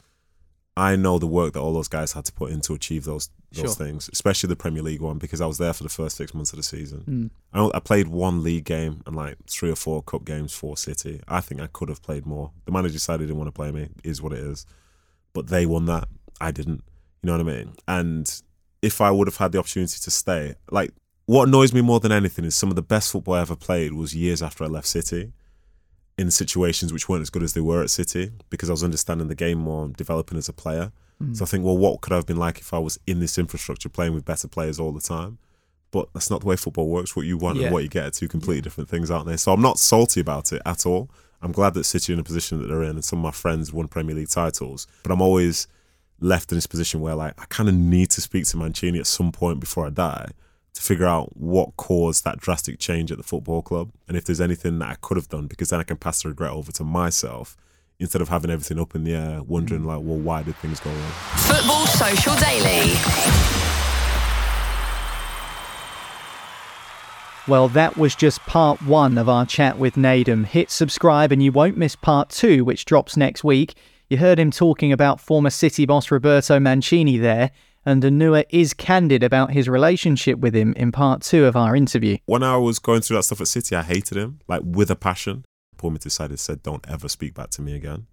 I 0.75 0.97
know 0.97 1.19
the 1.19 1.27
work 1.27 1.53
that 1.53 1.61
all 1.61 1.75
those 1.75 1.87
guys 1.89 2.13
had 2.13 2.25
to 2.25 2.33
put 2.33 2.51
in 2.51 2.63
to 2.63 2.73
achieve 2.73 3.05
those 3.05 3.29
those 3.53 3.77
Sure. 3.77 3.87
things, 3.87 4.09
especially 4.11 4.49
the 4.49 4.57
Premier 4.57 4.83
League 4.83 5.03
one, 5.03 5.19
because 5.19 5.43
I 5.43 5.47
was 5.47 5.59
there 5.59 5.75
for 5.75 5.83
the 5.83 5.91
first 5.91 6.17
six 6.17 6.33
months 6.33 6.55
of 6.55 6.57
the 6.57 6.63
season. 6.63 7.31
Mm. 7.55 7.71
I, 7.75 7.77
I 7.77 7.81
played 7.81 8.09
one 8.09 8.43
league 8.43 8.65
game 8.65 9.03
and 9.07 9.15
like 9.15 9.37
three 9.47 9.71
or 9.71 9.77
four 9.77 10.03
cup 10.03 10.25
games 10.25 10.55
for 10.55 10.79
City. 10.79 11.21
I 11.29 11.43
think 11.43 11.61
I 11.61 11.67
could 11.67 11.91
have 11.91 12.01
played 12.01 12.25
more. 12.25 12.53
The 12.65 12.73
manager 12.73 12.95
decided 12.95 13.21
he 13.21 13.27
didn't 13.27 13.37
want 13.39 13.49
to 13.49 13.53
play 13.53 13.71
me. 13.71 13.91
Is 14.03 14.23
what 14.23 14.33
it 14.33 14.39
is. 14.39 14.65
But 15.35 15.49
they 15.49 15.67
won 15.67 15.85
that. 15.87 16.09
I 16.41 16.53
didn't. 16.53 16.83
You 17.23 17.27
know 17.27 17.33
what 17.37 17.47
I 17.47 17.57
mean? 17.57 17.75
And 17.87 18.43
if 18.81 19.03
I 19.03 19.11
would 19.11 19.29
have 19.29 19.37
had 19.37 19.53
the 19.53 19.59
opportunity 19.59 19.99
to 20.01 20.11
stay, 20.11 20.55
like 20.71 20.93
what 21.27 21.49
annoys 21.49 21.75
me 21.75 21.83
more 21.83 22.01
than 22.01 22.13
anything 22.13 22.47
is 22.47 22.55
some 22.55 22.71
of 22.71 22.77
the 22.77 22.83
best 22.83 23.13
football 23.13 23.35
I 23.35 23.43
ever 23.43 23.57
played 23.57 23.93
was 23.93 24.15
years 24.17 24.43
after 24.43 24.65
I 24.65 24.69
left 24.69 24.87
City 24.87 25.33
in 26.19 26.31
situations 26.31 26.93
which 26.93 27.09
weren't 27.09 27.23
as 27.23 27.31
good 27.31 27.43
as 27.43 27.55
they 27.55 27.61
were 27.61 27.83
at 27.83 27.91
City 27.91 28.31
because 28.51 28.69
I 28.69 28.73
was 28.73 28.85
understanding 28.85 29.29
the 29.29 29.35
game 29.35 29.59
more 29.59 29.85
and 29.85 29.97
developing 29.97 30.39
as 30.39 30.49
a 30.49 30.53
player. 30.53 30.93
Mm. 31.23 31.37
So 31.37 31.45
I 31.45 31.47
think, 31.47 31.65
well, 31.65 31.77
what 31.77 32.01
could 32.01 32.13
I 32.13 32.17
have 32.17 32.27
been 32.27 32.37
like 32.37 32.59
if 32.61 32.75
I 32.75 32.79
was 32.79 32.99
in 33.07 33.21
this 33.21 33.39
infrastructure 33.39 33.89
playing 33.89 34.15
with 34.15 34.25
better 34.25 34.49
players 34.49 34.79
all 34.79 34.93
the 34.93 35.01
time? 35.01 35.39
But 35.91 36.09
that's 36.13 36.31
not 36.31 36.41
the 36.41 36.47
way 36.47 36.57
football 36.57 36.89
works. 36.89 37.15
What 37.17 37.27
you 37.27 37.37
want 37.39 37.59
Yeah. 37.59 37.65
and 37.67 37.73
what 37.73 37.83
you 37.83 37.89
get 37.89 38.07
are 38.07 38.11
two 38.11 38.29
completely 38.29 38.63
different 38.63 38.89
things, 38.91 39.11
aren't 39.11 39.27
they? 39.27 39.37
So 39.37 39.53
I'm 39.53 39.61
not 39.63 39.79
salty 39.79 40.21
about 40.21 40.53
it 40.53 40.63
at 40.67 40.85
all. 40.87 41.11
I'm 41.41 41.53
glad 41.53 41.75
that 41.75 41.85
City 41.85 42.13
are 42.13 42.15
in 42.15 42.21
a 42.21 42.25
position 42.25 42.61
that 42.61 42.69
they're 42.69 42.83
in 42.83 42.91
and 42.91 43.05
some 43.05 43.19
of 43.19 43.23
my 43.25 43.31
friends 43.31 43.73
won 43.73 43.89
Premier 43.89 44.15
League 44.15 44.29
titles. 44.31 44.87
But 45.03 45.13
I'm 45.13 45.21
always 45.21 45.67
left 46.21 46.53
in 46.53 46.57
this 46.57 46.67
position 46.69 47.01
where 47.01 47.15
like 47.17 47.35
I 47.41 47.47
kind 47.47 47.69
of 47.69 47.75
need 47.75 48.11
to 48.11 48.21
speak 48.21 48.47
to 48.47 48.57
Mancini 48.57 48.99
at 49.01 49.07
some 49.09 49.33
point 49.33 49.59
before 49.59 49.87
I 49.87 49.91
die 49.91 50.31
to 50.75 50.83
figure 50.83 51.07
out 51.07 51.37
what 51.37 51.77
caused 51.77 52.25
that 52.25 52.41
drastic 52.41 52.79
change 52.79 53.13
at 53.13 53.19
the 53.19 53.25
football 53.25 53.63
club 53.63 53.91
and 54.09 54.17
if 54.17 54.25
there's 54.25 54.41
anything 54.41 54.79
that 54.79 54.89
I 54.89 54.97
could 55.01 55.17
have 55.17 55.29
done 55.29 55.47
because 55.47 55.71
then 55.71 55.81
I 55.81 55.85
can 55.85 55.97
pass 55.97 56.23
the 56.23 56.31
regret 56.31 56.53
over 56.53 56.73
to 56.73 56.85
myself 56.85 57.57
instead 57.99 58.23
of 58.23 58.29
having 58.29 58.51
everything 58.51 58.81
up 58.81 58.95
in 58.95 59.05
the 59.05 59.15
air 59.15 59.43
wondering 59.43 59.85
like 59.85 60.01
well 60.03 60.19
why 60.19 60.43
did 60.43 60.57
things 60.57 60.81
go 60.81 60.91
wrong 60.91 61.13
Football 61.37 61.87
Social 61.87 62.35
Daily. 62.37 62.95
Well, 67.49 67.67
that 67.71 67.97
was 67.97 68.15
just 68.15 68.41
part 68.43 68.81
one 68.83 69.19
of 69.19 69.29
our 69.29 69.45
chat 69.45 69.77
with 69.77 69.97
Nedum. 69.97 70.47
Hit 70.47 70.71
subscribe 70.71 71.33
and 71.33 71.43
you 71.43 71.51
won't 71.51 71.77
miss 71.77 71.97
part 71.97 72.29
two, 72.31 72.65
which 72.65 72.85
drops 72.85 73.17
next 73.17 73.43
week. 73.43 73.75
You 74.09 74.19
heard 74.19 74.39
him 74.39 74.53
talking 74.53 74.93
about 74.93 75.21
former 75.21 75.51
City 75.51 75.85
boss 75.85 76.11
Roberto 76.13 76.61
Mancini 76.61 77.19
there, 77.19 77.51
and 77.85 78.03
Onuoha 78.03 78.45
is 78.51 78.75
candid 78.75 79.23
about 79.23 79.53
his 79.53 79.69
relationship 79.69 80.39
with 80.39 80.55
him 80.55 80.73
in 80.75 80.93
part 80.93 81.23
two 81.23 81.45
of 81.45 81.57
our 81.57 81.75
interview. 81.75 82.19
when 82.27 82.43
I 82.43 82.57
was 82.57 82.79
going 82.79 83.01
through 83.01 83.17
that 83.17 83.25
stuff 83.25 83.41
at 83.41 83.49
City 83.49 83.75
I 83.77 83.83
hated 83.83 84.17
him 84.17 84.41
like 84.49 84.63
with 84.65 84.91
a 84.91 84.97
passion. 84.97 85.45
Pulled 85.77 85.95
me 85.95 85.99
to 85.99 86.05
the 86.05 86.11
side 86.11 86.31
and 86.31 86.39
said 86.41 86.63
don't 86.63 86.85
ever 86.89 87.09
speak 87.09 87.35
back 87.35 87.51
to 87.51 87.63
me 87.63 87.75
again. 87.75 88.07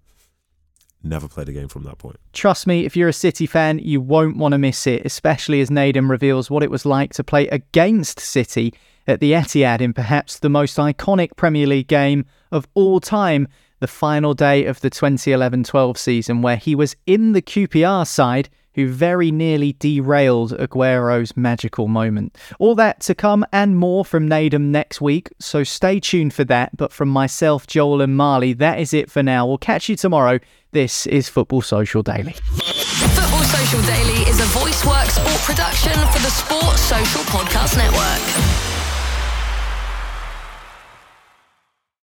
Never 1.01 1.29
played 1.29 1.47
a 1.47 1.53
game 1.53 1.69
from 1.69 1.83
that 1.83 1.97
point. 1.97 2.17
Trust 2.33 2.67
me, 2.67 2.85
if 2.85 2.97
you're 2.97 3.07
a 3.07 3.13
City 3.13 3.45
fan, 3.45 3.79
you 3.79 4.01
won't 4.01 4.35
want 4.35 4.51
to 4.51 4.57
miss 4.57 4.85
it, 4.85 5.05
especially 5.05 5.61
as 5.61 5.69
Nedum 5.69 6.09
reveals 6.09 6.49
what 6.51 6.61
it 6.61 6.69
was 6.69 6.85
like 6.85 7.13
to 7.13 7.23
play 7.23 7.47
against 7.47 8.19
City 8.19 8.73
at 9.07 9.21
the 9.21 9.31
Etihad 9.31 9.79
in 9.79 9.93
perhaps 9.93 10.39
the 10.39 10.49
most 10.49 10.77
iconic 10.77 11.37
Premier 11.37 11.65
League 11.65 11.87
game 11.87 12.25
of 12.51 12.67
all 12.73 12.99
time, 12.99 13.47
the 13.79 13.87
final 13.87 14.33
day 14.33 14.65
of 14.65 14.81
the 14.81 14.89
2011 14.89 15.63
12 15.63 15.97
season, 15.97 16.41
where 16.41 16.57
he 16.57 16.75
was 16.75 16.97
in 17.05 17.31
the 17.31 17.41
QPR 17.41 18.05
side 18.05 18.49
who 18.75 18.87
very 18.87 19.31
nearly 19.31 19.73
derailed 19.73 20.53
Aguero's 20.59 21.35
magical 21.35 21.87
moment. 21.87 22.37
All 22.59 22.75
that 22.75 22.99
to 23.01 23.15
come 23.15 23.45
and 23.51 23.77
more 23.77 24.05
from 24.05 24.29
Nedum 24.29 24.65
next 24.65 25.01
week, 25.01 25.29
so 25.39 25.63
stay 25.63 25.99
tuned 25.99 26.33
for 26.33 26.43
that. 26.45 26.75
But 26.77 26.91
from 26.91 27.09
myself, 27.09 27.67
Joel, 27.67 28.01
and 28.01 28.15
Marley, 28.15 28.53
that 28.53 28.79
is 28.79 28.93
it 28.93 29.09
for 29.09 29.23
now. 29.23 29.45
We'll 29.45 29.57
catch 29.57 29.89
you 29.89 29.95
tomorrow. 29.95 30.39
This 30.71 31.07
is 31.07 31.29
Football 31.29 31.61
Social 31.61 32.03
Daily. 32.03 32.33
Football 32.33 33.43
Social 33.43 33.81
Daily 33.81 34.21
is 34.29 34.39
a 34.39 34.45
VoiceWorks 34.59 35.11
sport 35.11 35.41
production 35.41 35.93
for 35.93 36.19
the 36.19 36.29
Sport 36.29 36.77
Social 36.77 37.21
Podcast 37.23 37.77
Network. 37.77 38.68